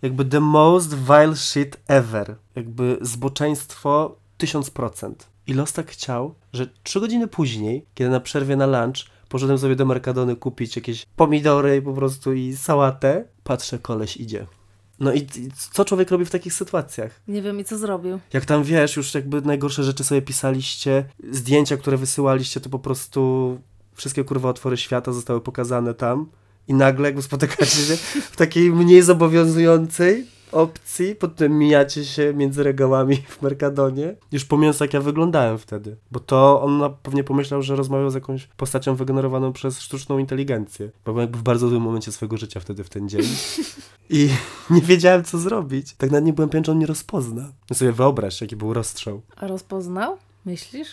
jakby 0.02 0.24
the 0.24 0.40
most 0.40 0.94
vile 0.94 1.36
shit 1.36 1.76
ever. 1.88 2.36
Jakby 2.56 2.98
zboczeństwo 3.00 4.16
1000%. 4.38 5.12
I 5.46 5.54
los 5.54 5.72
tak 5.72 5.90
chciał, 5.90 6.34
że 6.52 6.66
trzy 6.82 7.00
godziny 7.00 7.26
później, 7.26 7.86
kiedy 7.94 8.10
na 8.10 8.20
przerwie 8.20 8.56
na 8.56 8.66
lunch 8.66 9.06
poszedłem 9.28 9.58
sobie 9.58 9.76
do 9.76 9.86
Mercadony 9.86 10.36
kupić 10.36 10.76
jakieś 10.76 11.06
pomidory 11.16 11.82
po 11.82 11.92
prostu 11.92 12.32
i 12.32 12.56
sałatę, 12.56 13.24
patrzę, 13.44 13.78
koleś 13.78 14.16
idzie. 14.16 14.46
No 15.00 15.12
i, 15.12 15.18
i 15.18 15.48
co 15.70 15.84
człowiek 15.84 16.10
robi 16.10 16.24
w 16.24 16.30
takich 16.30 16.54
sytuacjach? 16.54 17.20
Nie 17.28 17.42
wiem 17.42 17.60
i 17.60 17.64
co 17.64 17.78
zrobił. 17.78 18.20
Jak 18.32 18.44
tam 18.44 18.64
wiesz, 18.64 18.96
już 18.96 19.14
jakby 19.14 19.42
najgorsze 19.42 19.84
rzeczy 19.84 20.04
sobie 20.04 20.22
pisaliście, 20.22 21.04
zdjęcia, 21.30 21.76
które 21.76 21.96
wysyłaliście, 21.96 22.60
to 22.60 22.70
po 22.70 22.78
prostu 22.78 23.60
wszystkie 23.94 24.24
kurwa 24.24 24.48
otwory 24.48 24.76
świata 24.76 25.12
zostały 25.12 25.40
pokazane 25.40 25.94
tam 25.94 26.26
i 26.68 26.74
nagle 26.74 27.08
jakby 27.08 27.22
spotykacie 27.22 27.76
się 27.76 27.96
w 28.30 28.36
takiej 28.36 28.70
mniej 28.70 29.02
zobowiązującej 29.02 30.26
opcji, 30.52 31.14
potem 31.14 31.58
mijacie 31.58 32.04
się 32.04 32.34
między 32.34 32.62
regałami 32.62 33.16
w 33.28 33.42
Mercadonie. 33.42 34.14
Już 34.32 34.44
pomijając 34.44 34.80
jak 34.80 34.94
ja 34.94 35.00
wyglądałem 35.00 35.58
wtedy, 35.58 35.96
bo 36.10 36.20
to 36.20 36.62
on 36.62 36.78
na- 36.78 36.90
pewnie 36.90 37.24
pomyślał, 37.24 37.62
że 37.62 37.76
rozmawiał 37.76 38.10
z 38.10 38.14
jakąś 38.14 38.46
postacią 38.56 38.94
wygenerowaną 38.94 39.52
przez 39.52 39.80
sztuczną 39.80 40.18
inteligencję, 40.18 40.86
bo 41.04 41.12
byłem 41.12 41.20
jakby 41.24 41.38
w 41.38 41.42
bardzo 41.42 41.68
złym 41.68 41.82
momencie 41.82 42.12
swojego 42.12 42.36
życia 42.36 42.60
wtedy 42.60 42.84
w 42.84 42.88
ten 42.88 43.08
dzień. 43.08 43.22
I 44.10 44.28
nie 44.70 44.80
wiedziałem, 44.80 45.24
co 45.24 45.38
zrobić. 45.38 45.94
Tak 45.94 46.10
nawet 46.10 46.24
nie 46.24 46.32
byłem 46.32 46.48
pewien, 46.50 46.64
czy 46.64 46.70
on 46.70 46.76
mnie 46.76 46.86
rozpozna. 46.86 47.52
No 47.70 47.76
sobie 47.76 47.92
wyobraź, 47.92 48.40
jaki 48.40 48.56
był 48.56 48.74
rozstrzał. 48.74 49.20
A 49.36 49.46
rozpoznał? 49.46 50.16
Myślisz? 50.44 50.88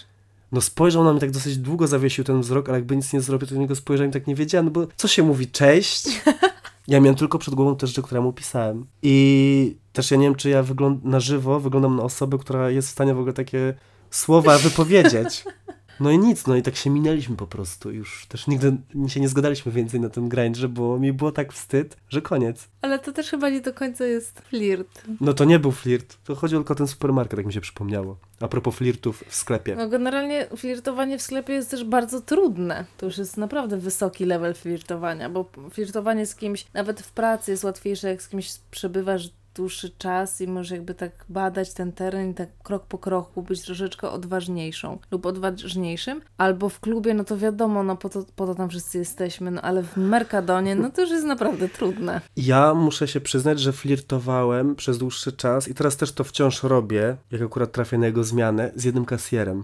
No 0.51 0.61
spojrzał 0.61 1.03
na 1.03 1.11
mnie 1.11 1.19
tak 1.21 1.31
dosyć 1.31 1.57
długo, 1.57 1.87
zawiesił 1.87 2.23
ten 2.23 2.41
wzrok, 2.41 2.69
ale 2.69 2.77
jakby 2.77 2.95
nic 2.95 3.13
nie 3.13 3.21
zrobił, 3.21 3.47
to 3.47 3.55
do 3.55 3.61
niego 3.61 3.75
spojrzałem 3.75 4.09
i 4.09 4.13
tak 4.13 4.27
nie 4.27 4.35
wiedziałem, 4.35 4.65
no 4.65 4.71
bo 4.71 4.87
co 4.95 5.07
się 5.07 5.23
mówi, 5.23 5.47
cześć? 5.47 6.05
Ja 6.87 6.99
miałem 6.99 7.15
tylko 7.15 7.39
przed 7.39 7.55
głową 7.55 7.75
te 7.75 7.87
rzeczy, 7.87 8.01
które 8.01 8.21
mu 8.21 8.33
pisałem. 8.33 8.85
I 9.01 9.77
też 9.93 10.11
ja 10.11 10.17
nie 10.17 10.23
wiem, 10.23 10.35
czy 10.35 10.49
ja 10.49 10.63
wygląd- 10.63 11.03
na 11.05 11.19
żywo 11.19 11.59
wyglądam 11.59 11.95
na 11.95 12.03
osobę, 12.03 12.37
która 12.37 12.69
jest 12.69 12.87
w 12.87 12.91
stanie 12.91 13.13
w 13.13 13.17
ogóle 13.19 13.33
takie 13.33 13.73
słowa 14.11 14.57
wypowiedzieć. 14.57 15.43
No 15.99 16.11
i 16.11 16.17
nic, 16.17 16.47
no 16.47 16.55
i 16.55 16.61
tak 16.61 16.75
się 16.75 16.89
minęliśmy 16.89 17.35
po 17.35 17.47
prostu. 17.47 17.91
Już 17.91 18.25
też 18.25 18.47
nigdy 18.47 18.77
się 19.07 19.19
nie 19.19 19.29
zgadaliśmy 19.29 19.71
więcej 19.71 19.99
na 19.99 20.09
tym 20.09 20.29
grindrze, 20.29 20.69
bo 20.69 20.99
mi 20.99 21.13
było 21.13 21.31
tak 21.31 21.53
wstyd, 21.53 21.97
że 22.09 22.21
koniec. 22.21 22.67
Ale 22.81 22.99
to 22.99 23.11
też 23.11 23.29
chyba 23.29 23.49
nie 23.49 23.61
do 23.61 23.73
końca 23.73 24.05
jest 24.05 24.41
flirt. 24.41 25.03
No 25.21 25.33
to 25.33 25.45
nie 25.45 25.59
był 25.59 25.71
flirt, 25.71 26.17
to 26.23 26.35
chodziło 26.35 26.61
tylko 26.61 26.73
o 26.73 26.77
ten 26.77 26.87
supermarket, 26.87 27.37
jak 27.37 27.45
mi 27.45 27.53
się 27.53 27.61
przypomniało. 27.61 28.17
A 28.39 28.47
propos 28.47 28.75
flirtów 28.75 29.23
w 29.27 29.35
sklepie. 29.35 29.75
No 29.75 29.89
generalnie 29.89 30.47
flirtowanie 30.57 31.17
w 31.17 31.21
sklepie 31.21 31.53
jest 31.53 31.71
też 31.71 31.83
bardzo 31.83 32.21
trudne. 32.21 32.85
To 32.97 33.05
już 33.05 33.17
jest 33.17 33.37
naprawdę 33.37 33.77
wysoki 33.77 34.25
level 34.25 34.53
flirtowania, 34.53 35.29
bo 35.29 35.49
flirtowanie 35.71 36.25
z 36.25 36.35
kimś, 36.35 36.65
nawet 36.73 37.01
w 37.01 37.11
pracy 37.11 37.51
jest 37.51 37.63
łatwiejsze, 37.63 38.09
jak 38.09 38.21
z 38.21 38.27
kimś 38.27 38.51
przebywasz 38.71 39.29
dłuższy 39.57 39.89
czas 39.89 40.41
i 40.41 40.47
możesz 40.47 40.71
jakby 40.71 40.93
tak 40.93 41.25
badać 41.29 41.73
ten 41.73 41.91
teren 41.91 42.31
i 42.31 42.33
tak 42.33 42.49
krok 42.63 42.85
po 42.85 42.97
kroku 42.97 43.41
być 43.41 43.61
troszeczkę 43.61 44.09
odważniejszą 44.09 44.99
lub 45.11 45.25
odważniejszym. 45.25 46.21
Albo 46.37 46.69
w 46.69 46.79
klubie, 46.79 47.13
no 47.13 47.23
to 47.23 47.37
wiadomo, 47.37 47.83
no 47.83 47.97
po 47.97 48.09
to, 48.09 48.25
po 48.35 48.45
to 48.45 48.55
tam 48.55 48.69
wszyscy 48.69 48.97
jesteśmy, 48.97 49.51
no 49.51 49.61
ale 49.61 49.83
w 49.83 49.97
Mercadonie, 49.97 50.75
no 50.75 50.89
to 50.89 51.01
już 51.01 51.09
jest 51.09 51.25
naprawdę 51.25 51.69
trudne. 51.69 52.21
Ja 52.37 52.73
muszę 52.73 53.07
się 53.07 53.21
przyznać, 53.21 53.59
że 53.59 53.73
flirtowałem 53.73 54.75
przez 54.75 54.97
dłuższy 54.97 55.31
czas 55.31 55.67
i 55.67 55.73
teraz 55.73 55.97
też 55.97 56.11
to 56.11 56.23
wciąż 56.23 56.63
robię, 56.63 57.17
jak 57.31 57.41
akurat 57.41 57.71
trafię 57.71 57.97
na 57.97 58.05
jego 58.05 58.23
zmianę, 58.23 58.71
z 58.75 58.83
jednym 58.83 59.05
kasjerem, 59.05 59.63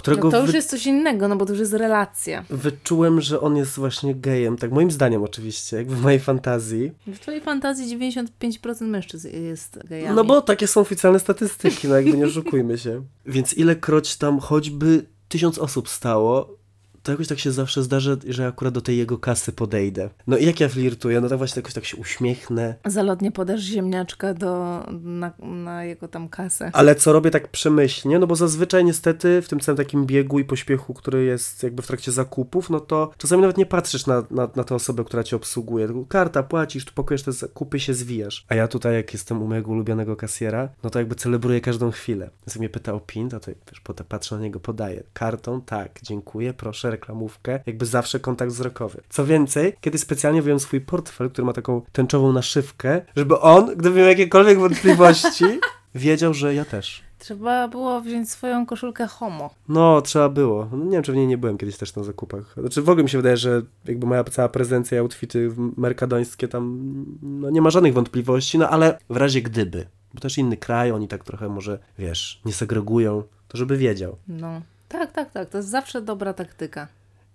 którego 0.00 0.28
No 0.28 0.30
to 0.30 0.40
już 0.40 0.50
wy- 0.50 0.56
jest 0.56 0.70
coś 0.70 0.86
innego, 0.86 1.28
no 1.28 1.36
bo 1.36 1.46
to 1.46 1.52
już 1.52 1.60
jest 1.60 1.72
relacja. 1.72 2.44
wyczułem, 2.50 3.20
że 3.20 3.40
on 3.40 3.56
jest 3.56 3.76
właśnie 3.76 4.14
gejem, 4.14 4.56
tak 4.56 4.70
moim 4.72 4.90
zdaniem 4.90 5.22
oczywiście, 5.22 5.76
jakby 5.76 5.96
w 5.96 6.00
mojej 6.02 6.20
fantazji. 6.20 6.92
W 7.06 7.18
twojej 7.18 7.40
fantazji 7.40 7.98
95% 7.98 8.80
mężczyzn 8.88 9.28
jest 9.42 9.78
gejami. 9.88 10.16
No 10.16 10.24
bo 10.24 10.42
takie 10.42 10.66
są 10.66 10.80
oficjalne 10.80 11.18
statystyki, 11.20 11.88
no 11.88 11.96
jakby 11.96 12.16
nie 12.16 12.26
oszukujmy 12.26 12.78
się. 12.78 13.02
Więc 13.26 13.54
ilekroć 13.54 14.16
tam 14.16 14.38
choćby 14.38 15.06
tysiąc 15.28 15.58
osób 15.58 15.88
stało, 15.88 16.59
to 17.02 17.12
jakoś 17.12 17.28
tak 17.28 17.38
się 17.38 17.52
zawsze 17.52 17.82
zdarza, 17.82 18.16
że 18.28 18.46
akurat 18.46 18.74
do 18.74 18.80
tej 18.80 18.98
jego 18.98 19.18
kasy 19.18 19.52
podejdę. 19.52 20.10
No 20.26 20.36
i 20.36 20.46
jak 20.46 20.60
ja 20.60 20.68
flirtuję, 20.68 21.20
no 21.20 21.28
tak 21.28 21.38
właśnie 21.38 21.60
jakoś 21.60 21.74
tak 21.74 21.84
się 21.84 21.96
uśmiechnę. 21.96 22.74
Zalotnie 22.84 23.32
podasz 23.32 23.60
ziemniaczka 23.60 24.34
do, 24.34 24.84
na, 25.02 25.32
na 25.38 25.84
jego 25.84 26.08
tam 26.08 26.28
kasę. 26.28 26.70
Ale 26.72 26.94
co 26.94 27.12
robię 27.12 27.30
tak 27.30 27.48
przemyślnie, 27.48 28.18
no 28.18 28.26
bo 28.26 28.36
zazwyczaj 28.36 28.84
niestety 28.84 29.42
w 29.42 29.48
tym 29.48 29.60
całym 29.60 29.76
takim 29.76 30.06
biegu 30.06 30.38
i 30.38 30.44
pośpiechu, 30.44 30.94
który 30.94 31.24
jest 31.24 31.62
jakby 31.62 31.82
w 31.82 31.86
trakcie 31.86 32.12
zakupów, 32.12 32.70
no 32.70 32.80
to 32.80 33.10
czasami 33.18 33.42
nawet 33.42 33.56
nie 33.56 33.66
patrzysz 33.66 34.06
na, 34.06 34.24
na, 34.30 34.48
na 34.56 34.64
tę 34.64 34.74
osobę, 34.74 35.04
która 35.04 35.22
cię 35.22 35.36
obsługuje, 35.36 35.86
tylko 35.86 36.04
karta, 36.04 36.42
płacisz, 36.42 36.84
tu 36.84 36.94
pakujesz 36.94 37.22
te 37.22 37.32
zakupy, 37.32 37.80
się 37.80 37.94
zwijasz. 37.94 38.46
A 38.48 38.54
ja 38.54 38.68
tutaj, 38.68 38.94
jak 38.94 39.12
jestem 39.12 39.42
u 39.42 39.46
mojego 39.46 39.70
ulubionego 39.70 40.16
kasjera, 40.16 40.68
no 40.82 40.90
to 40.90 40.98
jakby 40.98 41.14
celebruję 41.14 41.60
każdą 41.60 41.90
chwilę. 41.90 42.30
Więc 42.40 42.54
jak 42.54 42.58
mnie 42.58 42.68
pyta 42.68 42.92
o 42.92 43.00
PIN, 43.00 43.28
to, 43.28 43.40
to 43.40 43.50
wiesz, 43.70 43.80
potem 43.80 44.06
patrzę 44.06 44.36
na 44.36 44.42
niego, 44.42 44.60
podaję. 44.60 45.02
Kartą, 45.12 45.60
tak, 45.60 46.00
dziękuję, 46.02 46.54
proszę, 46.54 46.89
reklamówkę. 46.90 47.60
Jakby 47.66 47.86
zawsze 47.86 48.20
kontakt 48.20 48.52
wzrokowy. 48.52 49.00
Co 49.08 49.26
więcej, 49.26 49.72
kiedy 49.80 49.98
specjalnie 49.98 50.42
wyjąłem 50.42 50.60
swój 50.60 50.80
portfel, 50.80 51.30
który 51.30 51.46
ma 51.46 51.52
taką 51.52 51.82
tęczową 51.92 52.32
naszywkę, 52.32 53.00
żeby 53.16 53.38
on, 53.38 53.76
gdyby 53.76 53.98
miał 53.98 54.08
jakiekolwiek 54.08 54.58
wątpliwości, 54.58 55.44
wiedział, 55.94 56.34
że 56.34 56.54
ja 56.54 56.64
też. 56.64 57.02
Trzeba 57.20 57.68
było 57.68 58.00
wziąć 58.00 58.30
swoją 58.30 58.66
koszulkę 58.66 59.06
homo. 59.06 59.54
No, 59.68 60.02
trzeba 60.02 60.28
było. 60.28 60.68
No, 60.72 60.84
nie 60.84 60.90
wiem, 60.90 61.02
czy 61.02 61.12
w 61.12 61.16
niej 61.16 61.26
nie 61.26 61.38
byłem 61.38 61.58
kiedyś 61.58 61.76
też 61.76 61.96
na 61.96 62.02
zakupach. 62.02 62.54
Znaczy, 62.56 62.82
w 62.82 62.88
ogóle 62.88 63.04
mi 63.04 63.10
się 63.10 63.18
wydaje, 63.18 63.36
że 63.36 63.62
jakby 63.84 64.06
moja 64.06 64.24
cała 64.24 64.48
prezencja 64.48 64.96
i 64.96 65.00
outfity 65.00 65.50
merkadońskie 65.76 66.48
tam, 66.48 66.94
no 67.22 67.50
nie 67.50 67.62
ma 67.62 67.70
żadnych 67.70 67.94
wątpliwości, 67.94 68.58
no 68.58 68.68
ale 68.68 68.98
w 69.10 69.16
razie 69.16 69.42
gdyby, 69.42 69.86
bo 70.14 70.20
też 70.20 70.38
inny 70.38 70.56
kraj, 70.56 70.92
oni 70.92 71.08
tak 71.08 71.24
trochę 71.24 71.48
może, 71.48 71.78
wiesz, 71.98 72.40
nie 72.44 72.52
segregują, 72.52 73.22
to 73.48 73.58
żeby 73.58 73.76
wiedział. 73.76 74.16
No. 74.28 74.62
Tak, 74.90 75.12
tak, 75.12 75.30
tak. 75.30 75.48
To 75.48 75.58
jest 75.58 75.70
zawsze 75.70 76.02
dobra 76.02 76.32
taktyka. 76.32 76.88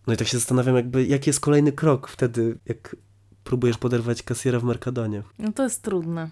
No 0.07 0.13
i 0.13 0.17
tak 0.17 0.27
się 0.27 0.37
zastanawiam, 0.37 0.75
jakby, 0.75 1.05
jaki 1.05 1.29
jest 1.29 1.39
kolejny 1.39 1.71
krok 1.71 2.07
wtedy, 2.07 2.57
jak 2.65 2.95
próbujesz 3.43 3.77
poderwać 3.77 4.23
kasjera 4.23 4.59
w 4.59 4.63
Mercadonie. 4.63 5.23
No 5.39 5.51
to 5.51 5.63
jest 5.63 5.81
trudne. 5.83 6.29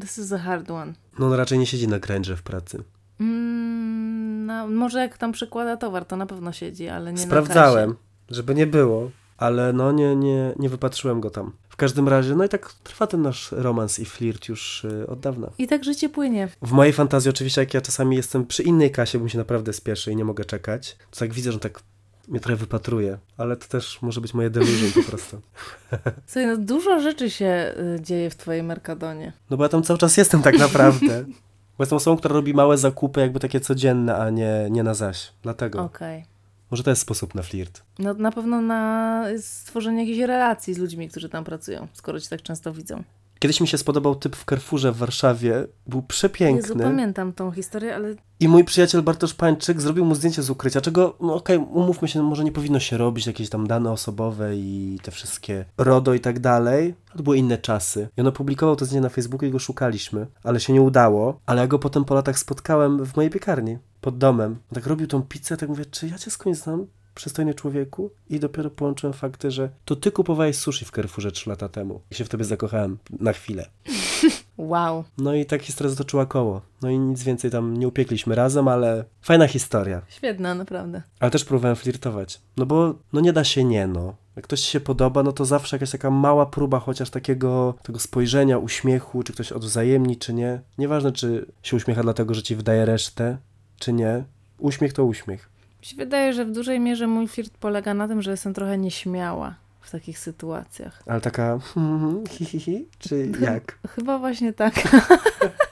This 0.00 0.18
is 0.18 0.32
a 0.32 0.38
hard 0.38 0.70
one. 0.70 0.92
No 1.18 1.26
on 1.26 1.32
raczej 1.32 1.58
nie 1.58 1.66
siedzi 1.66 1.88
na 1.88 1.98
grędże 1.98 2.36
w 2.36 2.42
pracy. 2.42 2.82
Mm, 3.20 4.46
no, 4.46 4.68
może 4.68 4.98
jak 4.98 5.18
tam 5.18 5.32
przykłada 5.32 5.76
towar, 5.76 6.04
to 6.04 6.16
na 6.16 6.26
pewno 6.26 6.52
siedzi, 6.52 6.88
ale 6.88 7.12
nie 7.12 7.18
Sprawdzałem, 7.18 7.90
na 7.90 7.94
kasie. 7.96 8.34
żeby 8.34 8.54
nie 8.54 8.66
było, 8.66 9.10
ale 9.36 9.72
no 9.72 9.92
nie, 9.92 10.16
nie, 10.16 10.52
nie 10.58 10.68
wypatrzyłem 10.68 11.20
go 11.20 11.30
tam. 11.30 11.52
W 11.76 11.78
każdym 11.78 12.08
razie, 12.08 12.34
no 12.34 12.44
i 12.44 12.48
tak 12.48 12.72
trwa 12.72 13.06
ten 13.06 13.22
nasz 13.22 13.52
romans 13.52 13.98
i 13.98 14.04
flirt 14.04 14.48
już 14.48 14.84
y, 14.84 15.06
od 15.06 15.20
dawna. 15.20 15.50
I 15.58 15.66
tak 15.66 15.84
życie 15.84 16.08
płynie. 16.08 16.48
W 16.62 16.72
mojej 16.72 16.92
fantazji 16.92 17.30
oczywiście, 17.30 17.60
jak 17.60 17.74
ja 17.74 17.80
czasami 17.80 18.16
jestem 18.16 18.46
przy 18.46 18.62
innej 18.62 18.90
kasie, 18.90 19.18
bo 19.18 19.24
mi 19.24 19.30
się 19.30 19.38
naprawdę 19.38 19.72
spieszy 19.72 20.12
i 20.12 20.16
nie 20.16 20.24
mogę 20.24 20.44
czekać, 20.44 20.96
to 21.10 21.18
tak 21.18 21.34
widzę, 21.34 21.52
że 21.52 21.58
tak 21.58 21.80
mnie 22.28 22.40
trochę 22.40 22.56
wypatruje, 22.56 23.18
ale 23.36 23.56
to 23.56 23.68
też 23.68 24.02
może 24.02 24.20
być 24.20 24.34
moje 24.34 24.50
delusion 24.50 25.02
po 25.04 25.10
prostu. 25.10 25.40
Słuchaj, 26.26 26.46
no 26.46 26.56
dużo 26.56 27.00
rzeczy 27.00 27.30
się 27.30 27.74
y, 27.96 28.00
dzieje 28.00 28.30
w 28.30 28.36
twojej 28.36 28.62
Mercadonie. 28.62 29.32
No 29.50 29.56
bo 29.56 29.62
ja 29.62 29.68
tam 29.68 29.82
cały 29.82 29.98
czas 29.98 30.16
jestem 30.16 30.42
tak 30.42 30.58
naprawdę. 30.58 31.24
Bo 31.78 31.82
jestem 31.82 31.96
osobą, 31.96 32.16
która 32.16 32.34
robi 32.34 32.54
małe 32.54 32.78
zakupy 32.78 33.20
jakby 33.20 33.40
takie 33.40 33.60
codzienne, 33.60 34.16
a 34.16 34.30
nie, 34.30 34.68
nie 34.70 34.82
na 34.82 34.94
zaś. 34.94 35.32
Dlatego. 35.42 35.82
Okej. 35.82 36.24
Może 36.70 36.82
to 36.82 36.90
jest 36.90 37.02
sposób 37.02 37.34
na 37.34 37.42
flirt. 37.42 37.82
No 37.98 38.14
na 38.14 38.32
pewno 38.32 38.60
na 38.60 39.24
stworzenie 39.40 40.00
jakiejś 40.00 40.18
relacji 40.18 40.74
z 40.74 40.78
ludźmi, 40.78 41.08
którzy 41.08 41.28
tam 41.28 41.44
pracują, 41.44 41.88
skoro 41.92 42.20
cię 42.20 42.28
tak 42.28 42.42
często 42.42 42.72
widzą. 42.72 43.02
Kiedyś 43.38 43.60
mi 43.60 43.68
się 43.68 43.78
spodobał 43.78 44.14
typ 44.14 44.36
w 44.36 44.44
Carrefourze 44.44 44.92
w 44.92 44.96
Warszawie. 44.96 45.66
Był 45.86 45.98
Jezu, 45.98 46.06
przepiękny. 46.08 46.84
pamiętam 46.84 47.32
tą 47.32 47.50
historię, 47.50 47.94
ale 47.94 48.14
I 48.40 48.48
mój 48.48 48.64
przyjaciel 48.64 49.02
Bartosz 49.02 49.34
Pańczyk 49.34 49.80
zrobił 49.80 50.04
mu 50.04 50.14
zdjęcie 50.14 50.42
z 50.42 50.50
ukrycia, 50.50 50.80
czego, 50.80 51.16
no 51.20 51.34
okej, 51.34 51.58
umówmy 51.58 52.08
się, 52.08 52.22
może 52.22 52.44
nie 52.44 52.52
powinno 52.52 52.80
się 52.80 52.96
robić, 52.96 53.26
jakieś 53.26 53.48
tam 53.48 53.66
dane 53.66 53.92
osobowe 53.92 54.56
i 54.56 54.98
te 55.02 55.10
wszystkie 55.10 55.64
RODO 55.78 56.14
i 56.14 56.20
tak 56.20 56.38
dalej. 56.40 56.94
To 57.16 57.22
były 57.22 57.38
inne 57.38 57.58
czasy. 57.58 58.08
I 58.16 58.20
on 58.20 58.26
opublikował 58.26 58.76
to 58.76 58.84
zdjęcie 58.84 59.02
na 59.02 59.08
Facebooku 59.08 59.48
i 59.48 59.52
go 59.52 59.58
szukaliśmy, 59.58 60.26
ale 60.44 60.60
się 60.60 60.72
nie 60.72 60.82
udało. 60.82 61.40
Ale 61.46 61.60
ja 61.60 61.66
go 61.66 61.78
potem 61.78 62.04
po 62.04 62.14
latach 62.14 62.38
spotkałem 62.38 63.04
w 63.06 63.16
mojej 63.16 63.30
piekarni, 63.30 63.78
pod 64.06 64.18
domem. 64.18 64.56
Tak 64.74 64.86
robił 64.86 65.06
tą 65.06 65.22
pizzę, 65.22 65.56
tak 65.56 65.68
mówię, 65.68 65.84
czy 65.84 66.08
ja 66.08 66.18
cię 66.18 66.30
skądś 66.30 66.58
znam? 66.58 66.86
Przystojny 67.14 67.54
człowieku 67.54 68.10
i 68.30 68.40
dopiero 68.40 68.70
połączyłem 68.70 69.12
fakty, 69.12 69.50
że 69.50 69.70
to 69.84 69.96
ty 69.96 70.12
kupowałeś 70.12 70.56
sushi 70.56 70.84
w 70.84 70.90
Carrefourze 70.90 71.32
3 71.32 71.50
lata 71.50 71.68
temu. 71.68 72.00
I 72.10 72.14
się 72.14 72.24
w 72.24 72.28
tobie 72.28 72.44
zakochałem 72.44 72.98
na 73.20 73.32
chwilę. 73.32 73.70
wow. 74.58 75.04
No 75.18 75.34
i 75.34 75.46
tak 75.46 75.62
historia 75.62 75.90
zatoczyła 75.90 76.26
koło. 76.26 76.62
No 76.82 76.90
i 76.90 76.98
nic 76.98 77.22
więcej 77.22 77.50
tam 77.50 77.76
nie 77.76 77.88
upiekliśmy 77.88 78.34
razem, 78.34 78.68
ale 78.68 79.04
fajna 79.22 79.48
historia. 79.48 80.02
Świetna, 80.08 80.54
naprawdę. 80.54 81.02
Ale 81.20 81.30
też 81.30 81.44
próbowałem 81.44 81.76
flirtować. 81.76 82.40
No 82.56 82.66
bo 82.66 82.94
no 83.12 83.20
nie 83.20 83.32
da 83.32 83.44
się 83.44 83.64
nie, 83.64 83.86
no. 83.86 84.14
Jak 84.36 84.44
ktoś 84.44 84.60
ci 84.60 84.70
się 84.70 84.80
podoba, 84.80 85.22
no 85.22 85.32
to 85.32 85.44
zawsze 85.44 85.76
jakaś 85.76 85.90
taka 85.90 86.10
mała 86.10 86.46
próba 86.46 86.78
chociaż 86.78 87.10
takiego 87.10 87.74
tego 87.82 87.98
spojrzenia, 87.98 88.58
uśmiechu, 88.58 89.22
czy 89.22 89.32
ktoś 89.32 89.52
odwzajemni, 89.52 90.16
czy 90.16 90.34
nie. 90.34 90.60
Nieważne, 90.78 91.12
czy 91.12 91.46
się 91.62 91.76
uśmiecha 91.76 92.02
dlatego, 92.02 92.34
że 92.34 92.42
ci 92.42 92.56
wydaje 92.56 92.84
resztę, 92.84 93.38
czy 93.78 93.92
nie. 93.92 94.24
Uśmiech 94.58 94.92
to 94.92 95.04
uśmiech. 95.04 95.48
Mi 95.80 95.86
się 95.86 95.96
wydaje, 95.96 96.32
że 96.32 96.44
w 96.44 96.52
dużej 96.52 96.80
mierze 96.80 97.06
mój 97.06 97.28
flirt 97.28 97.52
polega 97.60 97.94
na 97.94 98.08
tym, 98.08 98.22
że 98.22 98.30
jestem 98.30 98.54
trochę 98.54 98.78
nieśmiała 98.78 99.54
w 99.80 99.90
takich 99.90 100.18
sytuacjach. 100.18 101.02
Ale 101.06 101.20
taka 101.20 101.58
hi, 102.30 102.44
hi, 102.44 102.60
hi, 102.60 102.86
czy 102.98 103.30
jak? 103.40 103.78
Chyba 103.88 104.18
właśnie 104.18 104.52
tak. 104.52 104.74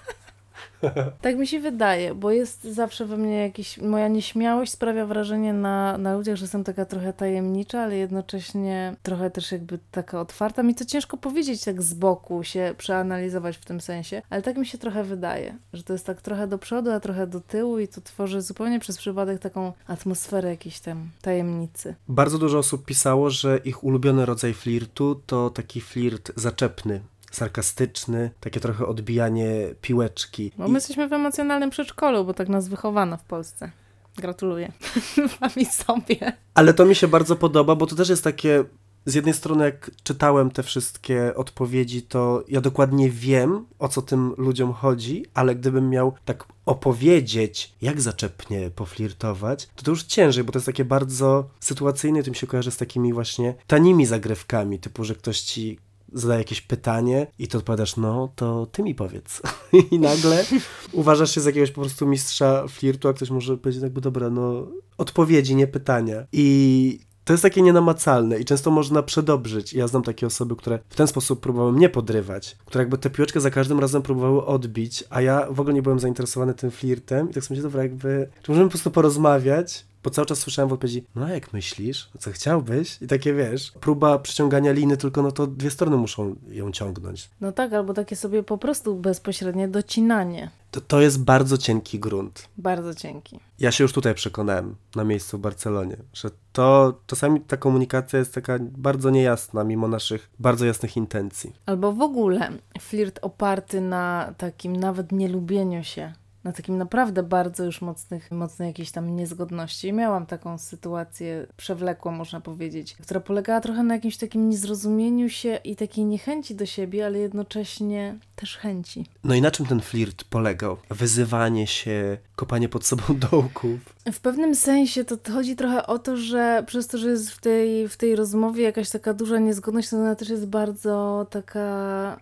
tak 1.21 1.37
mi 1.37 1.47
się 1.47 1.61
wydaje, 1.61 2.15
bo 2.15 2.31
jest 2.31 2.65
zawsze 2.65 3.07
we 3.07 3.17
mnie 3.17 3.39
jakiś. 3.39 3.79
Moja 3.79 4.09
nieśmiałość 4.09 4.73
sprawia 4.73 5.07
wrażenie 5.07 5.53
na, 5.53 5.99
na 5.99 6.15
ludziach, 6.15 6.37
że 6.37 6.45
jestem 6.45 6.65
taka 6.65 6.85
trochę 6.85 7.13
tajemnicza, 7.13 7.81
ale 7.81 7.97
jednocześnie 7.97 8.97
trochę 9.03 9.31
też 9.31 9.53
jakby 9.53 9.79
taka 9.91 10.21
otwarta. 10.21 10.63
Mi 10.63 10.75
to 10.75 10.85
ciężko 10.85 11.17
powiedzieć 11.17 11.65
tak 11.65 11.83
z 11.83 11.95
boku, 11.95 12.45
się 12.45 12.75
przeanalizować 12.79 13.57
w 13.57 13.65
tym 13.65 13.81
sensie, 13.81 14.23
ale 14.31 14.43
tak 14.43 14.57
mi 14.57 14.67
się 14.67 14.79
trochę 14.79 15.05
wydaje, 15.05 15.59
że 15.73 15.83
to 15.83 15.93
jest 15.93 16.07
tak 16.07 16.23
trochę 16.23 16.47
do 16.47 16.59
przodu, 16.59 16.91
a 16.91 17.01
trochę 17.01 17.27
do 17.27 17.41
tyłu 17.41 17.79
i 17.79 17.89
to 17.89 18.01
tworzy 18.01 18.43
zupełnie 18.43 18.81
przez 18.81 18.99
przypadek 18.99 19.39
taką 19.39 19.73
atmosferę 19.87 20.49
jakiejś 20.49 20.81
tam 20.81 21.11
tajemnicy. 21.23 21.95
Bardzo 22.09 22.39
dużo 22.39 22.59
osób 22.59 22.85
pisało, 22.85 23.31
że 23.31 23.61
ich 23.65 23.85
ulubiony 23.85 24.27
rodzaj 24.27 24.55
flirtu 24.55 25.21
to 25.27 25.51
taki 25.51 25.81
flirt 25.81 26.33
zaczepny, 26.37 27.01
sarkastyczny, 27.37 28.31
takie 28.41 28.61
trochę 28.61 28.87
odbijanie 28.87 29.51
piłeczki. 29.81 30.53
Bo 30.59 30.67
I- 30.67 30.69
my 30.69 30.75
jesteśmy 30.75 31.09
w 31.09 31.13
emocjonalnym 31.13 31.71
przedszkolu, 31.71 32.25
bo 32.25 32.35
tak 32.35 32.49
nas 32.49 32.69
wychowano 32.69 33.17
w 33.17 33.25
Polsce. 33.25 33.71
Gratuluję. 34.17 34.73
Wam 35.41 35.51
sobie. 35.71 36.33
Ale 36.55 36.75
to 36.75 36.85
mi 36.85 36.95
się 36.95 37.09
bardzo 37.09 37.37
podoba, 37.37 37.77
bo 37.77 37.87
to 37.87 37.97
też 37.97 38.09
jest 38.09 38.25
takie. 38.25 38.65
Z 39.07 39.15
jednej 39.15 39.35
strony, 39.35 39.65
jak 39.65 39.91
czytałem 40.03 40.51
te 40.51 40.63
wszystkie 40.63 41.35
odpowiedzi, 41.35 42.03
to 42.03 42.45
ja 42.49 42.61
dokładnie 42.61 43.11
wiem, 43.11 43.67
o 43.79 43.89
co 43.89 44.03
tym 44.03 44.35
ludziom 44.39 44.73
chodzi, 44.73 45.27
ale 45.35 45.55
gdybym 45.55 45.91
miał 45.91 46.15
tak 46.25 46.45
opowiedzieć, 46.67 47.73
jak 47.83 48.01
zaczepnie 48.01 48.71
poflirtować, 48.71 49.69
to 49.77 49.83
to 49.83 49.91
już 49.91 50.03
ciężej, 50.03 50.45
bo 50.45 50.53
to 50.53 50.59
jest 50.59 50.67
takie 50.67 50.85
bardzo 50.85 51.49
sytuacyjne, 51.61 52.23
to 52.23 52.31
mi 52.31 52.37
się 52.37 52.47
kojarzy 52.47 52.71
z 52.71 52.77
takimi 52.77 53.13
właśnie 53.13 53.55
tanimi 53.67 54.07
zagrywkami, 54.07 54.79
typu, 54.79 55.05
że 55.05 55.15
ktoś 55.15 55.41
ci 55.41 55.79
zadaje 56.15 56.39
jakieś 56.39 56.61
pytanie 56.61 57.27
i 57.39 57.49
ty 57.49 57.59
odpowiadasz, 57.59 57.97
no 57.97 58.33
to 58.37 58.67
ty 58.67 58.83
mi 58.83 58.95
powiedz. 58.95 59.43
I 59.91 59.99
nagle 59.99 60.45
uważasz 60.93 61.35
się 61.35 61.41
z 61.41 61.45
jakiegoś 61.45 61.71
po 61.71 61.81
prostu 61.81 62.07
mistrza 62.07 62.69
flirtu, 62.69 63.09
a 63.09 63.13
ktoś 63.13 63.31
może 63.31 63.57
powiedzieć 63.57 63.83
jakby, 63.83 64.01
dobra, 64.01 64.31
no 64.31 64.67
odpowiedzi, 64.99 65.57
nie 65.57 65.67
pytania. 65.67 66.27
I 66.33 66.99
to 67.25 67.33
jest 67.33 67.43
takie 67.43 67.63
nienamacalne 67.63 68.39
i 68.39 68.45
często 68.45 68.71
można 68.71 69.03
przedobrzyć. 69.03 69.73
Ja 69.73 69.87
znam 69.87 70.03
takie 70.03 70.27
osoby, 70.27 70.57
które 70.57 70.79
w 70.89 70.97
ten 70.97 71.07
sposób 71.07 71.41
próbowały 71.41 71.73
mnie 71.73 71.89
podrywać, 71.89 72.57
które 72.65 72.83
jakby 72.83 72.99
tę 72.99 73.11
piłeczkę 73.11 73.41
za 73.41 73.51
każdym 73.51 73.81
razem 73.81 74.03
próbowały 74.03 74.45
odbić, 74.47 75.05
a 75.11 75.21
ja 75.21 75.47
w 75.51 75.61
ogóle 75.61 75.75
nie 75.75 75.83
byłem 75.83 75.99
zainteresowany 75.99 76.55
tym 76.55 76.71
flirtem 76.71 77.31
i 77.31 77.35
tak 77.35 77.45
sobie 77.45 77.57
myślę, 77.57 77.71
dobra, 77.71 77.83
jakby, 77.83 78.29
czy 78.43 78.51
możemy 78.51 78.69
po 78.69 78.71
prostu 78.71 78.91
porozmawiać? 78.91 79.87
Bo 80.05 80.11
cały 80.11 80.27
czas 80.27 80.39
słyszałem 80.39 80.69
w 80.69 80.73
odpowiedzi, 80.73 81.05
no 81.15 81.27
a 81.27 81.31
jak 81.31 81.53
myślisz? 81.53 82.11
Co 82.19 82.33
chciałbyś? 82.33 83.03
I 83.03 83.07
takie 83.07 83.35
wiesz, 83.35 83.73
próba 83.81 84.19
przyciągania 84.19 84.73
liny, 84.73 84.97
tylko 84.97 85.23
no 85.23 85.33
to 85.33 85.47
dwie 85.47 85.71
strony 85.71 85.97
muszą 85.97 86.37
ją 86.49 86.73
ciągnąć. 86.73 87.31
No 87.41 87.53
tak, 87.53 87.73
albo 87.73 87.95
takie 87.95 88.17
sobie 88.17 88.43
po 88.43 88.59
prostu 88.59 88.97
bezpośrednie 88.97 89.69
docinanie. 89.69 90.51
To, 90.71 90.81
to 90.81 91.01
jest 91.01 91.23
bardzo 91.23 91.59
cienki 91.59 91.99
grunt. 91.99 92.49
Bardzo 92.57 92.95
cienki. 92.95 93.41
Ja 93.59 93.73
się 93.73 93.85
już 93.85 93.93
tutaj 93.93 94.15
przekonałem 94.15 94.77
na 94.97 95.05
miejscu 95.05 95.39
w 95.39 95.41
Barcelonie, 95.41 95.97
że 96.13 96.31
to 96.53 97.01
czasami 97.07 97.41
ta 97.41 97.57
komunikacja 97.57 98.19
jest 98.19 98.35
taka 98.35 98.59
bardzo 98.61 99.11
niejasna, 99.11 99.65
mimo 99.65 99.89
naszych 99.89 100.31
bardzo 100.39 100.67
jasnych 100.67 100.97
intencji. 100.97 101.53
Albo 101.67 101.93
w 101.93 102.01
ogóle 102.01 102.53
flirt 102.81 103.19
oparty 103.23 103.81
na 103.81 104.35
takim 104.39 104.77
nawet 104.77 105.13
nielubieniu 105.13 105.85
się 105.85 106.13
na 106.45 106.53
takim 106.53 106.79
naprawdę 106.79 107.23
bardzo 107.23 107.65
już 107.65 107.81
mocnych, 107.81 108.31
mocnej 108.31 108.69
jakiejś 108.69 108.91
tam 108.91 109.17
niezgodności. 109.17 109.93
Miałam 109.93 110.27
taką 110.27 110.59
sytuację 110.59 111.47
przewlekłą, 111.57 112.13
można 112.13 112.41
powiedzieć, 112.41 112.95
która 112.95 113.21
polegała 113.21 113.61
trochę 113.61 113.83
na 113.83 113.95
jakimś 113.95 114.17
takim 114.17 114.51
niezrozumieniu 114.51 115.29
się 115.29 115.59
i 115.65 115.77
takiej 115.77 116.05
niechęci 116.05 116.55
do 116.55 116.67
siebie, 116.67 117.07
ale 117.07 117.19
jednocześnie 117.19 118.19
też 118.37 118.57
chęci. 118.57 119.07
No 119.25 119.35
i 119.35 119.41
na 119.41 119.51
czym 119.51 119.67
ten 119.67 119.81
flirt 119.81 120.25
polegał? 120.25 120.77
Wyzywanie 120.91 121.67
się, 121.67 122.19
kopanie 122.37 122.69
pod 122.69 122.87
sobą 122.87 123.03
dołków. 123.31 123.81
W 124.13 124.21
pewnym 124.21 124.55
sensie 124.55 125.05
to 125.05 125.33
chodzi 125.33 125.57
trochę 125.57 125.87
o 125.87 125.99
to, 125.99 126.17
że 126.17 126.65
przez 126.67 126.87
to, 126.87 126.99
że 126.99 127.09
jest 127.09 127.31
w 127.31 127.41
tej, 127.41 127.89
w 127.89 127.97
tej 127.97 128.17
rozmowie 128.17 128.63
jakaś 128.63 128.91
taka 128.91 129.15
duża 129.15 129.39
niezgodność, 129.39 129.91
to 129.91 129.97
ona 129.97 130.15
też 130.15 130.29
jest 130.29 130.47
bardzo 130.47 131.27
taka 131.31 132.17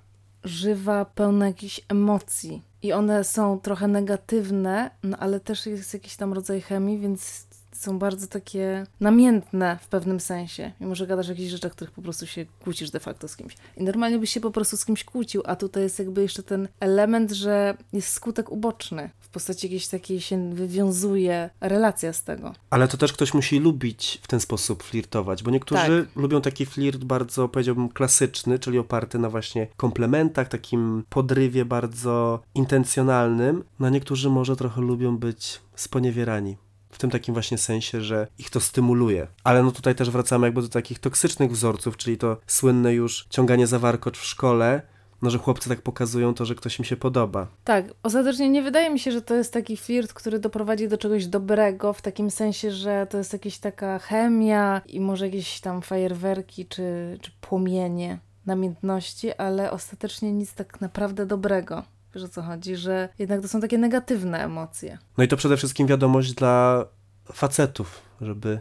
żywa, 0.44 1.04
pełna 1.04 1.46
jakichś 1.46 1.80
emocji. 1.88 2.62
I 2.82 2.92
one 2.92 3.24
są 3.24 3.60
trochę 3.60 3.88
negatywne, 3.88 4.90
no 5.02 5.16
ale 5.16 5.40
też 5.40 5.66
jest 5.66 5.94
jakiś 5.94 6.16
tam 6.16 6.32
rodzaj 6.32 6.60
chemii, 6.60 6.98
więc 6.98 7.46
są 7.72 7.98
bardzo 7.98 8.26
takie 8.26 8.86
namiętne 9.00 9.78
w 9.82 9.88
pewnym 9.88 10.20
sensie. 10.20 10.72
Mimo, 10.80 10.94
że 10.94 11.06
gadasz 11.06 11.26
o 11.26 11.30
jakichś 11.30 11.50
rzeczach, 11.50 11.72
których 11.72 11.90
po 11.90 12.02
prostu 12.02 12.26
się 12.26 12.46
kłócisz 12.64 12.90
de 12.90 13.00
facto 13.00 13.28
z 13.28 13.36
kimś. 13.36 13.56
I 13.76 13.82
normalnie 13.82 14.18
byś 14.18 14.30
się 14.30 14.40
po 14.40 14.50
prostu 14.50 14.76
z 14.76 14.84
kimś 14.84 15.04
kłócił, 15.04 15.42
a 15.44 15.56
tutaj 15.56 15.82
jest 15.82 15.98
jakby 15.98 16.22
jeszcze 16.22 16.42
ten 16.42 16.68
element, 16.80 17.30
że 17.30 17.76
jest 17.92 18.08
skutek 18.08 18.52
uboczny. 18.52 19.10
W 19.20 19.28
postaci 19.28 19.66
jakiejś 19.66 19.88
takiej 19.88 20.20
się 20.20 20.54
wywiązuje 20.54 21.50
relacja 21.60 22.12
z 22.12 22.24
tego. 22.24 22.52
Ale 22.70 22.88
to 22.88 22.96
też 22.96 23.12
ktoś 23.12 23.34
musi 23.34 23.58
lubić 23.58 24.20
w 24.22 24.28
ten 24.28 24.40
sposób 24.40 24.82
flirtować, 24.82 25.42
bo 25.42 25.50
niektórzy 25.50 26.06
lubią 26.16 26.40
taki 26.40 26.66
flirt 26.66 27.04
bardzo, 27.04 27.48
powiedziałbym, 27.48 27.88
klasyczny, 27.88 28.58
czyli 28.58 28.78
oparty 28.78 29.18
na 29.18 29.30
właśnie 29.30 29.66
komplementach, 29.76 30.48
takim 30.48 31.04
podrywie 31.08 31.64
bardzo 31.64 32.42
intencjonalnym. 32.54 33.64
No 33.80 33.86
a 33.86 33.90
niektórzy 33.90 34.30
może 34.30 34.56
trochę 34.56 34.80
lubią 34.80 35.18
być 35.18 35.60
sponiewierani. 35.74 36.56
W 36.92 36.98
tym 36.98 37.10
takim 37.10 37.34
właśnie 37.34 37.58
sensie, 37.58 38.00
że 38.00 38.26
ich 38.38 38.50
to 38.50 38.60
stymuluje. 38.60 39.26
Ale 39.44 39.62
no 39.62 39.70
tutaj 39.70 39.94
też 39.94 40.10
wracamy 40.10 40.46
jakby 40.46 40.62
do 40.62 40.68
takich 40.68 40.98
toksycznych 40.98 41.52
wzorców, 41.52 41.96
czyli 41.96 42.18
to 42.18 42.36
słynne 42.46 42.94
już 42.94 43.26
ciąganie 43.30 43.66
za 43.66 43.78
warkocz 43.78 44.18
w 44.18 44.24
szkole, 44.24 44.82
no 45.22 45.30
że 45.30 45.38
chłopcy 45.38 45.68
tak 45.68 45.82
pokazują 45.82 46.34
to, 46.34 46.44
że 46.44 46.54
ktoś 46.54 46.78
im 46.78 46.84
się 46.84 46.96
podoba. 46.96 47.46
Tak, 47.64 47.84
ostatecznie 48.02 48.50
nie 48.50 48.62
wydaje 48.62 48.90
mi 48.90 48.98
się, 48.98 49.12
że 49.12 49.22
to 49.22 49.34
jest 49.34 49.52
taki 49.52 49.76
flirt, 49.76 50.12
który 50.12 50.38
doprowadzi 50.38 50.88
do 50.88 50.98
czegoś 50.98 51.26
dobrego, 51.26 51.92
w 51.92 52.02
takim 52.02 52.30
sensie, 52.30 52.70
że 52.70 53.06
to 53.10 53.18
jest 53.18 53.32
jakaś 53.32 53.58
taka 53.58 53.98
chemia 53.98 54.80
i 54.88 55.00
może 55.00 55.26
jakieś 55.26 55.60
tam 55.60 55.82
fajerwerki 55.82 56.66
czy, 56.66 57.18
czy 57.20 57.30
płomienie 57.40 58.18
namiętności, 58.46 59.32
ale 59.32 59.70
ostatecznie 59.70 60.32
nic 60.32 60.54
tak 60.54 60.80
naprawdę 60.80 61.26
dobrego. 61.26 61.82
Wiesz 62.14 62.24
o 62.24 62.28
co 62.28 62.42
chodzi, 62.42 62.76
że 62.76 63.08
jednak 63.18 63.40
to 63.40 63.48
są 63.48 63.60
takie 63.60 63.78
negatywne 63.78 64.44
emocje. 64.44 64.98
No 65.18 65.24
i 65.24 65.28
to 65.28 65.36
przede 65.36 65.56
wszystkim 65.56 65.86
wiadomość 65.86 66.32
dla 66.32 66.84
facetów, 67.32 68.02
żeby 68.20 68.60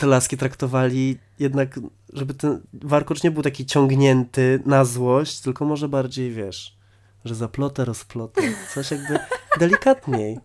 te 0.00 0.06
laski 0.06 0.36
traktowali 0.36 1.18
jednak, 1.38 1.80
żeby 2.12 2.34
ten 2.34 2.60
warkocz 2.72 3.22
nie 3.22 3.30
był 3.30 3.42
taki 3.42 3.66
ciągnięty 3.66 4.62
na 4.66 4.84
złość, 4.84 5.40
tylko 5.40 5.64
może 5.64 5.88
bardziej, 5.88 6.32
wiesz, 6.32 6.76
że 7.24 7.34
zaplotę, 7.34 7.84
rozplotę, 7.84 8.42
coś 8.74 8.90
jakby 8.90 9.18
delikatniej. 9.58 10.38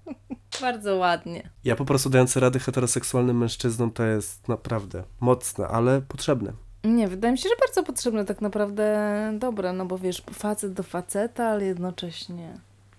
Bardzo 0.61 0.95
ładnie. 0.95 1.49
Ja 1.63 1.75
po 1.75 1.85
prostu 1.85 2.09
dający 2.09 2.39
rady 2.39 2.59
heteroseksualnym 2.59 3.37
mężczyznom 3.37 3.91
to 3.91 4.03
jest 4.03 4.47
naprawdę 4.47 5.03
mocne, 5.19 5.67
ale 5.67 6.01
potrzebne. 6.01 6.53
Nie, 6.83 7.07
wydaje 7.07 7.31
mi 7.31 7.37
się, 7.37 7.49
że 7.49 7.55
bardzo 7.59 7.83
potrzebne, 7.83 8.25
tak 8.25 8.41
naprawdę 8.41 9.07
dobre, 9.39 9.73
no 9.73 9.85
bo 9.85 9.97
wiesz, 9.97 10.23
facet 10.33 10.73
do 10.73 10.83
faceta, 10.83 11.47
ale 11.47 11.65
jednocześnie 11.65 12.53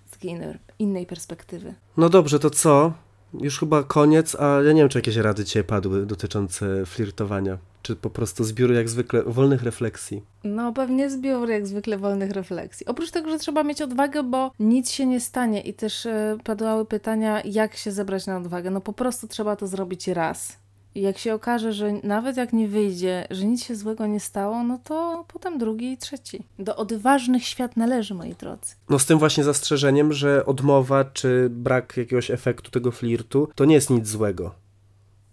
z 0.06 0.10
takiej 0.10 0.30
innej, 0.30 0.58
innej 0.78 1.06
perspektywy. 1.06 1.74
No 1.96 2.08
dobrze, 2.08 2.38
to 2.38 2.50
co? 2.50 2.92
Już 3.34 3.58
chyba 3.58 3.82
koniec, 3.82 4.34
a 4.40 4.62
ja 4.62 4.72
nie 4.72 4.80
wiem, 4.80 4.88
czy 4.88 4.98
jakieś 4.98 5.16
rady 5.16 5.44
Cię 5.44 5.64
padły 5.64 6.06
dotyczące 6.06 6.86
flirtowania. 6.86 7.58
Czy 7.82 7.96
po 7.96 8.10
prostu 8.10 8.44
zbiór 8.44 8.72
jak 8.72 8.88
zwykle 8.88 9.22
wolnych 9.22 9.62
refleksji? 9.62 10.22
No 10.44 10.72
pewnie 10.72 11.10
zbiór 11.10 11.48
jak 11.48 11.66
zwykle 11.66 11.98
wolnych 11.98 12.30
refleksji. 12.30 12.86
Oprócz 12.86 13.10
tego, 13.10 13.30
że 13.30 13.38
trzeba 13.38 13.64
mieć 13.64 13.82
odwagę, 13.82 14.22
bo 14.22 14.50
nic 14.58 14.90
się 14.90 15.06
nie 15.06 15.20
stanie 15.20 15.60
i 15.60 15.74
też 15.74 16.06
e, 16.06 16.38
padały 16.44 16.84
pytania, 16.84 17.42
jak 17.44 17.76
się 17.76 17.92
zebrać 17.92 18.26
na 18.26 18.36
odwagę. 18.36 18.70
No 18.70 18.80
po 18.80 18.92
prostu 18.92 19.28
trzeba 19.28 19.56
to 19.56 19.66
zrobić 19.66 20.08
raz. 20.08 20.56
Jak 21.01 21.18
się 21.18 21.34
okaże, 21.34 21.72
że 21.72 21.92
nawet 22.03 22.36
jak 22.36 22.53
nie 22.53 22.68
wyjdzie, 22.68 23.26
że 23.30 23.44
nic 23.44 23.64
się 23.64 23.76
złego 23.76 24.07
nie 24.07 24.20
stało, 24.20 24.62
no 24.62 24.78
to 24.84 25.24
potem 25.28 25.59
drugi 25.59 25.92
i 25.92 25.99
trzeci. 25.99 26.42
Do 26.59 26.76
odważnych 26.76 27.44
świat 27.44 27.76
należy, 27.76 28.14
moi 28.14 28.34
drodzy. 28.34 28.74
No 28.88 28.99
z 28.99 29.07
tym 29.07 29.18
właśnie 29.18 29.44
zastrzeżeniem, 29.44 30.12
że 30.12 30.46
odmowa 30.46 31.05
czy 31.05 31.49
brak 31.51 31.96
jakiegoś 31.96 32.30
efektu 32.30 32.70
tego 32.70 32.90
flirtu 32.92 33.49
to 33.55 33.64
nie 33.64 33.74
jest 33.74 33.90
nic 33.90 34.09
złego. 34.09 34.55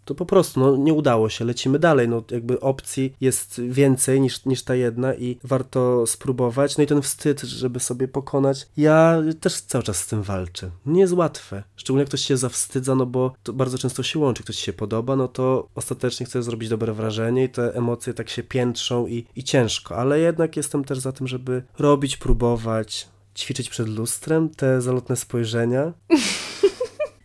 To 0.06 0.16
po 0.16 0.26
prostu, 0.26 0.60
no 0.60 0.78
nie 0.78 0.93
udało 0.93 1.30
się, 1.30 1.45
lecimy 1.45 1.80
dalej, 1.80 2.10
no 2.10 2.24
jakby 2.32 2.60
opcji 2.60 3.14
jest 3.22 3.62
więcej 3.62 4.22
niż, 4.22 4.45
niż 4.45 4.64
ta 4.64 4.76
jedna 4.76 5.16
i 5.16 5.39
warto 5.43 6.08
spróbować. 6.08 6.78
No 6.78 6.84
i 6.84 6.88
ten 6.88 7.01
wstyd, 7.01 7.41
żeby 7.41 7.80
sobie 7.80 8.08
pokonać, 8.08 8.68
ja 8.78 9.22
też 9.39 9.62
cały 9.62 9.84
czas 9.84 9.97
z 9.97 10.08
tym 10.08 10.24
walczę. 10.24 10.72
Nie 10.86 11.01
jest 11.01 11.14
łatwe. 11.14 11.64
Szczególnie 11.76 12.01
jak 12.01 12.08
ktoś 12.10 12.22
się 12.22 12.38
zawstydza, 12.38 12.95
no 12.95 13.06
bo 13.06 13.34
to 13.43 13.53
bardzo 13.53 13.78
często 13.78 14.03
się 14.03 14.20
łączy, 14.20 14.43
ktoś 14.43 14.58
się 14.58 14.74
podoba, 14.74 15.16
no 15.16 15.28
to 15.28 15.68
ostatecznie 15.76 16.26
chce 16.26 16.43
zrobić 16.43 16.70
dobre 16.70 16.93
wrażenie 16.93 17.43
i 17.43 17.49
te 17.49 17.76
emocje 17.76 18.14
tak 18.14 18.30
się 18.30 18.43
piętrzą 18.43 19.08
i, 19.08 19.26
i 19.36 19.43
ciężko, 19.43 19.95
ale 19.95 20.20
jednak 20.20 20.58
jestem 20.58 20.84
też 20.84 20.99
za 20.99 21.12
tym, 21.12 21.28
żeby 21.28 21.64
robić, 21.80 22.18
próbować, 22.18 23.08
ćwiczyć 23.36 23.70
przed 23.70 23.88
lustrem 23.88 24.49
te 24.49 24.82
zalotne 24.82 25.16
spojrzenia. 25.16 25.93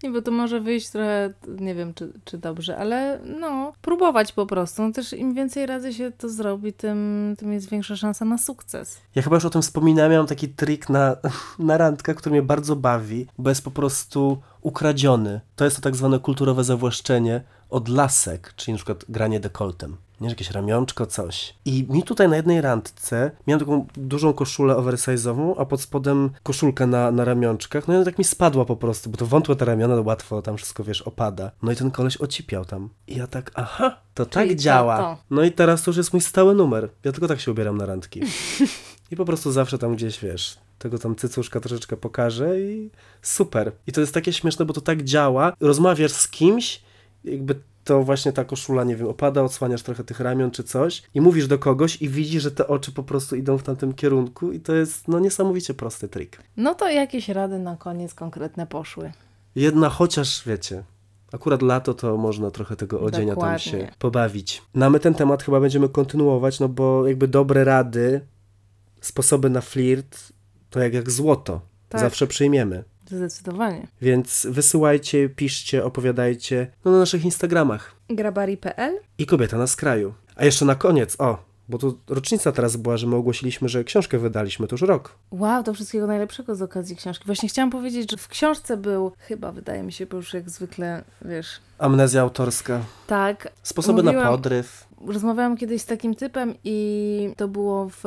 Nie, 0.03 0.11
bo 0.11 0.23
to 0.23 0.31
może 0.31 0.61
wyjść 0.61 0.89
trochę, 0.89 1.33
nie 1.49 1.75
wiem 1.75 1.95
czy, 1.95 2.13
czy 2.25 2.39
dobrze, 2.39 2.77
ale 2.77 3.21
no, 3.41 3.73
próbować 3.83 4.33
po 4.33 4.47
prostu. 4.47 4.83
No 4.83 4.93
też 4.93 5.13
im 5.13 5.35
więcej 5.35 5.67
razy 5.67 5.95
się 5.95 6.13
to 6.19 6.29
zrobi, 6.29 6.73
tym, 6.73 7.35
tym 7.39 7.53
jest 7.53 7.71
większa 7.71 7.97
szansa 7.97 8.25
na 8.25 8.39
sukces. 8.39 8.99
Ja 9.15 9.23
chyba 9.23 9.37
już 9.37 9.45
o 9.45 9.51
tym 9.51 9.63
wspominałem, 9.63 10.13
miałem 10.13 10.27
taki 10.27 10.49
trik 10.49 10.89
na, 10.89 11.17
na 11.59 11.79
randkę, 11.79 12.15
który 12.15 12.33
mnie 12.33 12.43
bardzo 12.43 12.77
bawi, 12.77 13.27
bo 13.39 13.49
jest 13.49 13.65
po 13.65 13.71
prostu 13.71 14.39
ukradziony. 14.61 15.41
To 15.57 15.65
jest 15.65 15.77
to 15.77 15.83
tak 15.83 15.97
zwane 15.97 16.19
kulturowe 16.19 16.65
zawłaszczenie 16.65 17.43
od 17.71 17.89
lasek, 17.89 18.53
czyli 18.57 18.73
na 18.73 18.77
przykład 18.77 19.05
granie 19.09 19.41
dekoltem. 19.41 19.97
Nie, 20.21 20.29
jakieś 20.29 20.51
ramionczko, 20.51 21.07
coś. 21.07 21.55
I 21.65 21.87
mi 21.89 22.03
tutaj 22.03 22.29
na 22.29 22.37
jednej 22.37 22.61
randce 22.61 23.31
miałem 23.47 23.61
taką 23.61 23.87
dużą 23.95 24.33
koszulę 24.33 24.75
oversize'ową, 24.75 25.55
a 25.59 25.65
pod 25.65 25.81
spodem 25.81 26.31
koszulkę 26.43 26.87
na, 26.87 27.11
na 27.11 27.25
ramionczkach. 27.25 27.89
No 27.89 27.95
i 27.95 27.97
ona 27.97 28.05
tak 28.05 28.19
mi 28.19 28.25
spadła 28.25 28.65
po 28.65 28.77
prostu, 28.77 29.11
bo 29.11 29.17
to 29.17 29.27
wątłe 29.27 29.57
te 29.57 29.65
ramiona, 29.65 29.97
to 29.97 30.03
łatwo 30.03 30.43
tam 30.43 30.57
wszystko, 30.57 30.85
wiesz, 30.85 31.03
opada. 31.03 31.51
No 31.63 31.73
i 31.73 31.77
ten 31.77 31.91
koleś 31.91 32.17
ocipiał 32.17 32.65
tam. 32.65 32.89
I 33.07 33.17
ja 33.17 33.27
tak, 33.27 33.51
aha, 33.55 33.97
to 34.15 34.27
tak 34.27 34.43
Czyli 34.45 34.57
to, 34.57 34.63
działa. 34.63 34.99
to. 34.99 35.19
No 35.31 35.43
i 35.43 35.53
teraz 35.53 35.83
to 35.83 35.91
już 35.91 35.97
jest 35.97 36.13
mój 36.13 36.21
stały 36.21 36.55
numer. 36.55 36.89
Ja 37.05 37.13
tylko 37.13 37.29
tak 37.29 37.41
się 37.41 37.51
ubieram 37.51 37.77
na 37.77 37.87
randki. 37.87 38.21
I 39.11 39.17
po 39.17 39.25
prostu 39.25 39.53
zawsze 39.53 39.79
tam 39.79 39.95
gdzieś, 39.95 40.21
wiesz, 40.21 40.59
tego 40.79 40.99
tam 40.99 41.17
cycuszka 41.17 41.61
troszeczkę 41.61 41.97
pokażę 41.97 42.61
i 42.61 42.91
super. 43.23 43.73
I 43.87 43.93
to 43.93 44.01
jest 44.01 44.15
takie 44.15 44.33
śmieszne, 44.33 44.65
bo 44.65 44.73
to 44.73 44.81
tak 44.81 45.03
działa. 45.03 45.53
Rozmawiasz 45.61 46.13
z 46.13 46.29
kimś, 46.29 46.83
jakby 47.25 47.55
to 47.91 48.03
właśnie 48.03 48.33
ta 48.33 48.45
koszula, 48.45 48.85
nie 48.85 48.97
wiem, 48.97 49.09
opada, 49.09 49.43
odsłaniasz 49.43 49.83
trochę 49.83 50.05
tych 50.05 50.21
ramion 50.21 50.51
czy 50.51 50.65
coś 50.65 51.03
i 51.15 51.21
mówisz 51.21 51.47
do 51.47 51.59
kogoś 51.59 52.03
i 52.03 52.09
widzisz, 52.09 52.43
że 52.43 52.51
te 52.51 52.69
oczy 52.69 52.93
po 52.93 53.03
prostu 53.03 53.37
idą 53.37 53.59
w 53.59 53.63
tamtym 53.63 53.93
kierunku 53.95 54.53
i 54.53 54.61
to 54.61 54.75
jest, 54.75 55.09
no, 55.09 55.19
niesamowicie 55.19 55.75
prosty 55.75 56.09
trik. 56.09 56.43
No 56.57 56.75
to 56.75 56.89
jakieś 56.89 57.29
rady 57.29 57.59
na 57.59 57.77
koniec 57.77 58.15
konkretne 58.15 58.67
poszły. 58.67 59.13
Jedna 59.55 59.89
chociaż, 59.89 60.43
wiecie, 60.47 60.83
akurat 61.33 61.63
lato 61.63 61.95
to 61.95 62.17
można 62.17 62.51
trochę 62.51 62.77
tego 62.77 63.01
odzienia 63.01 63.37
tam 63.37 63.59
się 63.59 63.71
Dokładnie. 63.71 63.95
pobawić. 63.99 64.63
No 64.75 64.87
a 64.87 64.91
my 64.91 65.01
ten 65.01 65.15
temat 65.15 65.43
chyba 65.43 65.61
będziemy 65.61 65.89
kontynuować, 65.89 66.61
no 66.61 66.69
bo 66.69 67.07
jakby 67.07 67.29
dobre 67.29 67.65
rady, 67.65 68.21
sposoby 69.01 69.51
na 69.51 69.61
flirt, 69.61 70.33
to 70.71 70.81
jak, 70.81 70.95
jak 70.95 71.11
złoto. 71.11 71.61
Tak. 71.89 72.01
Zawsze 72.01 72.27
przyjmiemy. 72.27 72.85
Zdecydowanie. 73.17 73.87
Więc 74.03 74.47
wysyłajcie, 74.51 75.29
piszcie, 75.29 75.85
opowiadajcie 75.85 76.67
no, 76.85 76.91
na 76.91 76.99
naszych 76.99 77.25
Instagramach. 77.25 77.97
Grabari.pl 78.11 78.99
I 79.19 79.27
kobieta 79.27 79.59
na 79.59 79.67
skraju. 79.67 80.15
A 80.37 80.45
jeszcze 80.45 80.65
na 80.65 80.75
koniec, 80.75 81.17
o, 81.19 81.50
bo 81.71 81.79
to 81.79 81.95
rocznica 82.09 82.53
teraz 82.53 82.77
była, 82.77 82.97
że 82.97 83.07
my 83.07 83.17
ogłosiliśmy, 83.17 83.69
że 83.69 83.85
książkę 83.85 84.19
wydaliśmy, 84.19 84.67
to 84.67 84.75
już 84.75 84.83
rok. 84.83 85.15
Wow, 85.31 85.63
to 85.63 85.75
wszystkiego 85.75 86.07
najlepszego 86.07 86.55
z 86.57 86.63
okazji 86.63 86.97
książki. 86.97 87.27
Właśnie 87.27 87.49
chciałam 87.49 87.71
powiedzieć, 87.71 88.11
że 88.11 88.17
w 88.17 88.29
książce 88.29 88.77
był, 88.77 89.13
chyba 89.19 89.53
wydaje 89.53 89.83
mi 89.83 89.93
się, 89.93 90.07
bo 90.07 90.17
już 90.17 90.35
jak 90.35 90.51
zwykle, 90.51 91.05
wiesz, 91.25 91.47
Amnezja 91.79 92.21
autorska. 92.23 92.81
tak. 93.07 93.49
Sposoby 93.63 94.03
na 94.03 94.13
Mówiłam- 94.13 94.29
podryw. 94.31 94.87
Rozmawiałam 95.07 95.57
kiedyś 95.57 95.83
z 95.83 95.87
takim 95.87 96.15
typem 96.15 96.55
i 96.65 97.35
to 97.37 97.49
było 97.49 97.89
w, 97.89 98.01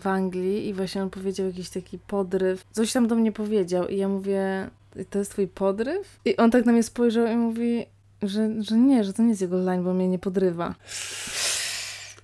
w 0.00 0.06
Anglii 0.06 0.68
i 0.68 0.74
właśnie 0.74 1.02
on 1.02 1.10
powiedział 1.10 1.46
jakiś 1.46 1.70
taki 1.70 1.98
podryw. 1.98 2.64
Coś 2.72 2.92
tam 2.92 3.08
do 3.08 3.14
mnie 3.14 3.32
powiedział 3.32 3.88
i 3.88 3.96
ja 3.96 4.08
mówię, 4.08 4.70
to 5.10 5.18
jest 5.18 5.30
twój 5.30 5.48
podryw? 5.48 6.20
I 6.24 6.36
on 6.36 6.50
tak 6.50 6.66
na 6.66 6.72
mnie 6.72 6.82
spojrzał 6.82 7.26
i 7.26 7.36
mówi, 7.36 7.86
że, 8.22 8.62
że 8.62 8.76
nie, 8.78 9.04
że 9.04 9.12
to 9.12 9.22
nie 9.22 9.28
jest 9.28 9.40
jego 9.40 9.56
line, 9.58 9.84
bo 9.84 9.94
mnie 9.94 10.08
nie 10.08 10.18
podrywa. 10.18 10.74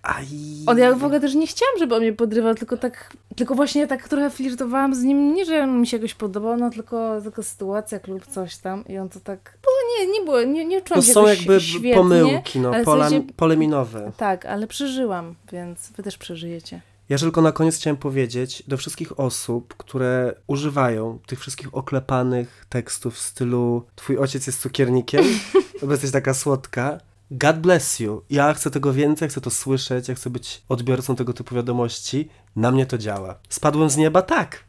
Aj. 0.02 0.26
On 0.66 0.78
ja 0.78 0.94
w 0.94 1.04
ogóle 1.04 1.20
też 1.20 1.34
nie 1.34 1.46
chciałam, 1.46 1.78
żeby 1.78 1.94
on 1.94 2.00
mnie 2.00 2.12
podrywał, 2.12 2.54
tylko 2.54 2.76
tak, 2.76 3.16
tylko 3.36 3.54
właśnie 3.54 3.86
tak 3.86 4.08
trochę 4.08 4.30
flirtowałam 4.30 4.94
z 4.94 5.02
nim, 5.02 5.34
nie, 5.34 5.44
że 5.44 5.66
mi 5.66 5.86
się 5.86 5.96
jakoś 5.96 6.14
podobał, 6.14 6.56
no 6.56 6.70
tylko, 6.70 7.20
tylko 7.22 7.42
sytuacja 7.42 8.00
lub 8.08 8.26
coś 8.26 8.56
tam 8.56 8.84
i 8.88 8.98
on 8.98 9.08
to 9.08 9.20
tak, 9.20 9.58
było, 9.62 9.74
nie, 9.98 10.12
nie 10.12 10.24
było, 10.24 10.42
nie, 10.42 10.64
nie 10.64 10.82
czułam 10.82 11.00
To 11.00 11.06
się 11.06 11.12
są 11.12 11.26
jakby 11.26 11.60
świetnie. 11.60 11.94
pomyłki, 11.94 12.60
no, 12.60 12.72
pola, 12.84 13.08
sensie- 13.08 13.32
pole 13.36 13.56
minowe. 13.56 14.12
Tak, 14.16 14.46
ale 14.46 14.66
przeżyłam, 14.66 15.34
więc 15.52 15.90
wy 15.96 16.02
też 16.02 16.18
przeżyjecie. 16.18 16.80
Ja 17.08 17.18
tylko 17.18 17.42
na 17.42 17.52
koniec 17.52 17.76
chciałem 17.76 17.96
powiedzieć 17.96 18.62
do 18.68 18.76
wszystkich 18.76 19.20
osób, 19.20 19.74
które 19.76 20.34
używają 20.46 21.18
tych 21.26 21.40
wszystkich 21.40 21.74
oklepanych 21.74 22.66
tekstów 22.68 23.14
w 23.14 23.18
stylu 23.18 23.84
twój 23.96 24.18
ojciec 24.18 24.46
jest 24.46 24.60
cukiernikiem, 24.60 25.24
bo 25.82 25.92
jesteś 25.92 26.10
taka 26.10 26.34
słodka. 26.34 26.98
God 27.30 27.58
bless 27.58 28.00
you. 28.00 28.22
Ja 28.30 28.54
chcę 28.54 28.70
tego 28.70 28.92
więcej, 28.92 29.28
chcę 29.28 29.40
to 29.40 29.50
słyszeć, 29.50 30.08
ja 30.08 30.14
chcę 30.14 30.30
być 30.30 30.62
odbiorcą 30.68 31.16
tego 31.16 31.32
typu 31.32 31.54
wiadomości. 31.54 32.28
Na 32.56 32.70
mnie 32.70 32.86
to 32.86 32.98
działa. 32.98 33.38
Spadłem 33.48 33.90
z 33.90 33.96
nieba? 33.96 34.22
Tak. 34.22 34.64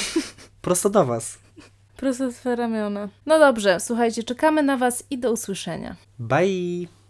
Prosto 0.62 0.90
do 0.90 1.04
was. 1.04 1.38
Prosto 1.96 2.32
z 2.32 2.46
ramiona. 2.46 3.08
No 3.26 3.38
dobrze, 3.38 3.80
słuchajcie, 3.80 4.22
czekamy 4.22 4.62
na 4.62 4.76
was 4.76 5.04
i 5.10 5.18
do 5.18 5.32
usłyszenia. 5.32 5.96
Bye. 6.18 7.01